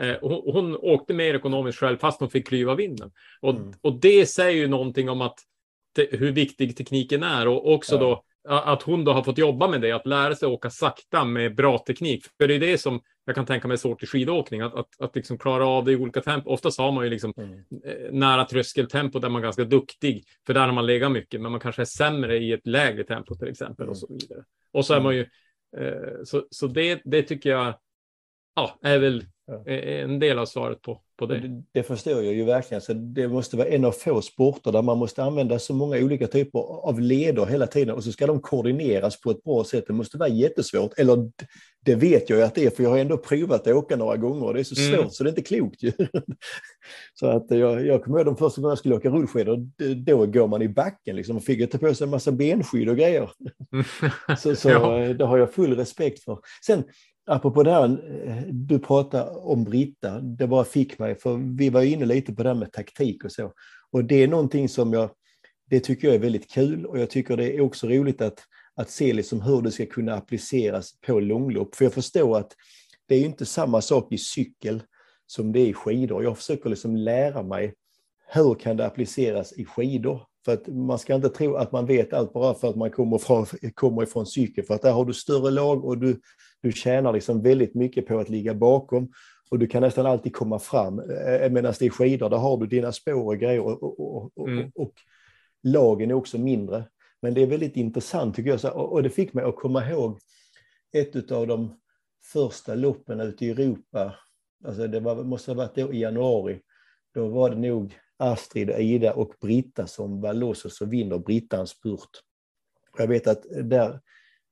[0.00, 3.10] eh, hon, hon åkte mer ekonomiskt själv fast hon fick klyva vinden.
[3.40, 3.72] Och, Mm.
[3.80, 5.38] och det säger ju någonting om att
[5.96, 8.00] te, hur viktig tekniken är och också Ja.
[8.00, 11.54] då att hon då har fått jobba med det, att lära sig åka sakta med
[11.54, 12.24] bra teknik.
[12.38, 15.00] För det är det som jag kan tänka mig är svårt i skidåkning, att, att,
[15.00, 16.50] att liksom klara av det i olika tempo.
[16.50, 17.58] Oftast har man ju liksom Mm.
[17.84, 21.50] eh, nära tröskeltempo där man är ganska duktig, för där har man legat mycket, men
[21.52, 24.44] man kanske är sämre i ett lägre tempo till exempel och så vidare.
[24.72, 25.20] Och så är man ju,
[25.76, 27.74] eh, så, så det, det tycker jag
[28.56, 29.62] ja, är väl Ja.
[29.72, 31.38] eh, en del av svaret på, på det.
[31.40, 32.80] Det, det förstår jag ju verkligen.
[32.80, 36.26] Så det måste vara en av få sporter där man måste använda så många olika
[36.26, 39.84] typer av leder hela tiden och så ska de koordineras på ett bra sätt.
[39.86, 40.98] Det måste vara jättesvårt.
[40.98, 41.30] Eller
[41.84, 44.16] det vet jag ju att det är för jag har ändå provat att åka några
[44.16, 45.10] gånger och det är så svårt Mm.
[45.10, 45.92] så det är inte klokt ju.
[47.14, 49.56] Så att jag, jag kommer ihåg de första gångerna jag skulle åka rullskidor,
[49.94, 52.96] då går man i backen liksom och fick ta på sig en massa benskydd och
[52.96, 53.30] grejer.
[54.38, 55.00] Så, så Ja.
[55.02, 56.38] eh, det har jag full respekt för.
[56.66, 56.84] Sen
[57.26, 57.84] apropå det här,
[58.26, 62.42] eh, du pratade om Britta, det bara fick mig, för vi var inne lite på
[62.42, 63.52] det här med taktik och så.
[63.90, 65.10] Och det är någonting som jag,
[65.70, 68.40] det tycker jag är väldigt kul och jag tycker det är också roligt att,
[68.74, 71.74] att se liksom hur det ska kunna appliceras på långlopp.
[71.74, 72.52] För jag förstår att
[73.08, 74.82] det är inte samma sak i cykel
[75.26, 76.24] som det är i skidor.
[76.24, 77.74] Jag försöker liksom lära mig
[78.26, 80.26] hur kan det appliceras i skidor?
[80.44, 83.18] För att man ska inte tro att man vet allt bara för att man kommer,
[83.18, 84.64] från, kommer ifrån cykel.
[84.64, 86.20] För att där har du större lag och du,
[86.62, 89.12] du tjänar liksom väldigt mycket på att ligga bakom.
[89.50, 90.98] Och du kan nästan alltid komma fram.
[90.98, 93.60] Eh, Medan det är skidor, där har du dina spår och grejer.
[93.60, 94.70] Och, och, och, Mm.
[94.74, 94.92] och
[95.62, 96.84] lagen är också mindre.
[97.22, 98.76] Men det är väldigt intressant tycker jag.
[98.76, 100.18] Och det fick mig att komma ihåg
[100.92, 101.80] ett av de
[102.32, 104.14] första loppen ute i Europa.
[104.64, 106.60] Alltså det var, måste ha varit i januari.
[107.14, 107.94] Då var det nog
[108.32, 112.10] Astrid, Ida och Britta som var loss och så vinner Britta en spurt.
[112.98, 114.00] Jag vet att där,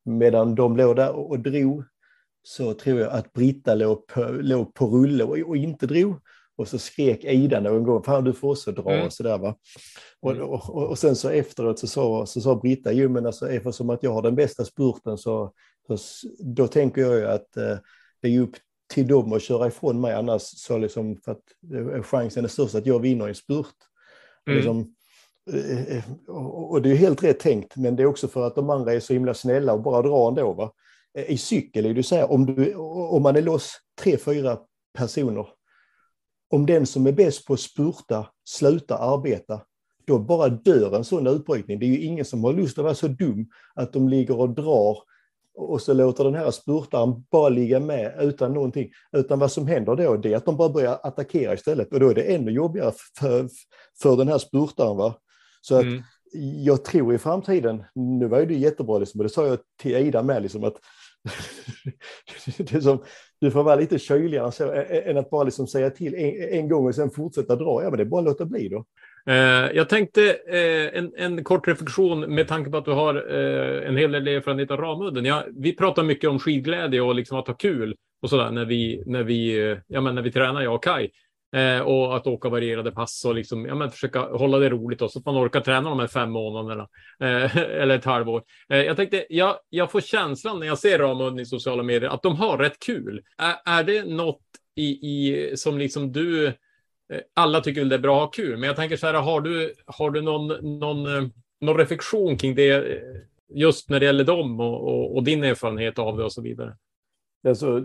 [0.04, 1.84] medan de låg där och, och drog,
[2.42, 6.20] så tror jag att Britta låg på, låg på rulle och, och inte drog.
[6.56, 9.06] Och så skrek Ida någon gång, fan du får också dra Mm.
[9.06, 9.56] och sådär va.
[10.20, 13.50] Och, och, och, och sen så efteråt så sa, så sa Britta, jo men alltså
[13.50, 15.52] eftersom att jag har den bästa spurten så,
[15.86, 15.96] så
[16.38, 17.76] då tänker jag ju att eh,
[18.22, 18.56] det är upp
[18.93, 21.43] till dem att köra ifrån mig annars så liksom för att
[21.74, 23.74] eh, chansen är störst att jag vinner i en spurt.
[24.47, 24.57] Mm.
[24.57, 24.95] Liksom,
[25.53, 28.55] eh, eh, och, och det är helt rätt tänkt, men det är också för att
[28.55, 30.53] de andra är så himla snälla och bara drar ändå.
[30.53, 30.72] Va?
[31.28, 34.59] I cykel är det så här, om, du, om man är loss tre, fyra
[34.99, 35.47] personer,
[36.51, 39.61] om den som är bäst på att spurta slutar arbeta,
[40.07, 41.78] då bara dör en sån utbrytning.
[41.78, 44.51] Det är ju ingen som har lust att vara så dum att de ligger och
[44.51, 44.99] drar
[45.55, 48.90] och så låter den här spurtaren bara ligga med utan någonting.
[49.16, 52.09] Utan vad som händer då det är att de bara börjar attackera istället och då
[52.09, 53.48] är det ännu jobbigare för,
[54.03, 54.96] för den här spurtaren.
[54.96, 55.14] Va?
[55.61, 56.03] Så att Mm.
[56.64, 59.96] jag tror i framtiden, nu var ju det jättebra, liksom, och det sa jag till
[59.96, 60.76] Ida med, liksom, att
[62.82, 63.03] som,
[63.40, 66.68] du får vara lite kyligare än, så, än att bara liksom säga till en, en
[66.68, 67.82] gång och sen fortsätta dra.
[67.82, 68.84] Ja, men det är bara att låta bli då.
[69.26, 69.34] Eh,
[69.74, 73.96] jag tänkte eh, en, en kort reflektion med tanke på att du har eh, en
[73.96, 75.24] hel del erfarenhet av Ramudden.
[75.24, 79.02] Ja, vi pratar mycket om skidglädje och liksom att ha kul och sådär när vi,
[79.06, 81.10] när vi, ja, men när vi tränar, jag och Kai.
[81.56, 85.18] Eh, och att åka varierade pass och liksom, ja, men försöka hålla det roligt så
[85.18, 86.88] att man orkar träna de här fem månaderna
[87.20, 88.42] eh, eller ett halvår.
[88.68, 92.22] Eh, jag tänkte, jag, jag får känslan när jag ser Ramudden i sociala medier att
[92.22, 93.22] de har rätt kul.
[93.38, 94.40] Är, är det något
[94.76, 96.52] i, i, som liksom du
[97.12, 99.14] Eh, alla tycker väl det är bra att ha kul, men jag tänker så här,
[99.14, 101.28] har du, har du någon, någon, eh,
[101.60, 103.02] någon reflektion kring det eh,
[103.54, 106.76] just när det gäller dem och, och, och din erfarenhet av det och så vidare?
[107.48, 107.80] Alltså,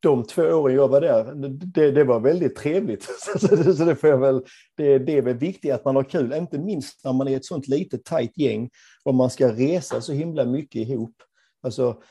[0.00, 3.02] de två åren jag var där, det, det var väldigt trevligt.
[3.38, 4.44] Så, det- får jag väl,
[4.76, 7.44] det, det är väl viktigt att man har kul, inte minst när man är ett
[7.44, 8.70] sånt litet tajt gäng
[9.04, 11.14] och man ska resa så himla mycket ihop.
[11.62, 12.02] Alltså,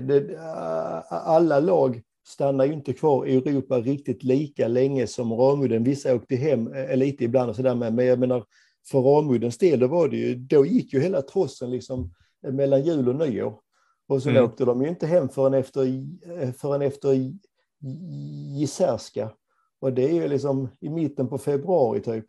[0.00, 0.38] det,
[1.10, 2.02] alla lag
[2.32, 5.84] stannar ju inte kvar i Europa riktigt lika länge som Ramudden.
[5.84, 8.44] Vissa åkte hem eh, lite ibland och sådär med, men jag menar
[8.90, 12.10] för Ramuddens del, då var det ju, då gick ju hela trossen liksom
[12.46, 13.58] eh, mellan jul och nyår.
[14.08, 14.44] Och sen Mm.
[14.44, 15.82] åkte de ju inte hem förrän efter,
[16.42, 17.32] eh, förrän efter
[18.58, 19.30] Jizerska.
[19.80, 22.24] Och det är ju liksom i mitten på februari typ.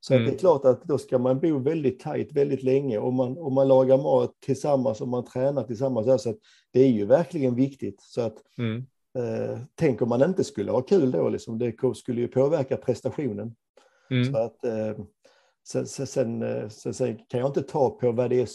[0.00, 0.26] Så Mm.
[0.26, 3.52] det är klart att då ska man bo väldigt tajt väldigt länge och man, och
[3.52, 6.06] man lagar mat tillsammans och man tränar tillsammans.
[6.06, 6.18] där.
[6.18, 6.36] Så att
[6.72, 8.00] det är ju verkligen viktigt.
[8.02, 8.86] Så att Mm.
[9.16, 13.54] Eh, tänk om man inte skulle ha kul då, liksom, det skulle ju påverka prestationen.
[14.10, 14.32] Mm.
[14.32, 15.04] Så att, eh,
[15.68, 18.48] Sen, sen, sen, eh, sen, kan jag inte ta på vad det är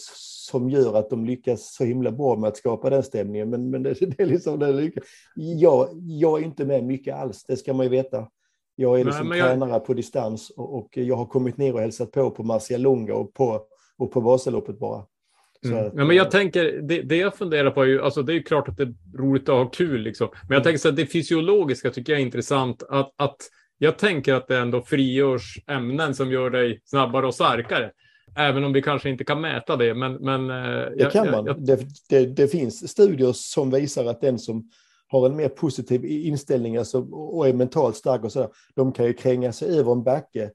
[0.50, 3.50] som gör att de lyckas så himla bra med att skapa den stämningen.
[3.50, 5.04] Men, men det, det är liksom det lyckas.
[5.34, 8.28] Jag, jag är inte med mycket alls, det ska man ju veta.
[8.76, 11.80] Jag är liksom Nej, jag- tränare på distans och, och jag har kommit ner och
[11.80, 13.60] hälsat på på Marcialonga och på,
[13.98, 15.06] och på Vasaloppet bara.
[15.64, 15.86] Mm.
[15.86, 18.32] att, Ja, men jag eh, tänker, det, det jag funderar på är ju, alltså det
[18.32, 20.28] är ju klart att det är roligt att ha kul liksom.
[20.48, 22.82] Men jag tänker så att det fysiologiska tycker jag är intressant.
[22.88, 23.36] Att, att
[23.78, 27.90] jag tänker att det ändå frigörs ämnen som gör dig snabbare och starkare.
[28.36, 30.12] Även om vi kanske inte kan mäta det, men...
[30.14, 31.46] men eh, Det jag- kan jag- man.
[31.46, 34.70] jag- Det, det, det finns studier som visar att den som
[35.08, 39.06] har en mer positiv inställning alltså, och är mentalt stark och så där, de kan
[39.06, 40.50] ju kränga sig över en backe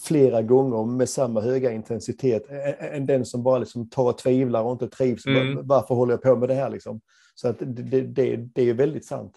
[0.00, 2.46] flera gånger med samma höga intensitet
[2.80, 5.26] än den som bara liksom tar och tvivlar och inte trivs.
[5.26, 5.54] Mm.
[5.56, 7.00] Var- Varför håller jag på med det här liksom?
[7.34, 9.34] Så att det, det, det, är väldigt sant.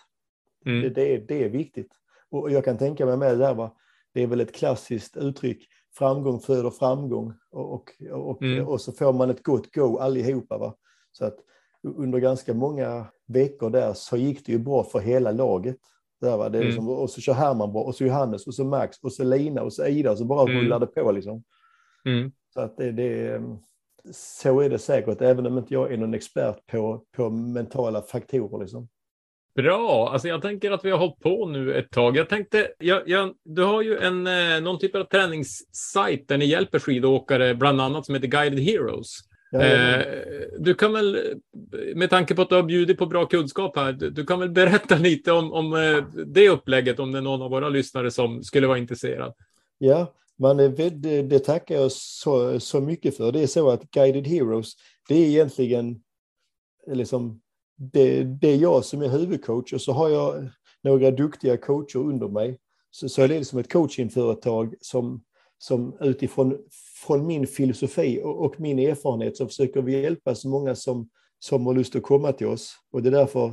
[0.65, 0.81] Mm.
[0.81, 1.91] Det, det, är, det är viktigt.
[2.29, 3.75] Och jag kan tänka mig med det där, va?
[4.13, 8.67] det är väl ett klassiskt uttryck, framgång föder framgång och, och, och, Mm.
[8.67, 10.57] och så får man ett gott go allihopa.
[10.57, 10.75] Va?
[11.11, 11.37] Så att
[11.83, 15.77] under ganska många veckor där så gick det ju bra för hela laget.
[16.21, 16.49] Där, va?
[16.49, 16.67] Det är Mm.
[16.71, 19.61] liksom, och så kör Herman bra, och så Johannes, och så Max, och så Lina,
[19.61, 20.61] och så Ida, och så bara Mm.
[20.63, 21.11] rullar det på.
[21.11, 21.43] Liksom.
[22.05, 22.31] Mm.
[22.53, 23.41] Så att det, det,
[24.13, 28.59] så är det säkert, även om inte jag är någon expert på, på mentala faktorer.
[28.59, 28.87] Liksom.
[29.55, 32.17] Bra, alltså jag tänker att vi har hållit på nu ett tag.
[32.17, 36.45] Jag tänkte, jag, jag, du har ju en, eh, någon typ av träningssajt där ni
[36.45, 39.17] hjälper skidåkare, bland annat som heter Guided Heroes.
[39.51, 40.05] Ja, Eh,
[40.59, 41.39] du kan väl,
[41.95, 44.97] med tanke på att du har bjudit på bra kunskap här, du, kan väl berätta
[44.97, 48.67] lite om, om eh, det upplägget, om det är någon av våra lyssnare som skulle
[48.67, 49.33] vara intresserad.
[49.77, 50.89] Ja, men det,
[51.21, 53.31] det tackar jag så, så mycket för.
[53.31, 54.73] Det är så att Guided Heroes,
[55.09, 56.01] det är egentligen
[56.87, 57.41] liksom,
[57.77, 60.49] det, det är jag som är huvudcoach och så har jag
[60.83, 62.59] några duktiga coacher under mig.
[62.91, 65.23] Så, så är det liksom ett coachingföretag som,
[65.57, 66.57] som utifrån
[67.01, 71.65] från min filosofi och, och min erfarenhet så försöker vi hjälpa så många som, som
[71.65, 72.75] har lust att komma till oss.
[72.91, 73.51] Och det är därför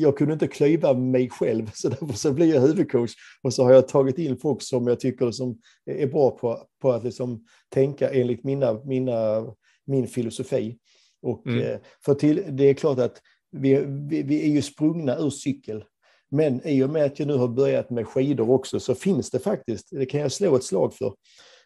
[0.00, 3.12] jag kunde inte klyva mig själv, så därför så blir jag huvudcoach.
[3.42, 6.92] Och så har jag tagit in folk som jag tycker som är bra på, på
[6.92, 9.46] att liksom tänka enligt mina, mina,
[9.86, 10.78] min filosofi.
[11.22, 11.66] Och Mm.
[11.66, 13.20] eh, för till, det är klart att
[13.52, 15.84] vi, vi, vi är ju sprungna ur cykel.
[16.30, 19.38] Men i och med att jag nu har börjat med skidor också så finns det
[19.38, 21.14] faktiskt, det kan jag slå ett slag för.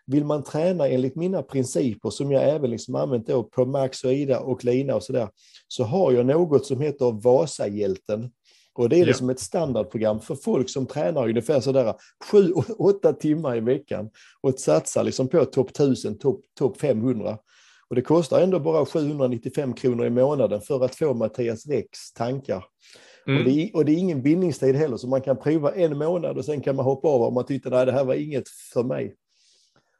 [0.06, 4.12] Vill man träna enligt mina principer som jag även liksom använt då på Max och
[4.12, 5.28] Ida och Lina och sådär,
[5.68, 8.30] så har jag något som heter Vasahjälten.
[8.74, 9.06] Och det är Ja.
[9.06, 11.94] liksom ett standardprogram för folk som tränar ungefär sådär
[12.32, 17.38] 7-8 timmar i veckan och satsar liksom på topp 1000, topp top 500.
[17.88, 22.64] Och det kostar ändå bara 795 kronor i månaden för att få Mattias Rex tankar.
[23.26, 23.38] Mm.
[23.38, 26.38] Och, det är, och det är ingen bindningstid heller, så man kan prova en månad
[26.38, 28.82] och sen kan man hoppa av om man tyckte att det här var inget för
[28.82, 29.14] mig.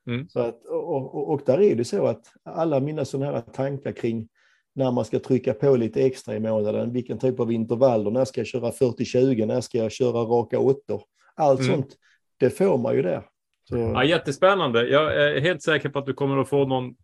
[0.06, 0.28] Mm.
[0.28, 3.92] Så att, och, och, och där är det så att alla mina sådana här tankar
[3.92, 4.28] kring
[4.74, 8.40] när man ska trycka på lite extra i månaden, vilken typ av intervaller, när ska
[8.40, 11.02] jag köra 40-20, när ska jag köra raka åttor,
[11.34, 11.72] allt Mm.
[11.72, 11.96] sånt,
[12.40, 13.22] det får man ju där.
[13.68, 14.88] Så, Ja, jättespännande.
[14.88, 16.94] Jag är helt säker på att du kommer att få någon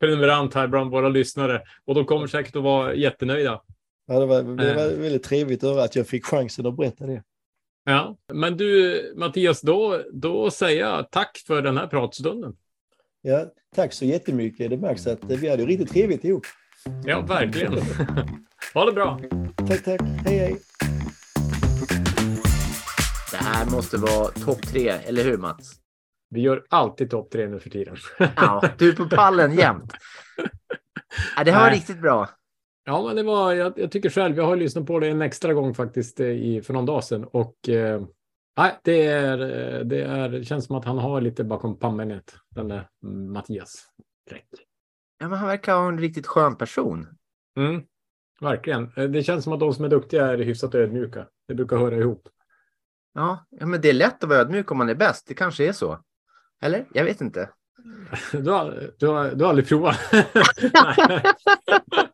[0.00, 3.60] prenumerant här bland våra lyssnare och de kommer säkert att vara jättenöjda.
[4.06, 4.98] ja, det, var, det var Eh.
[4.98, 7.22] väldigt trevligt att höra att jag fick chansen att berätta det.
[7.88, 12.52] Ja, men du Mattias, då, då säger jag tack för den här pratstunden.
[13.22, 14.70] Ja, tack så jättemycket.
[14.70, 16.46] Det märks att vi hade riktigt trevligt ihop.
[17.04, 17.72] Ja, verkligen.
[18.74, 19.20] ha det bra.
[19.68, 20.00] Tack, tack.
[20.24, 20.56] Hej, hej.
[23.30, 25.72] Det här måste vara topp tre, eller hur Mats?
[26.30, 27.96] Vi gör alltid topp tre nu för tiden.
[28.36, 29.92] Ja, du är på pallen jämt.
[31.36, 31.76] Ja, det här var Nej.
[31.78, 32.28] riktigt bra.
[32.88, 35.54] Ja, men det var, jag, jag tycker själv, jag har lyssnat på det en extra
[35.54, 38.02] gång faktiskt eh, i, för någon dag sedan och eh,
[38.82, 42.68] det, är, eh, det, är, det känns som att han har lite bakom pannbenet, den
[42.68, 43.84] där Mattias.
[44.30, 44.46] Räck.
[45.18, 47.06] Ja, men han verkar ha en riktigt skön person.
[47.56, 47.82] Mm,
[48.40, 48.90] verkligen.
[48.96, 51.26] Eh, Det känns som att de som är duktiga är hyfsat ödmjuka.
[51.48, 52.28] Det brukar höra ihop.
[53.14, 55.26] Ja, ja, men det är lätt att vara ödmjuk om man är bäst.
[55.26, 55.98] Det kanske är så.
[56.62, 56.86] Eller?
[56.92, 57.50] Jag vet inte.
[58.32, 59.96] Du har, du har, du har aldrig provat?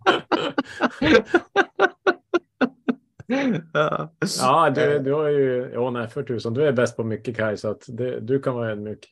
[4.41, 4.71] ja.
[4.71, 7.71] du, du har ju, ja nej för tusan, du är bäst på mycket Kaj, så
[7.71, 9.07] att det, du kan vara ödmjuk.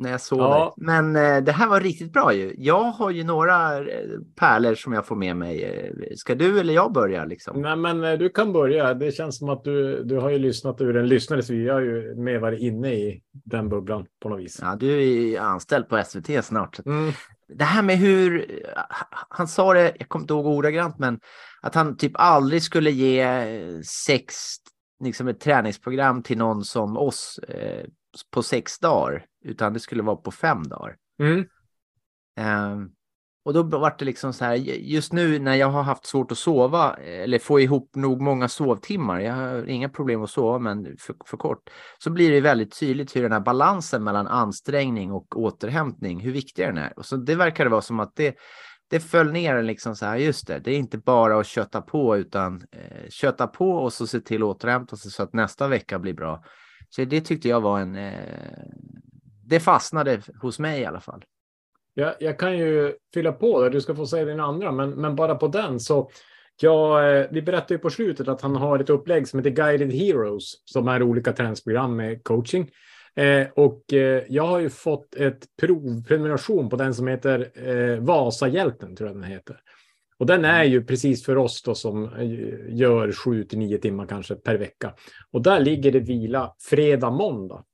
[0.00, 0.44] Eh, när jag sover.
[0.44, 0.74] Ja.
[0.76, 2.54] Men eh, det här var riktigt bra ju.
[2.58, 5.62] Jag har ju några eh, pärlor som jag får med mig.
[5.62, 7.62] Eh, Ska du eller jag börja liksom?
[7.62, 8.94] Nej, men eh, du kan börja.
[8.94, 11.80] Det känns som att du, du har ju lyssnat ur en lyssnare, så vi har
[11.80, 14.58] ju med varit inne i den bubblan på något vis.
[14.62, 16.86] Ja, du är ju anställd på SVT snart.
[16.86, 17.12] Mm.
[17.54, 18.46] Det här med hur,
[19.28, 21.20] han sa det, jag kommer inte ihåg ordagrant, men
[21.60, 24.34] att han typ aldrig skulle ge eh, sex,
[25.04, 27.38] liksom ett träningsprogram till någon som oss.
[27.38, 27.84] Eh,
[28.30, 30.96] på sex dagar, utan det skulle vara på fem dagar.
[31.18, 31.46] Mm.
[32.36, 32.90] Ehm,
[33.44, 36.38] och då var det liksom så här, just nu när jag har haft svårt att
[36.38, 41.14] sova eller få ihop nog många sovtimmar, jag har inga problem att sova men för,
[41.26, 46.20] för kort, så blir det väldigt tydligt hur den här balansen mellan ansträngning och återhämtning,
[46.20, 46.98] hur viktig den är.
[46.98, 48.36] Och så det verkar vara som att det,
[48.90, 52.16] det föll ner liksom så här, just det, det är inte bara att köta på
[52.16, 55.98] utan eh, köta på och så se till att återhämta sig så att nästa vecka
[55.98, 56.44] blir bra.
[56.88, 58.64] Så det tyckte jag var en, eh,
[59.44, 61.24] det fastnade hos mig i alla fall.
[62.00, 65.16] Jag, jag kan ju fylla på det, du ska få säga din andra, men, men
[65.16, 66.10] bara på den så
[66.62, 69.92] Ja, eh, vi berättade ju på slutet att han har ett upplägg som heter Guided
[69.92, 72.70] Heroes som är olika träningsprogram med coaching.
[73.14, 78.96] Eh, och eh, jag har ju fått ett provprenumeration på den som heter eh, Vasahjälten,
[78.96, 79.56] tror jag den heter.
[80.18, 84.06] Och den är ju precis för oss då som eh, gör sju till nio timmar
[84.06, 84.94] kanske per vecka.
[85.32, 87.64] Och där ligger det vila fredag, måndag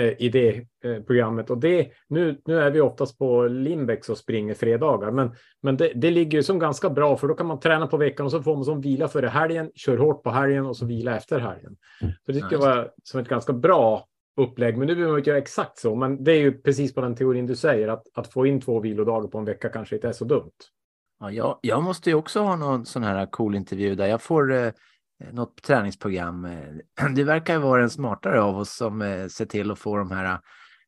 [0.00, 1.50] i det eh, programmet.
[1.50, 5.30] Och det, nu, nu är vi oftast på Limbex och springer fredagar, men,
[5.62, 8.26] men det, det ligger ju som ganska bra för då kan man träna på veckan
[8.26, 11.16] och så får man som vila före helgen, kör hårt på helgen och så vila
[11.16, 11.76] efter helgen.
[12.00, 14.06] Så det tycker jag var som ett ganska bra
[14.36, 15.94] upplägg, men nu behöver man inte göra exakt så.
[15.94, 18.80] Men det är ju precis på den teorin du säger, att, att få in två
[18.80, 20.50] vilodagar på en vecka kanske inte är så dumt.
[21.20, 24.52] Ja, jag, jag måste ju också ha någon sån här cool intervju där jag får
[24.52, 24.70] eh,
[25.32, 26.44] något träningsprogram.
[26.44, 30.10] Eh, det verkar vara den smartare av oss som eh, ser till att få de
[30.10, 30.40] här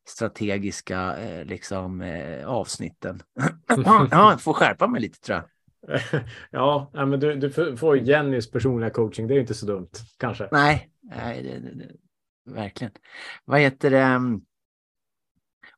[0.07, 3.21] strategiska eh, liksom, eh, avsnitten.
[3.67, 5.45] ja, jag får skärpa mig lite tror jag.
[6.51, 9.27] ja, men du, du får Jennys personliga coaching.
[9.27, 10.49] Det är inte så dumt, kanske.
[10.51, 11.95] Nej, nej det, det, det,
[12.53, 12.93] verkligen.
[13.45, 14.39] Vad heter det?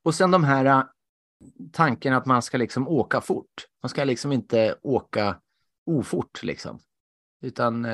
[0.04, 0.86] Och sen de här
[1.72, 3.68] tanken att man ska liksom åka fort.
[3.84, 5.40] Man ska liksom inte åka
[5.86, 6.80] ofort liksom.
[7.42, 7.88] Utan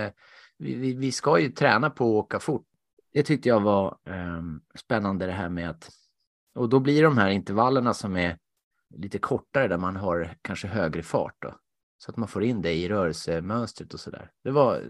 [0.60, 2.66] eh, vi, vi, ska ju träna på att åka fort.
[3.14, 4.42] Det tyckte jag var eh,
[4.80, 5.90] spännande det här med att
[6.56, 8.38] och då blir de här intervallerna som är
[8.96, 11.56] lite kortare där man har kanske högre fart då.
[11.98, 14.32] Så att man får in det i rörelsemönstret och så där.
[14.44, 14.82] Det var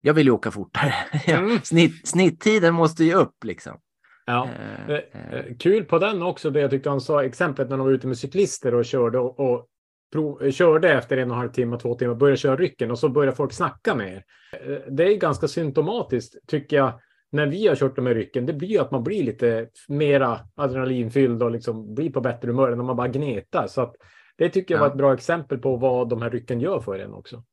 [0.00, 0.94] jag vill ju åka fortare.
[1.26, 1.60] Mm.
[1.62, 3.80] Snitt, snitttiden måste ju upp liksom.
[4.26, 4.48] Ja.
[4.88, 5.56] Eh, eh.
[5.58, 8.18] Kul på den också, det jag tyckte han sa, exemplet när de var ute med
[8.18, 9.66] cyklister och körde och, och
[10.12, 13.08] prov, körde efter en och en halv timme, två timmar, började köra rycken och så
[13.08, 14.24] började folk snacka med er.
[14.52, 17.00] Eh, det är ganska symptomatiskt, tycker jag,
[17.32, 18.46] när vi har kört de här rycken.
[18.46, 22.72] Det blir ju att man blir lite mera adrenalinfylld och liksom blir på bättre humör
[22.72, 23.66] än när man bara gnetar.
[23.66, 23.94] Så att
[24.36, 24.84] det tycker jag ja.
[24.84, 27.44] var ett bra exempel på vad de här rycken gör för en också.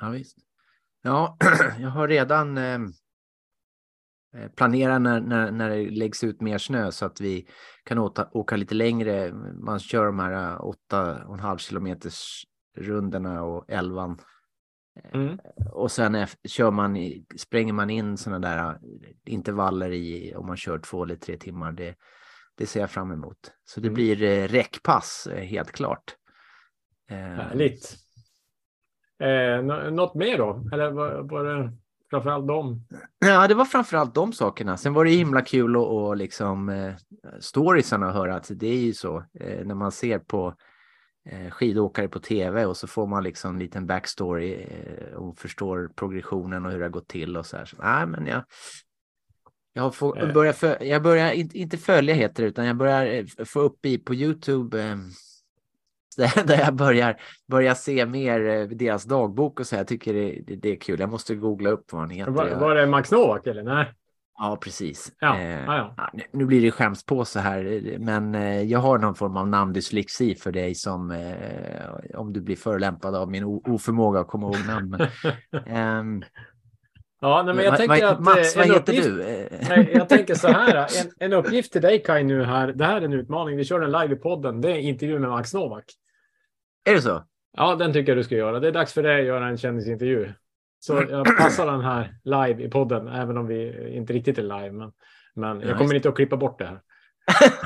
[0.00, 0.38] Ja, visst.
[1.02, 1.36] Ja,
[1.80, 2.58] jag har redan
[4.34, 7.48] eh, eh, planerat när, när, när det läggs ut mer snö så att vi
[7.84, 9.32] kan åka, åka lite längre.
[9.54, 12.44] Man kör de här 8,5 kilometers
[12.76, 14.18] rundorna och elvan.
[15.04, 15.38] Eh, mm.
[15.72, 16.96] Och sen kör man,
[17.36, 18.76] spränger man in sådana där eh,
[19.24, 21.72] intervaller i om man kör två eller tre timmar.
[21.72, 21.94] Det,
[22.56, 23.52] det ser jag fram emot.
[23.64, 23.94] Så det mm.
[23.94, 26.16] blir eh, räckpass helt klart.
[27.08, 27.96] Härligt.
[29.18, 29.62] Eh,
[29.92, 30.68] något mer då?
[30.72, 31.72] Eller var, var det
[32.10, 32.86] framförallt dem?
[33.18, 34.76] Ja, det var framförallt de sakerna.
[34.76, 36.94] Sen var det himla kul och, och liksom eh,
[37.40, 40.54] storiesarna att höra att det är ju så eh, när man ser på
[41.30, 45.90] eh, skidåkare på tv och så får man liksom en liten backstory eh, och förstår
[45.96, 47.64] progressionen och hur det har gått till och så här.
[47.64, 48.44] Så, nej, men jag,
[49.72, 50.32] jag, får, eh.
[50.32, 53.98] börjar jag börjar inte, inte följa heter det, utan jag börjar eh, få upp i
[53.98, 54.96] på Youtube eh,
[56.44, 59.76] där jag börjar, börjar se mer eh, deras dagbok och så.
[59.76, 61.00] Jag tycker det, det, det är kul.
[61.00, 62.32] Jag måste googla upp vad han heter.
[62.32, 63.62] Var, var det Max Novak eller?
[63.62, 63.94] Nej.
[64.42, 65.12] Ja, precis.
[65.20, 66.10] Ja, eh, ja, ja.
[66.32, 70.74] Nu, blir det skämspåse här, men eh, jag har någon form av namndyslexi för dig
[70.74, 74.98] som eh, om du blir förolämpad av min oförmåga att komma ihåg namn.
[75.66, 76.24] Men,
[77.20, 78.20] Ja, nej, men jag tänker att...
[78.20, 79.48] Mats, eh, vad heter uppgift, du?
[79.68, 80.76] Nej, jag tänker så här.
[81.00, 82.72] En, en uppgift till dig Kai nu här.
[82.72, 83.56] Det här är en utmaning.
[83.56, 84.60] Vi kör den live i podden.
[84.60, 85.84] Det är intervju med Max Novak.
[86.84, 87.24] Är det så?
[87.56, 88.60] Ja, den tycker jag du ska göra.
[88.60, 90.32] Det är dags för dig att göra en kändisintervju.
[90.78, 94.72] Så jag passar den här live i podden, även om vi inte riktigt är live.
[94.72, 94.92] Men,
[95.34, 96.80] men jag kommer inte att klippa bort det här.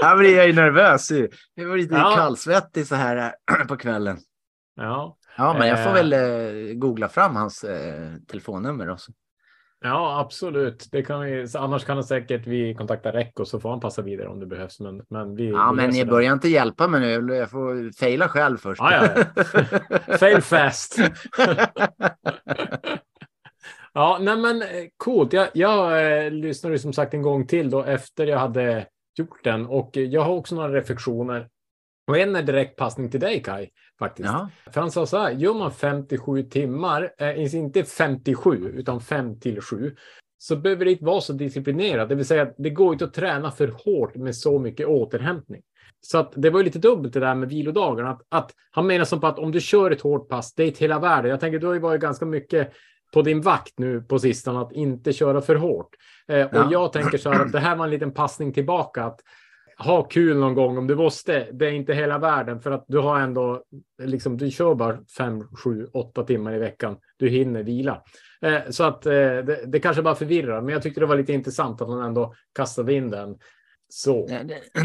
[0.00, 1.10] ja, men jag är nervös.
[1.54, 2.12] Jag var lite ja.
[2.16, 3.32] kallsvettig så här
[3.68, 4.18] på kvällen.
[4.76, 5.16] Ja.
[5.36, 9.12] Ja, men jag får väl eh, googla fram hans eh, telefonnummer också.
[9.80, 10.88] Ja, absolut.
[10.92, 14.28] Det kan vi, annars kan säkert vi kontakta REC och så får han passa vidare
[14.28, 14.80] om det behövs.
[14.80, 17.34] Men, men vi, ja, vi men ni börjar inte hjälpa mig nu.
[17.34, 18.80] Jag får faila själv först.
[18.80, 19.24] Ja, ja,
[20.08, 20.16] ja.
[20.18, 20.98] Fail fast.
[23.92, 25.32] ja, nej men eh, coolt.
[25.32, 28.86] Jag, jag eh, lyssnade som sagt en gång till då efter jag hade
[29.18, 31.48] gjort den och jag har också några reflektioner.
[32.06, 33.68] Och en är direkt passning till dig Kai
[33.98, 34.28] faktiskt.
[34.28, 34.48] Ja.
[34.72, 39.60] För han sa så här, gör man 57 timmar, eh, inte 57 utan 5 till
[39.60, 39.94] 7,
[40.38, 42.08] så behöver det inte vara så disciplinerat.
[42.08, 45.62] Det vill säga, det går inte att träna för hårt med så mycket återhämtning.
[46.00, 48.10] Så att det var ju lite dubbelt det där med vilodagarna.
[48.10, 50.68] Att, att han menar som på att om du kör ett hårt pass, det är
[50.68, 51.30] ett hela världen.
[51.30, 52.72] Jag tänker, du har ju varit ganska mycket
[53.14, 55.88] på din vakt nu på sistone att inte köra för hårt.
[56.28, 56.68] Eh, och Ja.
[56.72, 59.04] jag tänker så här att det här var en liten passning tillbaka.
[59.04, 59.20] Att
[59.78, 61.48] ha kul någon gång om du måste.
[61.52, 63.62] Det är inte hela världen för att du har ändå
[64.02, 66.96] liksom du kör bara fem, sju, åtta timmar i veckan.
[67.16, 68.02] Du hinner vila.
[68.40, 71.32] Eh, så att eh, det, det kanske bara förvirrar, men jag tyckte det var lite
[71.32, 73.36] intressant att han ändå kastade in den.
[73.88, 74.26] Så.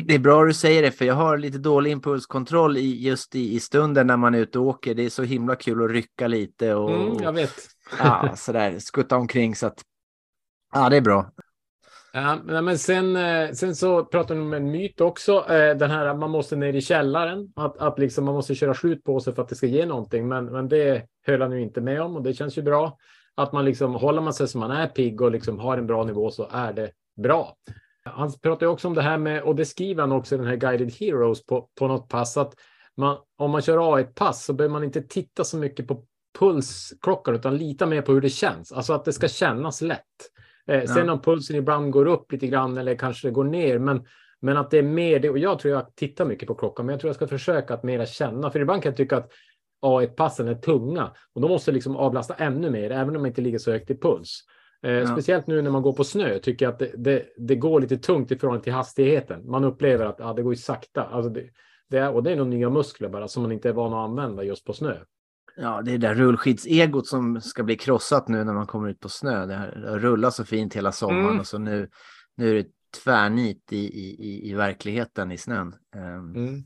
[0.06, 3.56] Det är bra du säger det, för jag har lite dålig impulskontroll i, just i,
[3.56, 4.96] i stunden när man är ute och åker.
[4.96, 7.54] Det är så himla kul att rycka lite och Mm, jag vet.
[8.00, 9.56] ja, sådär, skutta omkring.
[9.56, 9.82] Så att,
[10.74, 11.32] ja, det är bra.
[12.14, 15.46] Ja, men sen, eh, sen så pratar ni om en myt också.
[15.50, 17.54] Eh, den här att man måste ner i källaren.
[17.56, 20.28] Att, att liksom man måste köra slut på sig för att det ska ge någonting.
[20.28, 22.98] Men, men det höll han ju inte med om och det känns ju bra.
[23.36, 26.04] Att man liksom håller man sig som man är pigg och liksom har en bra
[26.04, 27.56] nivå så är det bra.
[28.04, 30.48] Han pratar ju också om det här med, och det skriver han också i den
[30.48, 32.54] här Guided Heroes på, på något pass, att
[32.98, 36.06] man, om man kör A1-pass så behöver man inte titta så mycket på
[36.40, 38.72] pulsklockan utan lita mer på hur det känns.
[38.72, 40.31] Alltså att det ska kännas lätt.
[40.68, 41.14] Eh, sen Ja.
[41.14, 44.06] om pulsen ibland går upp lite grann eller kanske det går ner, men,
[44.40, 45.30] men att det är mer det.
[45.30, 47.84] Och jag tror jag tittar mycket på klockan, men jag tror jag ska försöka att
[47.84, 48.52] mera känna.
[48.52, 49.32] För ibland kan jag tycka att
[49.86, 53.58] A1-passen är tunga och då måste liksom avlasta ännu mer, även om jag inte ligger
[53.58, 54.40] så högt i puls.
[54.84, 55.06] Eh, Ja.
[55.08, 57.98] Speciellt nu när man går på snö tycker jag att det, det, det går lite
[57.98, 59.50] tungt i förhållande till hastigheten.
[59.50, 61.04] Man upplever att ja, det går ju sakta.
[61.04, 61.44] Alltså det,
[61.90, 64.10] det är, och det är nog nya muskler bara som man inte är van att
[64.10, 64.96] använda just på snö.
[65.56, 69.00] Ja, det är det där rullskidsegot som ska bli krossat nu när man kommer ut
[69.00, 69.46] på snö.
[69.46, 71.40] Det har rullat så fint hela sommaren Mm.
[71.40, 71.90] och så nu,
[72.38, 72.68] nu är det
[73.04, 75.76] tvärnit i, i, i, verkligheten i snön.
[75.96, 76.64] Ehm,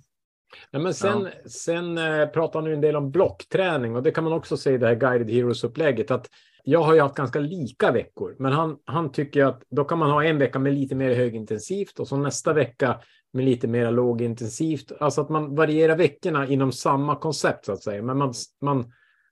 [0.71, 4.23] Ja, men sen, sen eh, pratar han ju en del om blockträning och det kan
[4.23, 6.11] man också se i det här Guided Heroes-upplägget.
[6.11, 6.29] Att
[6.63, 10.11] jag har ju haft ganska lika veckor, men han, han tycker att då kan man
[10.11, 12.99] ha en vecka med lite mer högintensivt och så nästa vecka
[13.35, 14.91] med lite mer lågintensivt.
[14.99, 18.91] Alltså att man varierar veckorna inom samma koncept så att säga, men man, man,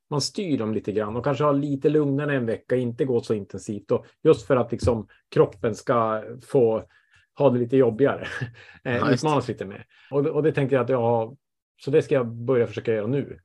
[0.09, 3.33] man styr dem lite grann och kanske har lite lugnare en vecka, inte gå så
[3.33, 6.83] intensivt och just för att liksom kroppen ska få
[7.37, 8.27] ha det lite jobbigare.
[8.83, 9.85] Eh, Ja, utmanas lite mer.
[10.11, 11.35] Och, det- och det tänker jag att jag har,
[11.81, 13.39] så det ska jag börja försöka göra nu.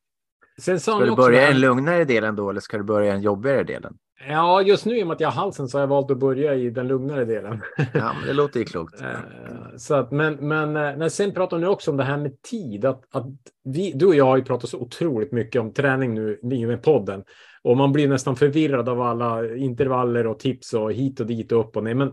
[0.60, 3.22] Sen Ska du börja här- den lugnare delen då eller ska du börja i den
[3.22, 3.98] jobbigare delen?
[4.27, 6.19] Ja, just nu i och med att jag har halsen så har jag valt att
[6.19, 7.62] börja i den lugnare delen.
[7.77, 9.01] Ja, men det låter ju klokt.
[9.03, 12.43] Eh, så att, men, men eh, när sen pratar ni också om det här med
[12.43, 12.85] tid.
[12.85, 13.27] Att, att
[13.65, 16.69] vi, du och jag har ju pratat så otroligt mycket om träning nu i och
[16.69, 17.24] med podden.
[17.62, 21.61] Och man blir nästan förvirrad av alla intervaller och tips och hit och dit och
[21.61, 21.95] upp och ner.
[21.95, 22.12] Men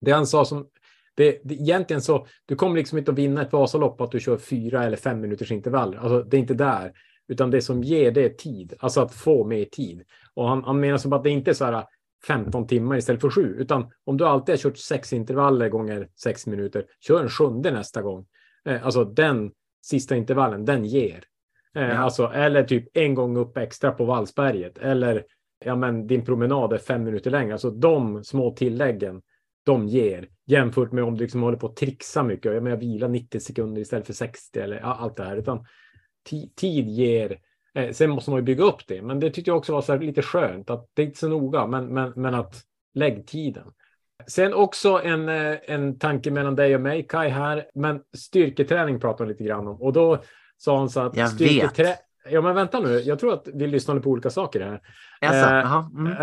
[0.00, 0.66] det han sa som
[1.16, 4.36] det, det, egentligen så, du kommer liksom inte att vinna ett Vasalopp att du kör
[4.36, 5.98] fyra eller fem minuters intervaller.
[5.98, 6.92] Alltså, det är inte där,
[7.28, 10.02] utan det som ger det är tid, alltså att få mer tid.
[10.34, 11.84] Och han, han menar som att det inte är så här
[12.26, 16.46] 15 timmar istället för sju, utan om du alltid har kört sex intervaller gånger sex
[16.46, 18.26] minuter, kör en sjunde nästa gång.
[18.64, 19.50] Eh, alltså den
[19.82, 21.24] sista intervallen, den ger.
[21.76, 21.98] Eh, Ja.
[21.98, 25.24] Alltså, eller typ en gång upp extra på Vallsberget, eller
[25.64, 27.52] ja, men din promenad är fem minuter längre.
[27.52, 29.22] Alltså de små tilläggen,
[29.64, 32.54] de ger jämfört med om du liksom håller på att trixa mycket.
[32.54, 35.36] Jag menar, vila 90 sekunder istället för 60 eller ja, allt det här.
[35.36, 35.66] Utan
[36.56, 37.38] tid ger.
[37.74, 39.96] Eh, sen måste man ju bygga upp det, men det tyckte jag också var så
[39.96, 42.62] lite skönt att det är inte så noga, men, men, men att
[42.94, 43.66] lägg tiden.
[44.26, 47.64] Sen också en, eh, en tanke mellan dig och mig, Kai, här.
[47.74, 49.82] Men styrketräning pratar vi lite grann om.
[49.82, 50.18] Och då
[50.56, 51.16] sa han så att...
[51.16, 51.96] Jag styrketrä-
[52.30, 53.00] Ja, men vänta nu.
[53.00, 54.80] Jag tror att vi lyssnade på olika saker här.
[55.20, 56.14] Jaså, Eh, mm.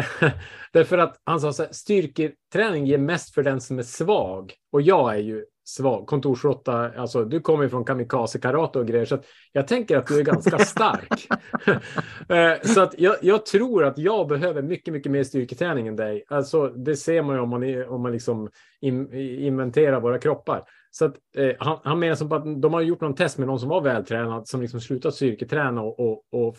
[0.73, 4.53] Därför att han sa så här, styrketräning ger mest för den som är svag.
[4.71, 9.05] Och jag är ju svag, kontorsråtta, alltså du kommer ju från kamikaze karate och grejer,
[9.05, 11.27] så att jag tänker att du är ganska stark.
[12.29, 16.23] Eh, så att jag, jag tror att jag behöver mycket, mycket mer styrketräning än dig.
[16.27, 18.49] Alltså det ser man ju om man, är, om man liksom
[18.81, 20.63] in, inventerar våra kroppar.
[20.91, 23.59] Så att, eh, han, han menar som att de har gjort någon test med någon
[23.59, 26.57] som var vältränad som liksom slutat styrketräna och, och, och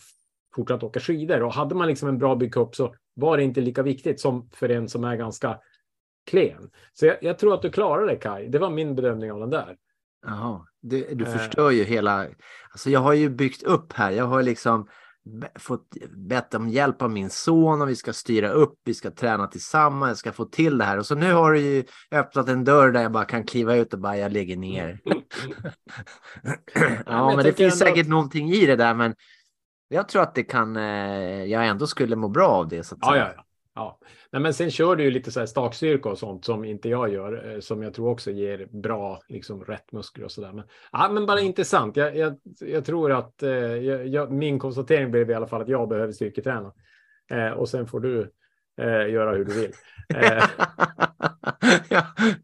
[0.54, 1.42] fortsatt åka skidor.
[1.42, 4.68] Och hade man liksom en bra byggkropp så var det inte lika viktigt som för
[4.68, 5.58] en som är ganska
[6.30, 6.70] klen.
[6.92, 8.48] Så jag, jag tror att du klarar det Kai.
[8.48, 9.76] Det var min bedömning av den där.
[10.26, 11.32] Jaha, du, du Eh.
[11.32, 12.26] förstör ju hela...
[12.70, 14.10] Alltså jag har ju byggt upp här.
[14.10, 14.88] Jag har liksom
[15.58, 19.46] fått bett om hjälp av min son och vi ska styra upp, vi ska träna
[19.46, 20.98] tillsammans, jag ska få till det här.
[20.98, 23.92] Och så nu har du ju öppnat en dörr där jag bara kan kliva ut
[23.94, 25.00] och bara jag lägger ner.
[26.74, 29.14] ja, jag men det finns ändå säkert någonting i det där, men
[29.88, 32.84] jag tror att det kan, eh, jag ändå skulle må bra av det.
[32.84, 33.44] Så att Ja, ja, ja.
[33.74, 33.98] Ja.
[34.30, 37.12] Nej, men sen kör du ju lite så här stakstyrka och sånt som inte jag
[37.12, 40.52] gör, eh, som jag tror också ger bra, liksom rätt muskler och så där.
[40.52, 41.96] Men, ja, men bara intressant.
[41.96, 45.68] Jag, jag, jag tror att eh, jag, jag, min konstatering blev i alla fall att
[45.68, 46.72] jag behöver styrketräna.
[47.30, 48.32] Eh, och sen får du
[48.80, 49.72] eh, göra hur du vill.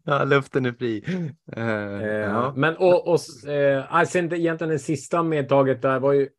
[0.03, 1.03] Ja, luften är fri.
[1.55, 2.53] Eh, Eh, ja.
[2.55, 6.29] Men och, och eh, sen det, egentligen det sista medtaget där var ju,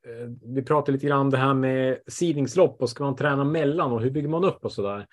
[0.55, 4.01] vi pratade lite grann om det här med sidningslopp och ska man träna mellan och
[4.01, 5.07] hur bygger man upp och så där.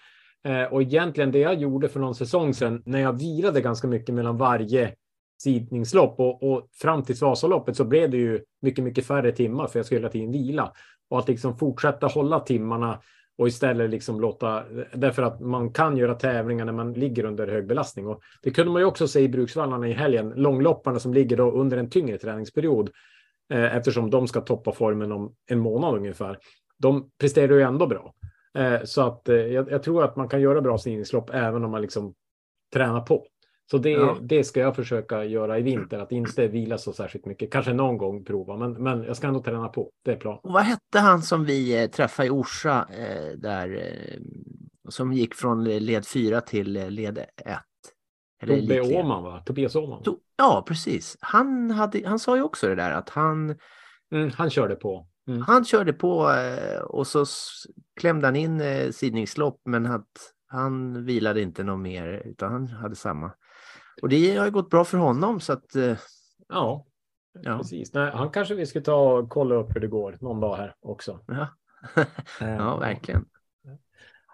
[0.71, 4.37] Och egentligen det jag gjorde för någon säsong sedan när jag virade ganska mycket mellan
[4.37, 4.93] varje
[5.43, 9.79] sidningslopp och, och fram till Vasaloppet så blev det ju mycket, mycket färre timmar för
[9.79, 10.73] jag skulle hela tiden vila
[11.09, 12.99] och att liksom fortsätta hålla timmarna
[13.37, 17.67] och istället liksom låta, därför att man kan göra tävlingar när man ligger under hög
[17.67, 18.07] belastning.
[18.07, 21.51] Och det kunde man ju också se i Bruksvallarna i helgen, långlopparna som ligger då
[21.51, 22.89] under en tyngre träningsperiod,
[23.53, 26.37] eh, eftersom de ska toppa formen om en månad ungefär.
[26.77, 28.13] De presterar ju ändå bra.
[28.57, 31.71] Eh, så att eh, jag, jag tror att man kan göra bra stigningslopp även om
[31.71, 32.13] man liksom
[32.73, 33.25] tränar på.
[33.71, 34.17] Så det, Ja.
[34.21, 37.51] det ska jag försöka göra i vinter, att inte vila så särskilt mycket.
[37.51, 39.91] Kanske någon gång prova, men, men jag ska ändå träna på.
[40.05, 40.39] Det är plan.
[40.43, 44.19] Och vad hette han som vi eh, träffade i Orsa eh, där eh,
[44.89, 47.27] som gick från led 4 till eh, led 1?
[48.43, 48.81] Eller Tobbe.
[48.81, 49.43] Åhman, va?
[49.45, 50.03] Tobias Åhman.
[50.03, 51.17] To- Ja, precis.
[51.19, 53.55] Han, hade, han sa ju också det där att han,
[54.11, 55.07] Mm, han körde på.
[55.27, 55.41] Mm.
[55.41, 57.25] han körde på eh, och så
[57.99, 58.61] klämde han in
[58.93, 60.07] sidningslopp men att
[60.47, 63.31] han vilade inte något mer utan han hade samma.
[64.01, 65.97] Och det har ju gått bra för honom så att eh,
[66.49, 66.85] Ja,
[67.43, 67.57] Ja.
[67.57, 67.93] precis.
[67.93, 70.75] Nej, han kanske vi ska ta och kolla upp hur det går någon dag här
[70.79, 71.19] också.
[71.27, 71.47] ja,
[72.41, 73.25] Eh, ja verkligen.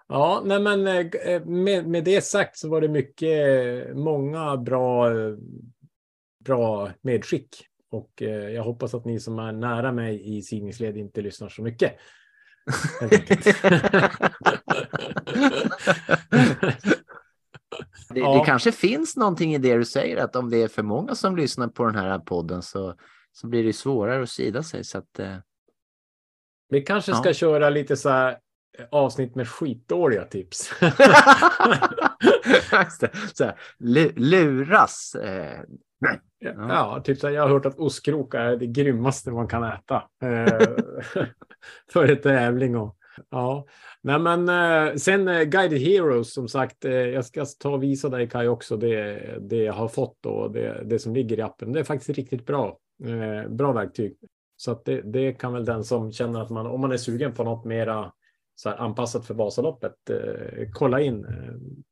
[0.08, 5.10] Ja, nej men eh, med, med det sagt så var det mycket, många bra,
[6.44, 7.66] bra medskick.
[7.90, 8.22] Och
[8.54, 11.92] jag hoppas att ni som är nära mig i sidningsled inte lyssnar så mycket.
[18.08, 18.38] Det, Ja.
[18.38, 21.36] det kanske finns någonting i det du säger att om det är för många som
[21.36, 22.94] lyssnar på den här podden så,
[23.32, 24.84] så blir det svårare att sida sig.
[24.84, 25.36] Så att, eh,
[26.68, 27.16] Vi kanske Ja.
[27.16, 28.30] ska köra lite så här
[28.78, 30.72] eh, avsnitt med skitdåliga tips.
[33.34, 35.14] Så här, lu- luras.
[35.14, 35.60] Eh,
[35.98, 36.68] Ja, Ja.
[36.68, 40.02] ja, typ så här, jag har hört att ostkrokar är det grymmaste man kan äta.
[40.22, 40.58] Eh,
[41.92, 42.76] för en tävling.
[42.76, 42.96] Och,
[43.30, 43.66] ja.
[44.00, 48.08] Nej, men, eh, sen eh, Guided Heroes, som sagt, eh, jag ska ta och visa
[48.08, 51.72] dig Kaj också det, det jag har fått och det, det som ligger i appen.
[51.72, 52.78] Det är faktiskt riktigt bra.
[53.48, 54.16] Bra verktyg.
[54.56, 57.34] Så att det, det kan väl den som känner att man, om man är sugen
[57.34, 58.12] på något mera
[58.54, 59.94] så här, anpassat för Vasaloppet,
[60.72, 61.26] kolla in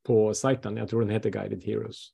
[0.07, 0.77] på sajten.
[0.77, 2.09] Jag tror den heter Guided Heroes.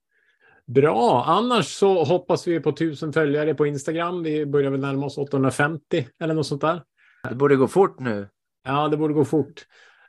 [0.66, 4.22] Bra, annars så hoppas vi på tusen följare på Instagram.
[4.22, 6.82] Vi börjar väl närma oss 850 eller något sånt där.
[7.28, 8.28] det borde gå fort nu.
[8.64, 9.66] Ja, det borde gå fort.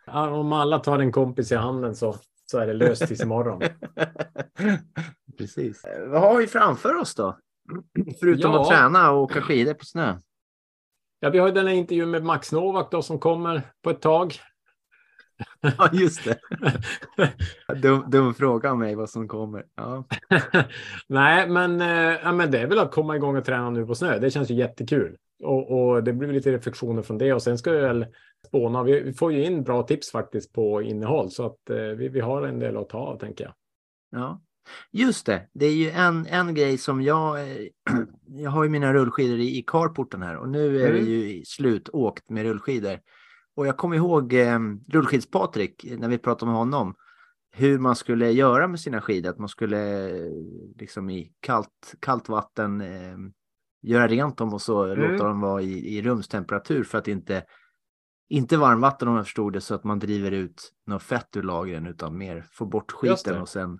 [0.07, 2.15] Om alla tar en kompis i handen så,
[2.51, 3.61] så är det löst tills imorgon.
[5.37, 5.85] Precis.
[6.07, 7.37] Vad har vi framför oss då?
[8.19, 8.61] Förutom Ja.
[8.61, 10.17] att träna och åka skidor på snö.
[11.19, 14.01] Ja, vi har ju den här intervjun med Max Novak då som kommer på ett
[14.01, 14.33] tag.
[15.61, 16.39] Ja, just det.
[17.81, 19.65] Dum, dum fråga om mig vad som kommer.
[19.75, 20.03] Ja.
[21.07, 23.95] Nej, men, eh, ja, men det är väl att komma igång och träna nu på
[23.95, 24.19] snö.
[24.19, 25.17] Det känns ju jättekul.
[25.43, 28.05] Och, och det blir lite reflektioner från det och sen ska vi väl
[28.47, 28.83] spåna.
[28.83, 32.19] Vi, vi får ju in bra tips faktiskt på innehåll så att eh, vi, vi
[32.19, 33.53] har en del att ta av tänker jag.
[34.11, 34.41] Ja,
[34.91, 35.47] just det.
[35.53, 37.41] Det är ju en, en grej som jag...
[37.41, 37.57] eh,
[38.27, 41.05] Jag har ju mina rullskidor i, i carporten här och nu är Mm.
[41.05, 42.99] det ju slutåkt med rullskidor.
[43.55, 46.95] Och jag kommer ihåg eh, rullskids-Patrik när vi pratade med honom.
[47.51, 49.29] Hur man skulle göra med sina skidor.
[49.29, 50.31] Att man skulle eh,
[50.79, 53.17] liksom i kallt, kallt vatten eh,
[53.81, 55.11] göra rent dem och så Mm.
[55.11, 57.43] låta dem vara i, i rumstemperatur för att inte
[58.31, 61.87] inte varmvatten om jag förstod det så att man driver ut något fett ur lagren
[61.87, 63.79] utan mer få bort skiten och sen.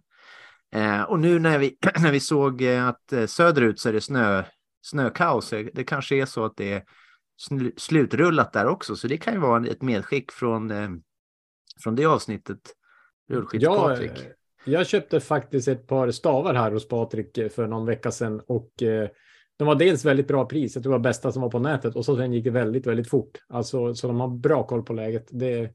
[0.72, 4.02] Eh, och nu när vi, när vi såg eh, att eh, söderut så är det
[4.02, 4.44] snö,
[4.82, 5.54] snökaos.
[5.54, 6.84] eh, Det kanske är så att det är
[7.50, 8.96] sl- slutrullat där också.
[8.96, 10.90] Så det kan ju vara ett medskick från, eh,
[11.84, 12.60] från det avsnittet.
[13.28, 14.12] Ja, Rullskids-Patrik.
[14.12, 14.32] eh,
[14.66, 19.10] jag köpte faktiskt ett par stavar här hos Patrik för någon vecka sedan och eh,
[19.60, 20.76] de var dels väldigt bra pris.
[20.76, 22.88] Jag tror det var bästa som var på nätet och så sen gick det väldigt,
[22.88, 23.38] väldigt fort.
[23.50, 25.28] Alltså så de har bra koll på läget.
[25.32, 25.72] Det,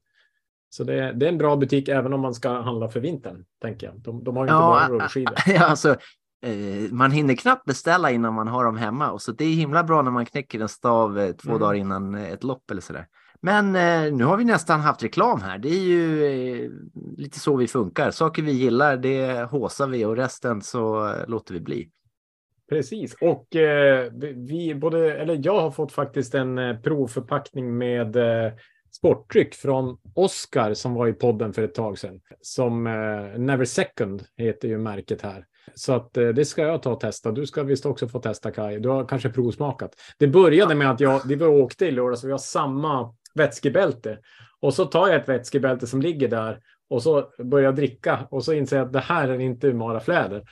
[0.71, 3.87] så det, det är en bra butik även om man ska handla för vintern, tänker
[3.87, 4.01] jag.
[4.01, 5.35] De, de har ju inte Ja, bara rullskidor.
[5.47, 5.91] Ja, alltså,
[6.47, 9.11] eh, man hinner knappt beställa innan man har dem hemma.
[9.11, 11.61] Och så det är himla bra när man knäcker en stav eh, två Mm.
[11.61, 13.07] dagar innan eh, ett lopp eller sådär.
[13.41, 13.73] Men
[14.17, 15.59] nu har vi nästan haft reklam här.
[15.59, 16.73] Det är ju
[17.17, 18.11] lite så vi funkar.
[18.11, 21.91] Saker vi gillar, det håsar vi och resten så låter vi bli.
[22.69, 28.53] Precis, och eh, vi både, eller jag har fått faktiskt en eh, provförpackning med eh,
[28.97, 32.21] sportdryck från Oscar som var i podden för ett tag sedan.
[32.41, 35.45] Som eh, Never Second heter ju märket här.
[35.75, 37.33] Så att eh, det ska jag ta och testa.
[37.33, 38.81] Du ska visst också få testa Kaj.
[38.81, 39.91] Du har kanske provsmakat.
[40.19, 44.19] Det började med att jag, vi var åkte i lördags så vi har samma vätskebälte.
[44.61, 46.61] Och så tar jag ett vätskebälte som ligger där
[46.91, 50.01] och så börjar jag dricka och så inser jag att det här är inte Mara
[50.01, 50.43] Fläder.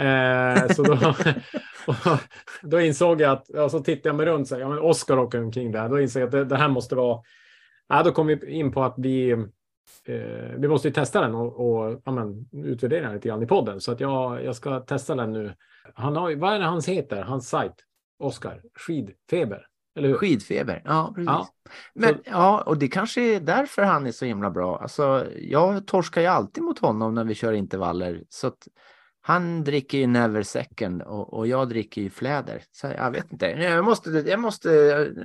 [0.00, 1.14] Eh, så då,
[2.62, 5.18] då insåg jag att, och så tittade jag mig runt, så här, ja, men Oskar
[5.18, 5.88] åker omkring där.
[5.88, 7.22] Då insåg jag att det, det här måste vara,
[7.88, 11.70] ja, då kom vi in på att vi, eh, vi måste ju testa den och,
[11.70, 13.80] och ja, men, utvärdera den lite grann i podden.
[13.80, 15.54] Så att jag, jag ska testa den nu.
[15.94, 17.74] Han har, vad är det hans heter, hans sajt?
[18.18, 19.66] Oskar, skidfeber.
[20.16, 21.26] Skidfeber, ja precis.
[21.26, 21.48] Ja.
[21.94, 24.78] Men Så- ja, och det kanske är därför han är så himla bra.
[24.78, 28.22] Alltså, jag torskar ju alltid mot honom när vi kör intervaller.
[28.28, 28.68] Så att
[29.22, 32.62] han dricker ju Never Second och, och jag dricker ju Fläder.
[32.70, 33.46] Så jag vet inte.
[33.46, 34.68] Jag måste, jag måste,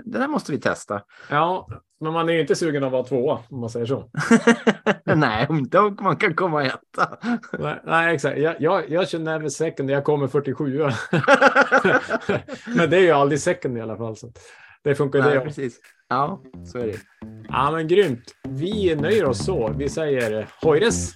[0.06, 1.02] det där måste vi testa.
[1.30, 1.68] Ja,
[2.00, 4.10] men man är ju inte sugen att vara tvåa om man säger så.
[5.16, 7.18] Nej, om inte man kan komma etta.
[7.60, 8.38] nej, nej, exakt.
[8.38, 10.78] Jag, jag, jag kör Never Second, jag kommer 47.
[12.76, 14.18] men det är ju aldrig second i alla fall.
[14.18, 14.32] Så
[14.84, 15.40] det funkar Nej, det.
[15.40, 15.80] precis.
[16.10, 16.42] Ja,
[16.72, 17.00] så är det.
[17.50, 18.36] Ja, men grymt.
[18.48, 19.74] Vi nöjer oss så.
[19.78, 21.14] Vi säger hojres.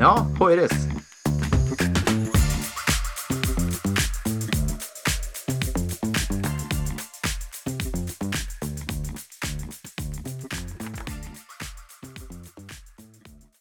[0.00, 0.72] Ja, Poires.